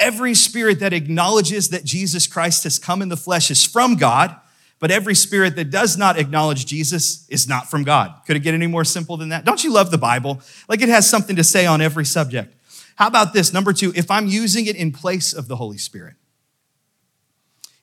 Every 0.00 0.34
spirit 0.34 0.80
that 0.80 0.92
acknowledges 0.92 1.68
that 1.68 1.84
Jesus 1.84 2.26
Christ 2.26 2.64
has 2.64 2.78
come 2.78 3.02
in 3.02 3.08
the 3.08 3.16
flesh 3.16 3.50
is 3.50 3.64
from 3.64 3.96
God 3.96 4.36
But 4.82 4.90
every 4.90 5.14
spirit 5.14 5.54
that 5.54 5.70
does 5.70 5.96
not 5.96 6.18
acknowledge 6.18 6.66
Jesus 6.66 7.24
is 7.28 7.46
not 7.46 7.70
from 7.70 7.84
God. 7.84 8.12
Could 8.26 8.34
it 8.34 8.40
get 8.40 8.52
any 8.52 8.66
more 8.66 8.84
simple 8.84 9.16
than 9.16 9.28
that? 9.28 9.44
Don't 9.44 9.62
you 9.62 9.72
love 9.72 9.92
the 9.92 9.96
Bible? 9.96 10.40
Like 10.68 10.82
it 10.82 10.88
has 10.88 11.08
something 11.08 11.36
to 11.36 11.44
say 11.44 11.66
on 11.66 11.80
every 11.80 12.04
subject. 12.04 12.56
How 12.96 13.06
about 13.06 13.32
this? 13.32 13.52
Number 13.52 13.72
two, 13.72 13.92
if 13.94 14.10
I'm 14.10 14.26
using 14.26 14.66
it 14.66 14.74
in 14.74 14.90
place 14.90 15.34
of 15.34 15.46
the 15.46 15.54
Holy 15.54 15.78
Spirit. 15.78 16.16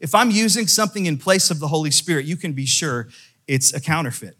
If 0.01 0.13
I'm 0.13 0.29
using 0.29 0.67
something 0.67 1.05
in 1.05 1.17
place 1.17 1.49
of 1.49 1.59
the 1.59 1.69
Holy 1.69 1.89
Spirit, 1.89 2.25
you 2.25 2.35
can 2.35 2.51
be 2.51 2.65
sure 2.65 3.07
it's 3.47 3.73
a 3.73 3.79
counterfeit. 3.79 4.35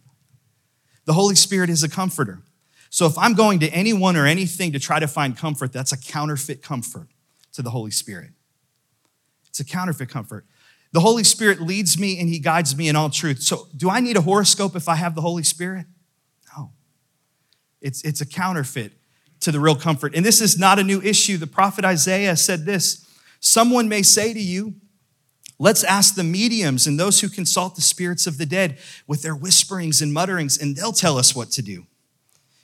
The 1.06 1.14
Holy 1.14 1.36
Spirit 1.36 1.70
is 1.70 1.86
a 1.86 1.90
comforter. 1.90 2.42
So 2.90 3.06
if 3.06 3.18
I'm 3.18 3.36
going 3.36 3.62
to 3.62 3.70
anyone 3.70 4.18
or 4.18 4.26
anything 4.26 4.74
to 4.74 4.80
try 4.80 5.00
to 5.00 5.08
find 5.08 5.38
comfort, 5.38 5.72
that's 5.72 5.94
a 5.94 5.98
counterfeit 5.98 6.62
comfort 6.62 7.08
to 7.54 7.62
the 7.62 7.70
Holy 7.70 7.92
Spirit. 7.92 8.32
It's 9.48 9.60
a 9.60 9.66
counterfeit 9.66 10.10
comfort. 10.10 10.46
The 10.92 11.00
Holy 11.00 11.24
Spirit 11.24 11.62
leads 11.62 12.00
me 12.00 12.20
and 12.20 12.30
He 12.30 12.40
guides 12.40 12.76
me 12.76 12.90
in 12.90 12.96
all 12.96 13.10
truth. 13.10 13.42
So, 13.42 13.68
do 13.76 13.90
I 13.90 14.00
need 14.00 14.18
a 14.18 14.22
horoscope 14.22 14.76
if 14.76 14.88
I 14.88 14.96
have 14.96 15.16
the 15.16 15.22
Holy 15.22 15.44
Spirit? 15.44 15.86
No. 16.56 16.72
It's, 17.82 18.04
it's 18.04 18.22
a 18.22 18.26
counterfeit 18.26 18.94
to 19.42 19.52
the 19.52 19.60
real 19.60 19.76
comfort. 19.76 20.16
And 20.16 20.26
this 20.26 20.42
is 20.42 20.58
not 20.58 20.80
a 20.80 20.84
new 20.84 21.02
issue. 21.02 21.38
The 21.38 21.48
prophet 21.48 21.86
Isaiah 21.86 22.36
said 22.36 22.66
this 22.66 23.06
Someone 23.40 23.88
may 23.88 24.02
say 24.02 24.34
to 24.34 24.42
you, 24.42 24.76
Let's 25.62 25.84
ask 25.84 26.16
the 26.16 26.24
mediums 26.24 26.88
and 26.88 26.98
those 26.98 27.20
who 27.20 27.28
consult 27.28 27.76
the 27.76 27.82
spirits 27.82 28.26
of 28.26 28.38
the 28.38 28.46
dead 28.46 28.78
with 29.08 29.22
their 29.22 29.36
whisperings 29.36 30.02
and 30.02 30.14
mutterings, 30.14 30.58
and 30.58 30.76
they'll 30.76 30.94
tell 30.94 31.18
us 31.18 31.36
what 31.36 31.52
to 31.52 31.62
do. 31.62 31.86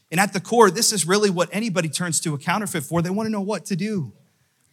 And 0.10 0.19
at 0.19 0.32
the 0.32 0.39
core, 0.39 0.71
this 0.71 0.93
is 0.93 1.06
really 1.06 1.30
what 1.30 1.50
anybody 1.52 1.89
turns 1.89 2.21
to 2.21 2.34
a 2.34 2.38
counterfeit 2.38 2.84
for. 2.84 3.02
They 3.02 3.10
want 3.10 3.28
to 3.28 3.32
know 3.32 3.41
what 3.41 3.65
to 3.65 3.76
do. 3.76 4.13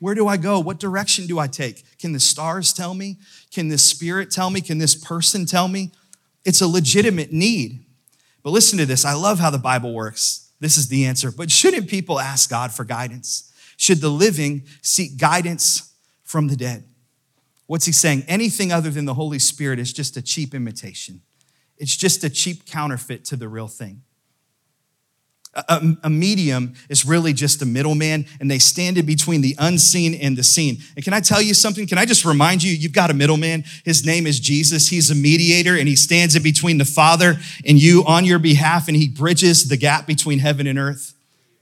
Where 0.03 0.17
do 0.17 0.27
I 0.27 0.37
go? 0.37 0.59
What 0.59 0.81
direction 0.81 1.29
do 1.29 1.39
I 1.39 1.47
take? 1.47 1.85
Can 2.01 2.13
the 2.13 2.19
stars 2.19 2.73
tell 2.73 2.93
me? 2.93 3.19
Can 3.53 3.69
this 3.69 3.85
spirit 3.85 4.33
tell 4.33 4.51
me? 4.51 4.61
Can 4.61 4.79
this 4.79 4.97
person 4.97 5.47
tell 5.47 5.69
me? 5.69 5.93
It's 6.45 6.61
a 6.61 6.67
legitimate 6.67 7.33
need. 7.33 7.87
But 8.43 8.51
listen 8.51 8.81
to 8.81 8.85
this. 8.85 9.05
I 9.05 9.13
love 9.15 9.39
how 9.39 9.51
the 9.51 9.59
Bible 9.59 9.95
works. 9.95 10.51
This 10.59 10.77
is 10.77 10.89
the 10.89 11.05
answer. 11.05 11.31
But 11.31 11.53
shouldn't 11.53 11.89
people 11.89 12.19
ask 12.19 12.51
God 12.51 12.73
for 12.73 12.85
guidance? 12.85 13.53
Should 13.77 14.01
the 14.01 14.09
living 14.09 14.65
seek 14.83 15.19
guidance 15.19 15.95
from 16.25 16.49
the 16.49 16.57
dead? 16.57 16.83
What's 17.69 17.87
he 17.87 17.93
saying? 17.93 18.25
Anything 18.27 18.73
other 18.73 18.91
than 18.91 19.05
the 19.05 19.15
Holy 19.15 19.39
Spirit 19.39 19.79
is 19.79 19.93
just 19.93 20.17
a 20.17 20.23
cheap 20.23 20.53
imitation. 20.53 21.21
It's 21.79 21.97
just 21.97 22.25
a 22.25 22.29
cheap 22.29 22.67
counterfeit 22.67 23.25
to 23.27 23.37
the 23.37 23.47
real 23.47 23.69
thing. 23.69 24.03
A, 25.55 25.97
a, 26.05 26.09
medium 26.09 26.73
is 26.89 27.05
really 27.05 27.35
just 27.35 27.61
a 27.61 27.67
middleman, 27.67 28.25
and 28.41 28.51
they 28.51 28.59
stand 28.59 28.97
in 28.97 29.05
between 29.05 29.43
the 29.43 29.55
unseen 29.59 30.15
and 30.15 30.35
the 30.35 30.43
seen. 30.43 30.79
And 30.97 31.05
can 31.05 31.13
I 31.13 31.21
tell 31.21 31.43
you 31.43 31.53
something? 31.53 31.87
Can 31.87 31.99
I 31.99 32.07
just 32.07 32.25
remind 32.25 32.63
you, 32.63 32.73
you've 32.73 32.95
got 32.95 33.11
a 33.11 33.15
middleman. 33.15 33.65
His 33.85 34.07
name 34.07 34.27
is 34.27 34.41
Jesus. 34.41 34.89
He's 34.89 35.11
a 35.11 35.15
mediator, 35.15 35.77
and 35.77 35.87
he 35.87 35.95
stands 35.95 36.35
in 36.37 36.43
between 36.43 36.79
the 36.79 36.87
Father 36.87 37.37
and 37.67 37.79
you 37.79 38.03
on 38.07 38.25
your 38.25 38.39
behalf, 38.39 38.89
and 38.89 38.97
he 38.97 39.09
bridges 39.09 39.69
the 39.69 39.77
gap 39.77 40.07
between 40.07 40.39
heaven 40.39 40.67
and 40.67 40.79
earth. 40.79 41.13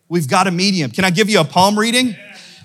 We've 0.09 0.29
got 0.29 0.47
a 0.47 0.53
medium. 0.53 0.93
Can 0.93 1.05
I 1.05 1.11
give 1.11 1.29
you 1.29 1.41
a 1.41 1.45
palm 1.45 1.77
reading? 1.77 2.15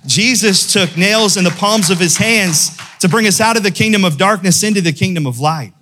Jesus 0.05 0.71
took 0.71 0.95
nails 0.95 1.37
in 1.37 1.43
the 1.43 1.49
palms 1.49 1.89
of 1.89 1.99
his 1.99 2.17
hands 2.17 2.77
to 2.99 3.09
bring 3.09 3.27
us 3.27 3.41
out 3.41 3.57
of 3.57 3.63
the 3.63 3.71
kingdom 3.71 4.05
of 4.05 4.17
darkness 4.17 4.63
into 4.63 4.81
the 4.81 4.93
kingdom 4.93 5.25
of 5.25 5.39
light. 5.39 5.73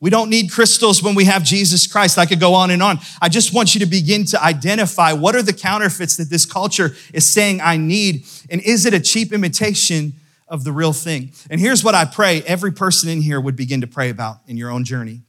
We 0.00 0.10
don't 0.10 0.30
need 0.30 0.52
crystals 0.52 1.02
when 1.02 1.16
we 1.16 1.24
have 1.24 1.42
Jesus 1.42 1.86
Christ. 1.86 2.18
I 2.18 2.26
could 2.26 2.38
go 2.38 2.54
on 2.54 2.70
and 2.70 2.82
on. 2.82 3.00
I 3.20 3.28
just 3.28 3.52
want 3.52 3.74
you 3.74 3.80
to 3.80 3.86
begin 3.86 4.24
to 4.26 4.42
identify 4.42 5.12
what 5.12 5.34
are 5.34 5.42
the 5.42 5.52
counterfeits 5.52 6.16
that 6.16 6.30
this 6.30 6.46
culture 6.46 6.94
is 7.12 7.30
saying 7.30 7.60
I 7.60 7.76
need, 7.76 8.24
and 8.48 8.60
is 8.60 8.86
it 8.86 8.94
a 8.94 9.00
cheap 9.00 9.32
imitation 9.32 10.12
of 10.46 10.62
the 10.62 10.70
real 10.70 10.92
thing? 10.92 11.32
And 11.50 11.60
here's 11.60 11.82
what 11.82 11.96
I 11.96 12.04
pray 12.04 12.42
every 12.42 12.72
person 12.72 13.08
in 13.08 13.22
here 13.22 13.40
would 13.40 13.56
begin 13.56 13.80
to 13.80 13.88
pray 13.88 14.08
about 14.08 14.38
in 14.46 14.56
your 14.56 14.70
own 14.70 14.84
journey 14.84 15.22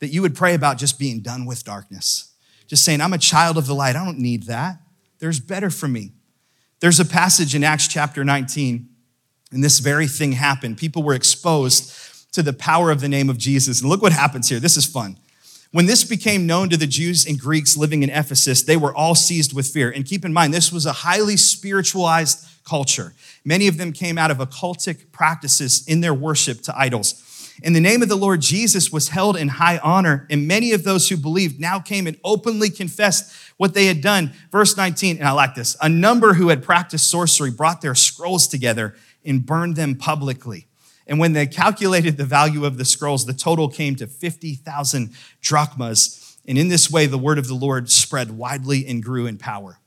that 0.00 0.08
you 0.08 0.22
would 0.22 0.34
pray 0.34 0.54
about 0.54 0.78
just 0.78 0.98
being 0.98 1.20
done 1.20 1.44
with 1.44 1.64
darkness. 1.64 2.32
Just 2.66 2.84
saying, 2.84 3.00
I'm 3.00 3.12
a 3.12 3.18
child 3.18 3.58
of 3.58 3.66
the 3.66 3.74
light. 3.74 3.96
I 3.96 4.04
don't 4.04 4.18
need 4.18 4.44
that. 4.44 4.78
There's 5.18 5.40
better 5.40 5.70
for 5.70 5.86
me. 5.86 6.12
There's 6.80 7.00
a 7.00 7.04
passage 7.04 7.54
in 7.54 7.62
Acts 7.62 7.88
chapter 7.88 8.24
19, 8.24 8.88
and 9.52 9.64
this 9.64 9.78
very 9.78 10.06
thing 10.06 10.32
happened. 10.32 10.76
People 10.76 11.02
were 11.02 11.14
exposed 11.14 11.90
to 12.34 12.42
the 12.42 12.52
power 12.52 12.90
of 12.90 13.00
the 13.00 13.08
name 13.08 13.30
of 13.30 13.38
Jesus. 13.38 13.80
And 13.80 13.88
look 13.88 14.02
what 14.02 14.12
happens 14.12 14.48
here. 14.48 14.60
This 14.60 14.76
is 14.76 14.84
fun. 14.84 15.16
When 15.70 15.86
this 15.86 16.04
became 16.04 16.46
known 16.46 16.68
to 16.68 16.76
the 16.76 16.86
Jews 16.86 17.26
and 17.26 17.38
Greeks 17.38 17.76
living 17.76 18.02
in 18.02 18.10
Ephesus, 18.10 18.62
they 18.62 18.76
were 18.76 18.94
all 18.94 19.14
seized 19.14 19.52
with 19.52 19.66
fear. 19.66 19.90
And 19.90 20.04
keep 20.04 20.24
in 20.24 20.32
mind, 20.32 20.52
this 20.52 20.70
was 20.70 20.86
a 20.86 20.92
highly 20.92 21.36
spiritualized 21.36 22.46
culture. 22.64 23.12
Many 23.44 23.68
of 23.68 23.76
them 23.76 23.92
came 23.92 24.18
out 24.18 24.30
of 24.30 24.38
occultic 24.38 25.10
practices 25.12 25.84
in 25.86 26.00
their 26.00 26.14
worship 26.14 26.62
to 26.62 26.78
idols. 26.78 27.20
And 27.62 27.74
the 27.74 27.80
name 27.80 28.02
of 28.02 28.08
the 28.08 28.16
Lord 28.16 28.40
Jesus 28.40 28.92
was 28.92 29.10
held 29.10 29.36
in 29.36 29.46
high 29.46 29.78
honor, 29.78 30.26
and 30.28 30.48
many 30.48 30.72
of 30.72 30.82
those 30.82 31.08
who 31.08 31.16
believed 31.16 31.60
now 31.60 31.78
came 31.78 32.08
and 32.08 32.18
openly 32.24 32.68
confessed 32.68 33.32
what 33.58 33.74
they 33.74 33.86
had 33.86 34.00
done. 34.00 34.32
Verse 34.50 34.76
19, 34.76 35.18
and 35.18 35.28
I 35.28 35.30
like 35.32 35.54
this 35.54 35.76
a 35.80 35.88
number 35.88 36.34
who 36.34 36.48
had 36.48 36.64
practiced 36.64 37.08
sorcery 37.08 37.52
brought 37.52 37.80
their 37.80 37.94
scrolls 37.94 38.48
together 38.48 38.96
and 39.24 39.46
burned 39.46 39.76
them 39.76 39.94
publicly. 39.94 40.66
And 41.06 41.18
when 41.18 41.32
they 41.32 41.46
calculated 41.46 42.16
the 42.16 42.24
value 42.24 42.64
of 42.64 42.78
the 42.78 42.84
scrolls, 42.84 43.26
the 43.26 43.34
total 43.34 43.68
came 43.68 43.94
to 43.96 44.06
50,000 44.06 45.12
drachmas. 45.40 46.38
And 46.46 46.56
in 46.56 46.68
this 46.68 46.90
way, 46.90 47.06
the 47.06 47.18
word 47.18 47.38
of 47.38 47.46
the 47.46 47.54
Lord 47.54 47.90
spread 47.90 48.30
widely 48.30 48.86
and 48.86 49.02
grew 49.02 49.26
in 49.26 49.36
power. 49.36 49.78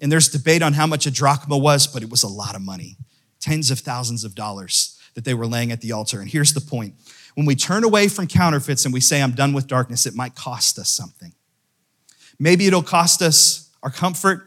And 0.00 0.10
there's 0.10 0.28
debate 0.28 0.62
on 0.62 0.72
how 0.72 0.86
much 0.86 1.06
a 1.06 1.10
drachma 1.10 1.56
was, 1.56 1.86
but 1.86 2.02
it 2.02 2.10
was 2.10 2.22
a 2.22 2.28
lot 2.28 2.56
of 2.56 2.62
money 2.62 2.96
tens 3.40 3.70
of 3.70 3.78
thousands 3.78 4.22
of 4.22 4.34
dollars 4.34 4.98
that 5.14 5.24
they 5.24 5.34
were 5.34 5.46
laying 5.46 5.72
at 5.72 5.80
the 5.80 5.92
altar. 5.92 6.20
And 6.20 6.30
here's 6.30 6.52
the 6.52 6.60
point 6.60 6.94
when 7.34 7.46
we 7.46 7.54
turn 7.54 7.84
away 7.84 8.08
from 8.08 8.26
counterfeits 8.26 8.84
and 8.84 8.92
we 8.92 9.00
say, 9.00 9.22
I'm 9.22 9.32
done 9.32 9.52
with 9.52 9.66
darkness, 9.66 10.06
it 10.06 10.14
might 10.14 10.34
cost 10.34 10.78
us 10.78 10.90
something. 10.90 11.32
Maybe 12.38 12.66
it'll 12.66 12.82
cost 12.82 13.22
us 13.22 13.70
our 13.82 13.90
comfort. 13.90 14.46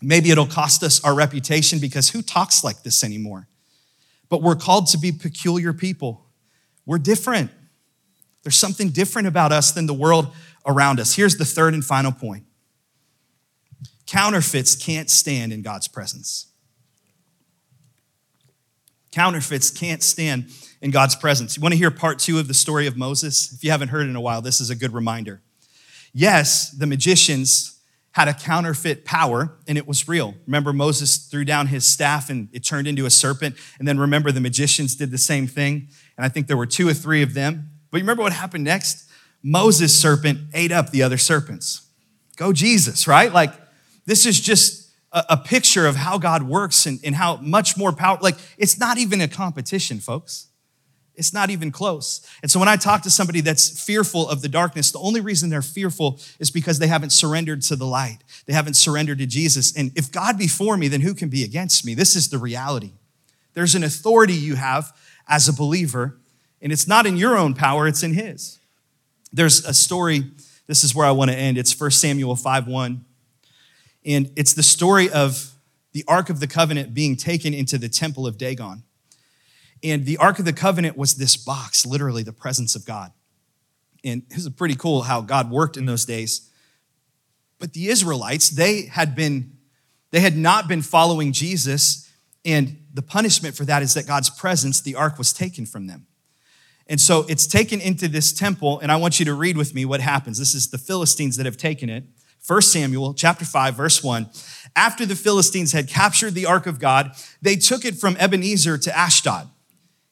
Maybe 0.00 0.30
it'll 0.30 0.46
cost 0.46 0.82
us 0.82 1.02
our 1.04 1.14
reputation 1.14 1.78
because 1.78 2.10
who 2.10 2.22
talks 2.22 2.62
like 2.62 2.82
this 2.82 3.02
anymore? 3.02 3.48
But 4.28 4.42
we're 4.42 4.56
called 4.56 4.86
to 4.88 4.98
be 4.98 5.12
peculiar 5.12 5.72
people. 5.72 6.26
We're 6.84 6.98
different. 6.98 7.50
There's 8.42 8.56
something 8.56 8.90
different 8.90 9.28
about 9.28 9.52
us 9.52 9.72
than 9.72 9.86
the 9.86 9.94
world 9.94 10.34
around 10.66 11.00
us. 11.00 11.14
Here's 11.14 11.36
the 11.36 11.44
third 11.44 11.74
and 11.74 11.84
final 11.84 12.12
point 12.12 12.44
counterfeits 14.06 14.74
can't 14.74 15.10
stand 15.10 15.52
in 15.52 15.60
God's 15.60 15.86
presence. 15.86 16.46
Counterfeits 19.10 19.70
can't 19.70 20.02
stand 20.02 20.50
in 20.80 20.90
God's 20.90 21.16
presence. 21.16 21.56
You 21.56 21.62
want 21.62 21.72
to 21.72 21.78
hear 21.78 21.90
part 21.90 22.18
two 22.18 22.38
of 22.38 22.48
the 22.48 22.54
story 22.54 22.86
of 22.86 22.96
Moses? 22.96 23.52
If 23.52 23.64
you 23.64 23.70
haven't 23.70 23.88
heard 23.88 24.06
in 24.06 24.16
a 24.16 24.20
while, 24.20 24.40
this 24.40 24.60
is 24.60 24.70
a 24.70 24.74
good 24.74 24.92
reminder. 24.92 25.42
Yes, 26.12 26.70
the 26.70 26.86
magicians 26.86 27.77
had 28.12 28.28
a 28.28 28.34
counterfeit 28.34 29.04
power 29.04 29.56
and 29.66 29.78
it 29.78 29.86
was 29.86 30.08
real. 30.08 30.34
Remember, 30.46 30.72
Moses 30.72 31.16
threw 31.16 31.44
down 31.44 31.68
his 31.68 31.86
staff 31.86 32.30
and 32.30 32.48
it 32.52 32.64
turned 32.64 32.88
into 32.88 33.06
a 33.06 33.10
serpent. 33.10 33.56
And 33.78 33.86
then 33.86 33.98
remember, 33.98 34.32
the 34.32 34.40
magicians 34.40 34.96
did 34.96 35.10
the 35.10 35.18
same 35.18 35.46
thing. 35.46 35.88
And 36.16 36.24
I 36.24 36.28
think 36.28 36.46
there 36.46 36.56
were 36.56 36.66
two 36.66 36.88
or 36.88 36.94
three 36.94 37.22
of 37.22 37.34
them. 37.34 37.70
But 37.90 37.98
you 37.98 38.02
remember 38.02 38.22
what 38.22 38.32
happened 38.32 38.64
next? 38.64 39.08
Moses' 39.42 39.96
serpent 39.98 40.40
ate 40.52 40.72
up 40.72 40.90
the 40.90 41.02
other 41.02 41.18
serpents. 41.18 41.86
Go 42.36 42.52
Jesus, 42.52 43.06
right? 43.06 43.32
Like, 43.32 43.52
this 44.04 44.26
is 44.26 44.40
just 44.40 44.90
a, 45.12 45.24
a 45.30 45.36
picture 45.36 45.86
of 45.86 45.96
how 45.96 46.18
God 46.18 46.42
works 46.42 46.86
and, 46.86 46.98
and 47.04 47.14
how 47.14 47.36
much 47.36 47.76
more 47.76 47.92
power. 47.92 48.18
Like, 48.20 48.36
it's 48.56 48.78
not 48.80 48.98
even 48.98 49.20
a 49.20 49.28
competition, 49.28 50.00
folks. 50.00 50.47
It's 51.18 51.34
not 51.34 51.50
even 51.50 51.72
close. 51.72 52.24
And 52.42 52.50
so 52.50 52.60
when 52.60 52.68
I 52.68 52.76
talk 52.76 53.02
to 53.02 53.10
somebody 53.10 53.40
that's 53.40 53.84
fearful 53.84 54.28
of 54.28 54.40
the 54.40 54.48
darkness, 54.48 54.92
the 54.92 55.00
only 55.00 55.20
reason 55.20 55.50
they're 55.50 55.62
fearful 55.62 56.20
is 56.38 56.50
because 56.50 56.78
they 56.78 56.86
haven't 56.86 57.10
surrendered 57.10 57.60
to 57.62 57.76
the 57.76 57.84
light. 57.84 58.18
They 58.46 58.52
haven't 58.52 58.74
surrendered 58.74 59.18
to 59.18 59.26
Jesus. 59.26 59.76
And 59.76 59.90
if 59.96 60.12
God 60.12 60.38
be 60.38 60.46
for 60.46 60.76
me, 60.76 60.86
then 60.86 61.00
who 61.00 61.14
can 61.14 61.28
be 61.28 61.42
against 61.42 61.84
me? 61.84 61.94
This 61.94 62.14
is 62.14 62.28
the 62.30 62.38
reality. 62.38 62.92
There's 63.54 63.74
an 63.74 63.82
authority 63.82 64.34
you 64.34 64.54
have 64.54 64.96
as 65.26 65.48
a 65.48 65.52
believer, 65.52 66.18
and 66.62 66.70
it's 66.70 66.86
not 66.86 67.04
in 67.04 67.16
your 67.16 67.36
own 67.36 67.52
power, 67.52 67.88
it's 67.88 68.04
in 68.04 68.14
His. 68.14 68.60
There's 69.32 69.64
a 69.64 69.74
story, 69.74 70.22
this 70.68 70.84
is 70.84 70.94
where 70.94 71.06
I 71.06 71.10
want 71.10 71.32
to 71.32 71.36
end. 71.36 71.58
It's 71.58 71.78
1 71.78 71.90
Samuel 71.90 72.36
5 72.36 72.68
1. 72.68 73.04
And 74.06 74.30
it's 74.36 74.54
the 74.54 74.62
story 74.62 75.10
of 75.10 75.52
the 75.92 76.04
Ark 76.06 76.30
of 76.30 76.38
the 76.38 76.46
Covenant 76.46 76.94
being 76.94 77.16
taken 77.16 77.52
into 77.52 77.76
the 77.76 77.88
temple 77.88 78.24
of 78.24 78.38
Dagon. 78.38 78.84
And 79.82 80.04
the 80.04 80.16
Ark 80.16 80.38
of 80.38 80.44
the 80.44 80.52
Covenant 80.52 80.96
was 80.96 81.14
this 81.14 81.36
box, 81.36 81.86
literally 81.86 82.22
the 82.22 82.32
presence 82.32 82.74
of 82.74 82.84
God. 82.84 83.12
And 84.04 84.22
it 84.30 84.36
was 84.36 84.48
pretty 84.50 84.74
cool 84.74 85.02
how 85.02 85.20
God 85.20 85.50
worked 85.50 85.76
in 85.76 85.86
those 85.86 86.04
days. 86.04 86.50
But 87.58 87.72
the 87.72 87.88
Israelites, 87.88 88.50
they 88.50 88.82
had 88.82 89.14
been, 89.14 89.58
they 90.10 90.20
had 90.20 90.36
not 90.36 90.68
been 90.68 90.82
following 90.82 91.32
Jesus, 91.32 92.10
and 92.44 92.84
the 92.94 93.02
punishment 93.02 93.56
for 93.56 93.64
that 93.64 93.82
is 93.82 93.94
that 93.94 94.06
God's 94.06 94.30
presence, 94.30 94.80
the 94.80 94.94
ark, 94.94 95.18
was 95.18 95.32
taken 95.32 95.66
from 95.66 95.86
them. 95.86 96.06
And 96.86 97.00
so 97.00 97.26
it's 97.28 97.46
taken 97.46 97.80
into 97.80 98.08
this 98.08 98.32
temple, 98.32 98.78
and 98.80 98.90
I 98.90 98.96
want 98.96 99.18
you 99.18 99.26
to 99.26 99.34
read 99.34 99.56
with 99.56 99.74
me 99.74 99.84
what 99.84 100.00
happens. 100.00 100.38
This 100.38 100.54
is 100.54 100.70
the 100.70 100.78
Philistines 100.78 101.36
that 101.36 101.44
have 101.44 101.56
taken 101.56 101.90
it. 101.90 102.04
1 102.46 102.62
Samuel 102.62 103.12
chapter 103.14 103.44
5 103.44 103.74
verse 103.74 104.02
1. 104.02 104.30
After 104.74 105.04
the 105.04 105.16
Philistines 105.16 105.72
had 105.72 105.88
captured 105.88 106.34
the 106.34 106.46
ark 106.46 106.66
of 106.66 106.78
God, 106.78 107.12
they 107.42 107.56
took 107.56 107.84
it 107.84 107.96
from 107.96 108.16
Ebenezer 108.16 108.78
to 108.78 108.96
Ashdod. 108.96 109.50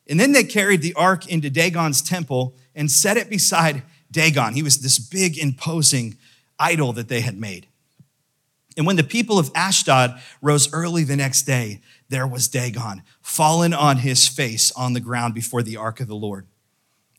And 0.08 0.20
then 0.20 0.32
they 0.32 0.44
carried 0.44 0.82
the 0.82 0.94
ark 0.94 1.26
into 1.28 1.50
Dagon's 1.50 2.00
temple 2.00 2.54
and 2.74 2.90
set 2.90 3.16
it 3.16 3.28
beside 3.28 3.82
Dagon. 4.10 4.54
He 4.54 4.62
was 4.62 4.78
this 4.78 4.98
big, 4.98 5.38
imposing 5.38 6.16
idol 6.58 6.92
that 6.94 7.08
they 7.08 7.20
had 7.20 7.38
made. 7.38 7.66
And 8.76 8.86
when 8.86 8.96
the 8.96 9.04
people 9.04 9.38
of 9.38 9.50
Ashdod 9.54 10.20
rose 10.42 10.72
early 10.72 11.02
the 11.02 11.16
next 11.16 11.42
day, 11.42 11.80
there 12.08 12.26
was 12.26 12.46
Dagon, 12.46 13.02
fallen 13.20 13.72
on 13.74 13.98
his 13.98 14.28
face 14.28 14.70
on 14.72 14.92
the 14.92 15.00
ground 15.00 15.34
before 15.34 15.62
the 15.62 15.76
ark 15.76 16.00
of 16.00 16.08
the 16.08 16.14
Lord. 16.14 16.46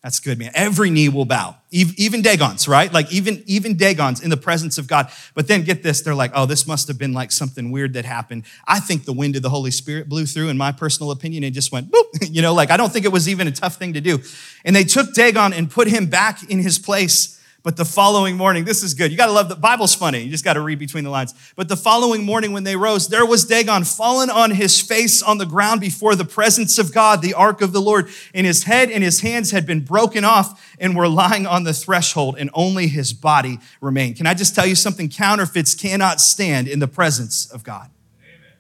That's 0.04 0.20
good, 0.20 0.38
man. 0.38 0.52
Every 0.54 0.90
knee 0.90 1.10
will 1.10 1.26
bow, 1.26 1.56
even 1.72 2.22
Dagon's, 2.22 2.68
right? 2.68 2.92
Like 2.94 3.12
even 3.12 3.44
even 3.48 3.76
Dagon's 3.76 4.22
in 4.22 4.30
the 4.30 4.38
presence 4.38 4.78
of 4.78 4.88
God. 4.88 5.12
But 5.34 5.48
then 5.48 5.64
get 5.64 5.84
this, 5.84 6.02
they're 6.02 6.16
like, 6.16 6.32
oh, 6.34 6.46
this 6.46 6.68
must 6.68 6.88
have 6.88 6.98
been 6.98 7.14
like 7.14 7.32
something 7.32 7.72
weird 7.72 7.94
that 7.94 8.06
happened. 8.06 8.44
I 8.68 8.80
think 8.80 9.06
the 9.06 9.14
wind 9.14 9.36
of 9.36 9.42
the 9.42 9.50
Holy 9.50 9.72
Spirit 9.72 10.08
blew 10.08 10.26
through, 10.26 10.50
in 10.50 10.58
my 10.58 10.72
personal 10.72 11.12
opinion, 11.12 11.44
and 11.44 11.54
just 11.54 11.72
went 11.72 11.92
boop. 11.92 12.04
You 12.30 12.42
know, 12.42 12.54
like 12.54 12.72
I 12.72 12.78
don't 12.78 12.92
think 12.94 13.06
it 13.06 13.12
was 13.12 13.28
even 13.28 13.48
a 13.48 13.52
tough 13.52 13.78
thing 13.78 13.94
to 13.94 14.02
do. 14.02 14.20
And 14.64 14.76
they 14.76 14.84
took 14.84 15.14
Dagon 15.14 15.54
and 15.54 15.70
put 15.70 15.88
him 15.88 16.06
back 16.06 16.50
in 16.50 16.60
his 16.60 16.78
place 16.78 17.37
but 17.68 17.76
the 17.76 17.84
following 17.84 18.38
morning, 18.38 18.64
this 18.64 18.82
is 18.82 18.94
good. 18.94 19.12
You 19.12 19.18
got 19.18 19.26
to 19.26 19.34
love 19.34 19.50
the 19.50 19.56
Bible's 19.58 19.94
funny. 19.94 20.22
You 20.22 20.32
just 20.32 20.46
got 20.46 20.54
to 20.54 20.62
read 20.62 20.80
between 20.80 21.04
the 21.04 21.10
lines. 21.10 21.34
But 21.58 21.68
the 21.68 21.76
following 21.76 22.24
morning, 22.24 22.54
when 22.54 22.64
they 22.64 22.78
rose, 22.78 23.10
there 23.10 23.26
was 23.26 23.44
Dagon 23.44 23.84
fallen 23.84 24.30
on 24.30 24.52
his 24.52 24.80
face 24.80 25.22
on 25.22 25.38
the 25.38 25.46
ground 25.46 25.82
before 25.82 26.16
the 26.16 26.24
presence 26.24 26.78
of 26.78 26.94
God, 26.94 27.22
the 27.22 27.34
ark 27.34 27.60
of 27.60 27.74
the 27.74 27.82
Lord. 27.82 28.08
And 28.34 28.48
his 28.48 28.64
head 28.64 28.90
and 28.90 29.04
his 29.04 29.20
hands 29.20 29.52
had 29.52 29.66
been 29.66 29.82
broken 29.82 30.24
off 30.24 30.66
and 30.80 30.96
were 30.96 31.10
lying 31.10 31.46
on 31.46 31.66
the 31.66 31.74
threshold, 31.74 32.38
and 32.40 32.50
only 32.54 32.88
his 32.88 33.12
body 33.12 33.60
remained. 33.82 34.16
Can 34.16 34.28
I 34.28 34.34
just 34.34 34.56
tell 34.56 34.66
you 34.66 34.74
something? 34.74 35.10
Counterfeits 35.10 35.76
cannot 35.76 36.22
stand 36.22 36.70
in 36.70 36.80
the 36.80 36.88
presence 36.88 37.52
of 37.52 37.66
God. 37.66 37.90
Amen. 38.24 38.54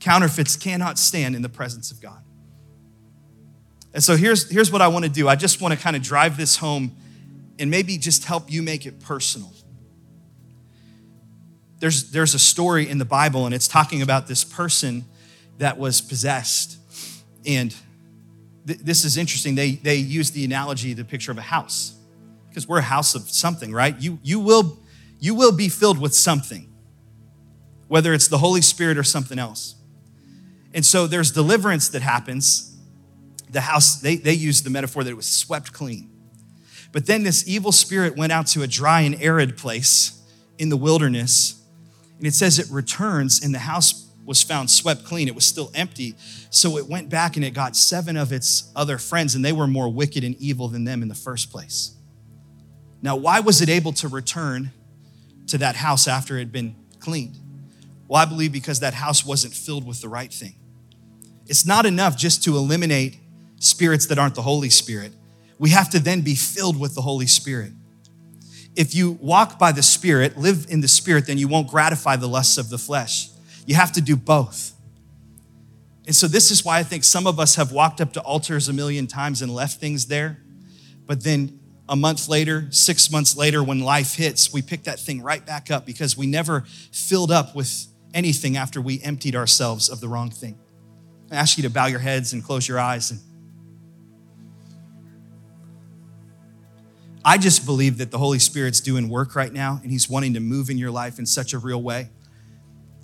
Counterfeits 0.00 0.56
cannot 0.56 0.98
stand 0.98 1.36
in 1.36 1.42
the 1.42 1.48
presence 1.48 1.92
of 1.92 2.00
God. 2.00 2.24
And 3.94 4.02
so 4.02 4.16
here's, 4.16 4.50
here's 4.50 4.72
what 4.72 4.82
I 4.82 4.88
want 4.88 5.04
to 5.04 5.10
do. 5.12 5.28
I 5.28 5.36
just 5.36 5.60
want 5.60 5.74
to 5.74 5.78
kind 5.78 5.94
of 5.94 6.02
drive 6.02 6.36
this 6.36 6.56
home 6.56 6.96
and 7.58 7.70
maybe 7.70 7.98
just 7.98 8.24
help 8.24 8.50
you 8.50 8.62
make 8.62 8.86
it 8.86 9.00
personal. 9.00 9.52
There's, 11.80 12.10
there's 12.10 12.34
a 12.34 12.38
story 12.38 12.88
in 12.88 12.98
the 12.98 13.04
Bible, 13.04 13.46
and 13.46 13.54
it's 13.54 13.68
talking 13.68 14.02
about 14.02 14.26
this 14.26 14.42
person 14.42 15.04
that 15.58 15.78
was 15.78 16.00
possessed. 16.00 16.76
And 17.46 17.74
th- 18.66 18.80
this 18.80 19.04
is 19.04 19.16
interesting. 19.16 19.54
They, 19.54 19.72
they 19.72 19.96
use 19.96 20.32
the 20.32 20.44
analogy, 20.44 20.92
the 20.92 21.04
picture 21.04 21.30
of 21.30 21.38
a 21.38 21.42
house, 21.42 21.96
because 22.48 22.66
we're 22.66 22.78
a 22.78 22.82
house 22.82 23.14
of 23.14 23.22
something, 23.22 23.72
right? 23.72 23.98
You, 24.00 24.18
you, 24.22 24.40
will, 24.40 24.78
you 25.20 25.34
will 25.34 25.52
be 25.52 25.68
filled 25.68 26.00
with 26.00 26.14
something, 26.14 26.72
whether 27.86 28.12
it's 28.12 28.28
the 28.28 28.38
Holy 28.38 28.62
Spirit 28.62 28.98
or 28.98 29.04
something 29.04 29.38
else. 29.38 29.76
And 30.74 30.84
so 30.84 31.06
there's 31.06 31.30
deliverance 31.30 31.88
that 31.90 32.02
happens. 32.02 32.76
The 33.50 33.60
house, 33.60 34.00
they, 34.00 34.16
they 34.16 34.34
use 34.34 34.62
the 34.62 34.70
metaphor 34.70 35.04
that 35.04 35.10
it 35.10 35.16
was 35.16 35.28
swept 35.28 35.72
clean. 35.72 36.10
But 36.92 37.06
then 37.06 37.22
this 37.22 37.46
evil 37.46 37.72
spirit 37.72 38.16
went 38.16 38.32
out 38.32 38.46
to 38.48 38.62
a 38.62 38.66
dry 38.66 39.02
and 39.02 39.20
arid 39.22 39.56
place 39.56 40.22
in 40.58 40.68
the 40.68 40.76
wilderness. 40.76 41.62
And 42.18 42.26
it 42.26 42.34
says 42.34 42.58
it 42.58 42.66
returns, 42.70 43.42
and 43.44 43.54
the 43.54 43.60
house 43.60 44.10
was 44.24 44.42
found 44.42 44.70
swept 44.70 45.04
clean. 45.04 45.28
It 45.28 45.34
was 45.34 45.46
still 45.46 45.70
empty. 45.74 46.14
So 46.50 46.76
it 46.76 46.86
went 46.86 47.08
back 47.08 47.36
and 47.36 47.44
it 47.44 47.54
got 47.54 47.76
seven 47.76 48.16
of 48.16 48.32
its 48.32 48.70
other 48.74 48.98
friends, 48.98 49.34
and 49.34 49.44
they 49.44 49.52
were 49.52 49.66
more 49.66 49.88
wicked 49.88 50.24
and 50.24 50.34
evil 50.36 50.68
than 50.68 50.84
them 50.84 51.02
in 51.02 51.08
the 51.08 51.14
first 51.14 51.50
place. 51.50 51.94
Now, 53.00 53.16
why 53.16 53.40
was 53.40 53.62
it 53.62 53.68
able 53.68 53.92
to 53.94 54.08
return 54.08 54.72
to 55.46 55.58
that 55.58 55.76
house 55.76 56.08
after 56.08 56.36
it 56.36 56.40
had 56.40 56.52
been 56.52 56.74
cleaned? 57.00 57.38
Well, 58.08 58.20
I 58.20 58.24
believe 58.24 58.52
because 58.52 58.80
that 58.80 58.94
house 58.94 59.24
wasn't 59.24 59.54
filled 59.54 59.86
with 59.86 60.00
the 60.00 60.08
right 60.08 60.32
thing. 60.32 60.54
It's 61.46 61.64
not 61.64 61.86
enough 61.86 62.16
just 62.16 62.42
to 62.44 62.56
eliminate 62.56 63.18
spirits 63.60 64.06
that 64.06 64.18
aren't 64.18 64.34
the 64.34 64.42
Holy 64.42 64.70
Spirit 64.70 65.12
we 65.58 65.70
have 65.70 65.90
to 65.90 65.98
then 65.98 66.20
be 66.20 66.34
filled 66.34 66.78
with 66.78 66.94
the 66.94 67.02
Holy 67.02 67.26
Spirit. 67.26 67.72
If 68.76 68.94
you 68.94 69.12
walk 69.20 69.58
by 69.58 69.72
the 69.72 69.82
Spirit, 69.82 70.38
live 70.38 70.66
in 70.68 70.80
the 70.80 70.88
Spirit, 70.88 71.26
then 71.26 71.38
you 71.38 71.48
won't 71.48 71.68
gratify 71.68 72.16
the 72.16 72.28
lusts 72.28 72.58
of 72.58 72.70
the 72.70 72.78
flesh. 72.78 73.28
You 73.66 73.74
have 73.74 73.92
to 73.92 74.00
do 74.00 74.16
both. 74.16 74.72
And 76.06 76.14
so, 76.14 76.26
this 76.26 76.50
is 76.50 76.64
why 76.64 76.78
I 76.78 76.84
think 76.84 77.04
some 77.04 77.26
of 77.26 77.38
us 77.38 77.56
have 77.56 77.72
walked 77.72 78.00
up 78.00 78.12
to 78.14 78.20
altars 78.20 78.68
a 78.68 78.72
million 78.72 79.06
times 79.06 79.42
and 79.42 79.52
left 79.52 79.80
things 79.80 80.06
there. 80.06 80.38
But 81.06 81.24
then 81.24 81.58
a 81.88 81.96
month 81.96 82.28
later, 82.28 82.68
six 82.70 83.10
months 83.10 83.36
later, 83.36 83.62
when 83.62 83.80
life 83.80 84.14
hits, 84.14 84.52
we 84.52 84.62
pick 84.62 84.84
that 84.84 85.00
thing 85.00 85.22
right 85.22 85.44
back 85.44 85.70
up 85.70 85.84
because 85.84 86.16
we 86.16 86.26
never 86.26 86.64
filled 86.92 87.30
up 87.30 87.56
with 87.56 87.86
anything 88.14 88.56
after 88.56 88.80
we 88.80 89.00
emptied 89.02 89.34
ourselves 89.34 89.88
of 89.88 90.00
the 90.00 90.08
wrong 90.08 90.30
thing. 90.30 90.58
I 91.30 91.36
ask 91.36 91.58
you 91.58 91.62
to 91.64 91.70
bow 91.70 91.86
your 91.86 91.98
heads 91.98 92.32
and 92.32 92.44
close 92.44 92.66
your 92.66 92.78
eyes 92.78 93.10
and 93.10 93.20
I 97.28 97.36
just 97.36 97.66
believe 97.66 97.98
that 97.98 98.10
the 98.10 98.16
Holy 98.16 98.38
Spirit's 98.38 98.80
doing 98.80 99.10
work 99.10 99.36
right 99.36 99.52
now 99.52 99.80
and 99.82 99.92
He's 99.92 100.08
wanting 100.08 100.32
to 100.32 100.40
move 100.40 100.70
in 100.70 100.78
your 100.78 100.90
life 100.90 101.18
in 101.18 101.26
such 101.26 101.52
a 101.52 101.58
real 101.58 101.82
way. 101.82 102.08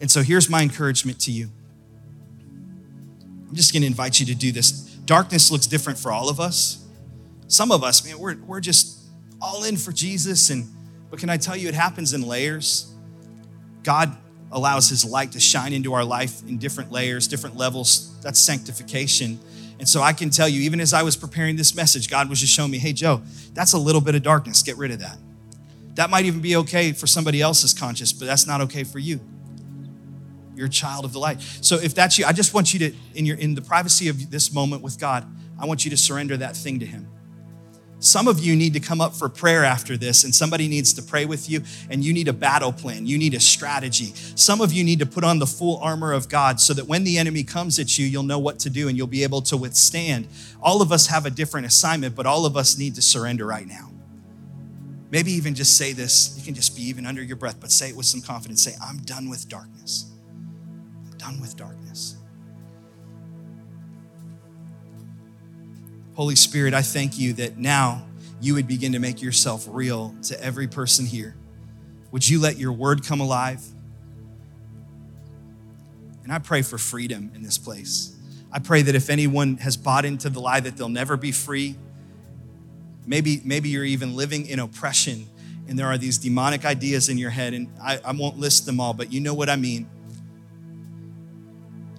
And 0.00 0.10
so 0.10 0.22
here's 0.22 0.48
my 0.48 0.62
encouragement 0.62 1.20
to 1.20 1.30
you. 1.30 1.50
I'm 3.46 3.54
just 3.54 3.74
gonna 3.74 3.84
invite 3.84 4.20
you 4.20 4.24
to 4.24 4.34
do 4.34 4.50
this. 4.50 4.70
Darkness 5.04 5.50
looks 5.50 5.66
different 5.66 5.98
for 5.98 6.10
all 6.10 6.30
of 6.30 6.40
us. 6.40 6.86
Some 7.48 7.70
of 7.70 7.84
us, 7.84 8.02
man, 8.02 8.18
we're, 8.18 8.36
we're 8.46 8.60
just 8.60 8.98
all 9.42 9.64
in 9.64 9.76
for 9.76 9.92
Jesus. 9.92 10.48
And 10.48 10.68
but 11.10 11.18
can 11.18 11.28
I 11.28 11.36
tell 11.36 11.54
you, 11.54 11.68
it 11.68 11.74
happens 11.74 12.14
in 12.14 12.22
layers. 12.22 12.94
God 13.82 14.16
allows 14.50 14.88
His 14.88 15.04
light 15.04 15.32
to 15.32 15.40
shine 15.40 15.74
into 15.74 15.92
our 15.92 16.02
life 16.02 16.40
in 16.48 16.56
different 16.56 16.90
layers, 16.90 17.28
different 17.28 17.58
levels. 17.58 18.18
That's 18.22 18.40
sanctification. 18.40 19.38
And 19.78 19.88
so 19.88 20.02
I 20.02 20.12
can 20.12 20.30
tell 20.30 20.48
you, 20.48 20.62
even 20.62 20.80
as 20.80 20.92
I 20.92 21.02
was 21.02 21.16
preparing 21.16 21.56
this 21.56 21.74
message, 21.74 22.08
God 22.08 22.28
was 22.28 22.40
just 22.40 22.52
showing 22.52 22.70
me, 22.70 22.78
hey, 22.78 22.92
Joe, 22.92 23.22
that's 23.52 23.72
a 23.72 23.78
little 23.78 24.00
bit 24.00 24.14
of 24.14 24.22
darkness. 24.22 24.62
Get 24.62 24.76
rid 24.76 24.90
of 24.90 25.00
that. 25.00 25.18
That 25.94 26.10
might 26.10 26.24
even 26.24 26.40
be 26.40 26.56
okay 26.56 26.92
for 26.92 27.06
somebody 27.06 27.40
else's 27.40 27.74
conscience, 27.74 28.12
but 28.12 28.26
that's 28.26 28.46
not 28.46 28.60
okay 28.62 28.84
for 28.84 28.98
you. 28.98 29.20
You're 30.56 30.66
a 30.66 30.70
child 30.70 31.04
of 31.04 31.12
the 31.12 31.18
light. 31.18 31.40
So 31.40 31.76
if 31.76 31.94
that's 31.94 32.18
you, 32.18 32.24
I 32.24 32.32
just 32.32 32.54
want 32.54 32.72
you 32.72 32.78
to, 32.80 32.96
in 33.14 33.26
your 33.26 33.36
in 33.36 33.54
the 33.54 33.62
privacy 33.62 34.08
of 34.08 34.30
this 34.30 34.52
moment 34.52 34.82
with 34.82 34.98
God, 34.98 35.26
I 35.58 35.66
want 35.66 35.84
you 35.84 35.90
to 35.90 35.96
surrender 35.96 36.36
that 36.36 36.56
thing 36.56 36.78
to 36.80 36.86
Him. 36.86 37.08
Some 38.04 38.28
of 38.28 38.38
you 38.38 38.54
need 38.54 38.74
to 38.74 38.80
come 38.80 39.00
up 39.00 39.14
for 39.14 39.30
prayer 39.30 39.64
after 39.64 39.96
this, 39.96 40.24
and 40.24 40.34
somebody 40.34 40.68
needs 40.68 40.92
to 40.92 41.02
pray 41.02 41.24
with 41.24 41.48
you, 41.48 41.62
and 41.88 42.04
you 42.04 42.12
need 42.12 42.28
a 42.28 42.34
battle 42.34 42.70
plan. 42.70 43.06
You 43.06 43.16
need 43.16 43.32
a 43.32 43.40
strategy. 43.40 44.12
Some 44.34 44.60
of 44.60 44.74
you 44.74 44.84
need 44.84 44.98
to 44.98 45.06
put 45.06 45.24
on 45.24 45.38
the 45.38 45.46
full 45.46 45.78
armor 45.78 46.12
of 46.12 46.28
God 46.28 46.60
so 46.60 46.74
that 46.74 46.86
when 46.86 47.04
the 47.04 47.16
enemy 47.16 47.44
comes 47.44 47.78
at 47.78 47.98
you, 47.98 48.04
you'll 48.04 48.22
know 48.22 48.38
what 48.38 48.58
to 48.58 48.68
do 48.68 48.88
and 48.88 48.96
you'll 48.96 49.06
be 49.06 49.22
able 49.22 49.40
to 49.42 49.56
withstand. 49.56 50.28
All 50.60 50.82
of 50.82 50.92
us 50.92 51.06
have 51.06 51.24
a 51.24 51.30
different 51.30 51.66
assignment, 51.66 52.14
but 52.14 52.26
all 52.26 52.44
of 52.44 52.58
us 52.58 52.76
need 52.76 52.94
to 52.96 53.02
surrender 53.02 53.46
right 53.46 53.66
now. 53.66 53.90
Maybe 55.10 55.32
even 55.32 55.54
just 55.54 55.78
say 55.78 55.94
this. 55.94 56.36
You 56.36 56.44
can 56.44 56.54
just 56.54 56.76
be 56.76 56.82
even 56.82 57.06
under 57.06 57.22
your 57.22 57.36
breath, 57.36 57.56
but 57.58 57.72
say 57.72 57.88
it 57.88 57.96
with 57.96 58.04
some 58.04 58.20
confidence. 58.20 58.62
Say, 58.62 58.74
I'm 58.82 58.98
done 58.98 59.30
with 59.30 59.48
darkness. 59.48 60.10
I'm 61.06 61.16
done 61.16 61.40
with 61.40 61.56
darkness. 61.56 62.18
Holy 66.14 66.36
Spirit, 66.36 66.74
I 66.74 66.82
thank 66.82 67.18
you 67.18 67.32
that 67.34 67.58
now 67.58 68.06
you 68.40 68.54
would 68.54 68.68
begin 68.68 68.92
to 68.92 68.98
make 68.98 69.20
yourself 69.20 69.66
real 69.68 70.14
to 70.24 70.40
every 70.42 70.68
person 70.68 71.06
here. 71.06 71.34
Would 72.12 72.28
you 72.28 72.40
let 72.40 72.56
your 72.56 72.72
word 72.72 73.04
come 73.04 73.20
alive? 73.20 73.60
And 76.22 76.32
I 76.32 76.38
pray 76.38 76.62
for 76.62 76.78
freedom 76.78 77.32
in 77.34 77.42
this 77.42 77.58
place. 77.58 78.16
I 78.52 78.60
pray 78.60 78.82
that 78.82 78.94
if 78.94 79.10
anyone 79.10 79.56
has 79.56 79.76
bought 79.76 80.04
into 80.04 80.30
the 80.30 80.40
lie 80.40 80.60
that 80.60 80.76
they'll 80.76 80.88
never 80.88 81.16
be 81.16 81.32
free, 81.32 81.74
maybe, 83.04 83.40
maybe 83.44 83.68
you're 83.68 83.84
even 83.84 84.14
living 84.14 84.46
in 84.46 84.60
oppression 84.60 85.26
and 85.68 85.78
there 85.78 85.86
are 85.86 85.98
these 85.98 86.18
demonic 86.18 86.64
ideas 86.64 87.08
in 87.08 87.18
your 87.18 87.30
head, 87.30 87.54
and 87.54 87.72
I, 87.82 87.98
I 88.04 88.12
won't 88.12 88.38
list 88.38 88.66
them 88.66 88.80
all, 88.80 88.92
but 88.92 89.12
you 89.12 89.20
know 89.20 89.34
what 89.34 89.48
I 89.48 89.56
mean. 89.56 89.88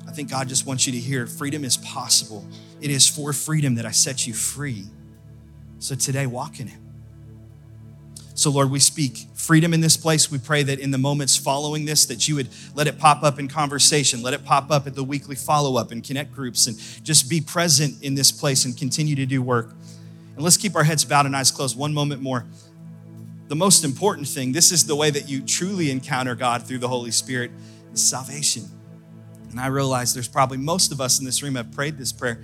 I 0.08 0.12
think 0.12 0.30
God 0.30 0.48
just 0.48 0.68
wants 0.68 0.86
you 0.86 0.94
to 0.94 1.00
hear 1.00 1.26
freedom 1.26 1.66
is 1.66 1.76
possible. 1.78 2.46
It 2.82 2.92
is 2.92 3.08
for 3.08 3.34
freedom 3.34 3.76
that 3.76 3.86
I 3.86 3.92
set 3.92 4.28
you 4.28 4.34
free. 4.34 4.86
So 5.80 5.96
today, 5.96 6.26
walk 6.26 6.60
in 6.60 6.68
it. 6.68 6.78
So, 8.36 8.50
Lord, 8.50 8.70
we 8.70 8.80
speak 8.80 9.28
freedom 9.34 9.74
in 9.74 9.80
this 9.80 9.96
place. 9.96 10.30
We 10.30 10.40
pray 10.40 10.62
that 10.64 10.80
in 10.80 10.92
the 10.92 10.98
moments 10.98 11.38
following 11.38 11.86
this, 11.86 12.06
that 12.08 12.28
you 12.28 12.36
would 12.36 12.50
let 12.76 12.86
it 12.86 13.00
pop 13.00 13.24
up 13.24 13.40
in 13.40 13.48
conversation, 13.48 14.22
let 14.22 14.34
it 14.34 14.44
pop 14.44 14.72
up 14.72 14.88
at 14.88 14.94
the 14.94 15.06
weekly 15.06 15.36
follow 15.36 15.78
up 15.78 15.92
and 15.92 16.04
connect 16.04 16.34
groups, 16.34 16.68
and 16.68 16.78
just 17.04 17.30
be 17.30 17.40
present 17.40 18.04
in 18.04 18.14
this 18.14 18.34
place 18.34 18.66
and 18.66 18.78
continue 18.78 19.16
to 19.16 19.26
do 19.26 19.42
work. 19.42 19.74
And 20.36 20.44
let's 20.44 20.58
keep 20.58 20.76
our 20.76 20.84
heads 20.84 21.06
bowed 21.06 21.26
and 21.26 21.34
eyes 21.34 21.50
closed 21.50 21.78
one 21.78 21.94
moment 21.94 22.22
more. 22.22 22.46
The 23.48 23.56
most 23.56 23.86
important 23.86 24.28
thing, 24.28 24.52
this 24.52 24.72
is 24.72 24.86
the 24.86 24.98
way 24.98 25.12
that 25.12 25.30
you 25.30 25.42
truly 25.42 25.90
encounter 25.90 26.36
God 26.36 26.64
through 26.64 26.80
the 26.80 26.90
Holy 26.90 27.12
Spirit, 27.12 27.52
is 27.94 28.04
salvation. 28.04 28.70
And 29.56 29.64
I 29.64 29.68
realize 29.68 30.14
there's 30.14 30.28
probably 30.28 30.58
most 30.58 30.92
of 30.92 31.00
us 31.00 31.18
in 31.18 31.26
this 31.26 31.42
room 31.42 31.56
have 31.56 31.72
prayed 31.72 31.98
this 31.98 32.12
prayer. 32.12 32.44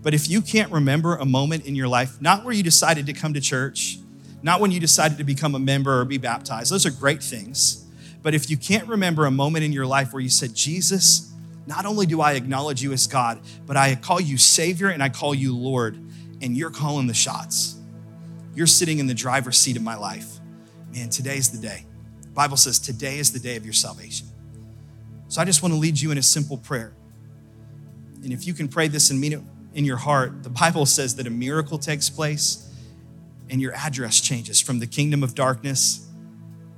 But 0.00 0.14
if 0.14 0.30
you 0.30 0.40
can't 0.40 0.70
remember 0.70 1.16
a 1.16 1.24
moment 1.24 1.66
in 1.66 1.74
your 1.74 1.88
life, 1.88 2.22
not 2.22 2.44
where 2.44 2.54
you 2.54 2.62
decided 2.62 3.04
to 3.06 3.12
come 3.12 3.34
to 3.34 3.40
church, 3.40 3.98
not 4.44 4.60
when 4.60 4.70
you 4.70 4.78
decided 4.78 5.18
to 5.18 5.24
become 5.24 5.56
a 5.56 5.58
member 5.58 6.00
or 6.00 6.04
be 6.04 6.18
baptized, 6.18 6.70
those 6.70 6.86
are 6.86 6.92
great 6.92 7.20
things. 7.20 7.84
But 8.22 8.32
if 8.32 8.48
you 8.48 8.56
can't 8.56 8.86
remember 8.86 9.26
a 9.26 9.30
moment 9.32 9.64
in 9.64 9.72
your 9.72 9.86
life 9.86 10.12
where 10.12 10.22
you 10.22 10.28
said, 10.28 10.54
Jesus, 10.54 11.32
not 11.66 11.84
only 11.84 12.06
do 12.06 12.20
I 12.20 12.34
acknowledge 12.34 12.80
you 12.80 12.92
as 12.92 13.08
God, 13.08 13.40
but 13.66 13.76
I 13.76 13.96
call 13.96 14.20
you 14.20 14.38
Savior 14.38 14.86
and 14.86 15.02
I 15.02 15.08
call 15.08 15.34
you 15.34 15.56
Lord, 15.56 15.96
and 16.40 16.56
you're 16.56 16.70
calling 16.70 17.08
the 17.08 17.14
shots. 17.14 17.74
you're 18.54 18.66
sitting 18.66 18.98
in 18.98 19.06
the 19.06 19.14
driver's 19.14 19.58
seat 19.58 19.76
of 19.76 19.82
my 19.82 19.96
life. 19.96 20.38
Man, 20.94 21.08
today's 21.08 21.50
the 21.50 21.58
day. 21.58 21.86
The 22.20 22.28
Bible 22.28 22.56
says 22.56 22.78
today 22.78 23.18
is 23.18 23.32
the 23.32 23.38
day 23.38 23.56
of 23.56 23.64
your 23.64 23.72
salvation. 23.72 24.28
So 25.32 25.40
I 25.40 25.46
just 25.46 25.62
want 25.62 25.72
to 25.72 25.80
lead 25.80 25.98
you 25.98 26.10
in 26.10 26.18
a 26.18 26.22
simple 26.22 26.58
prayer. 26.58 26.92
And 28.22 28.34
if 28.34 28.46
you 28.46 28.52
can 28.52 28.68
pray 28.68 28.88
this 28.88 29.08
and 29.08 29.18
mean 29.18 29.32
it 29.32 29.40
in 29.72 29.86
your 29.86 29.96
heart, 29.96 30.42
the 30.42 30.50
Bible 30.50 30.84
says 30.84 31.16
that 31.16 31.26
a 31.26 31.30
miracle 31.30 31.78
takes 31.78 32.10
place 32.10 32.70
and 33.48 33.58
your 33.58 33.72
address 33.72 34.20
changes 34.20 34.60
from 34.60 34.78
the 34.78 34.86
kingdom 34.86 35.22
of 35.22 35.34
darkness 35.34 36.06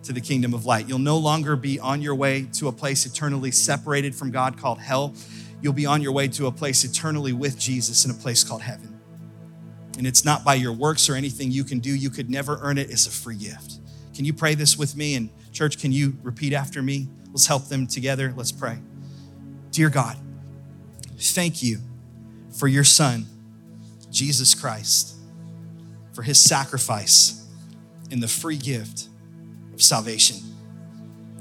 to 0.04 0.12
the 0.12 0.20
kingdom 0.20 0.54
of 0.54 0.66
light. 0.66 0.88
You'll 0.88 1.00
no 1.00 1.18
longer 1.18 1.56
be 1.56 1.80
on 1.80 2.00
your 2.00 2.14
way 2.14 2.46
to 2.52 2.68
a 2.68 2.72
place 2.72 3.06
eternally 3.06 3.50
separated 3.50 4.14
from 4.14 4.30
God 4.30 4.56
called 4.56 4.78
hell. 4.78 5.14
You'll 5.60 5.72
be 5.72 5.86
on 5.86 6.00
your 6.00 6.12
way 6.12 6.28
to 6.28 6.46
a 6.46 6.52
place 6.52 6.84
eternally 6.84 7.32
with 7.32 7.58
Jesus 7.58 8.04
in 8.04 8.12
a 8.12 8.14
place 8.14 8.44
called 8.44 8.62
heaven. 8.62 9.00
And 9.98 10.06
it's 10.06 10.24
not 10.24 10.44
by 10.44 10.54
your 10.54 10.72
works 10.72 11.08
or 11.08 11.16
anything 11.16 11.50
you 11.50 11.64
can 11.64 11.80
do. 11.80 11.92
You 11.92 12.08
could 12.08 12.30
never 12.30 12.60
earn 12.62 12.78
it. 12.78 12.88
It's 12.88 13.08
a 13.08 13.10
free 13.10 13.36
gift. 13.36 13.80
Can 14.14 14.24
you 14.24 14.32
pray 14.32 14.54
this 14.54 14.78
with 14.78 14.94
me? 14.94 15.16
And 15.16 15.30
church, 15.50 15.80
can 15.80 15.90
you 15.90 16.16
repeat 16.22 16.52
after 16.52 16.84
me? 16.84 17.08
Let's 17.34 17.48
help 17.48 17.66
them 17.66 17.86
together. 17.88 18.32
Let's 18.36 18.52
pray. 18.52 18.78
Dear 19.72 19.90
God, 19.90 20.16
thank 21.18 21.64
you 21.64 21.78
for 22.56 22.68
your 22.68 22.84
Son, 22.84 23.26
Jesus 24.12 24.54
Christ, 24.54 25.16
for 26.12 26.22
his 26.22 26.38
sacrifice 26.38 27.44
and 28.12 28.22
the 28.22 28.28
free 28.28 28.56
gift 28.56 29.08
of 29.72 29.82
salvation. 29.82 30.36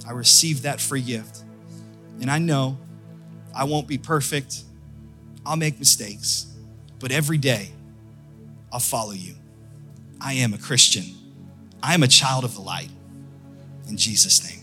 I 0.07 0.13
received 0.13 0.63
that 0.63 0.81
free 0.81 1.01
gift. 1.01 1.43
And 2.19 2.29
I 2.31 2.39
know 2.39 2.79
I 3.55 3.65
won't 3.65 3.87
be 3.87 3.99
perfect. 3.99 4.63
I'll 5.45 5.55
make 5.55 5.77
mistakes. 5.77 6.47
But 6.99 7.11
every 7.11 7.37
day, 7.37 7.69
I'll 8.71 8.79
follow 8.79 9.11
you. 9.11 9.35
I 10.19 10.33
am 10.33 10.53
a 10.53 10.57
Christian. 10.57 11.03
I 11.83 11.93
am 11.93 12.01
a 12.01 12.07
child 12.07 12.45
of 12.45 12.55
the 12.55 12.61
light. 12.61 12.89
In 13.87 13.95
Jesus' 13.95 14.43
name. 14.43 14.62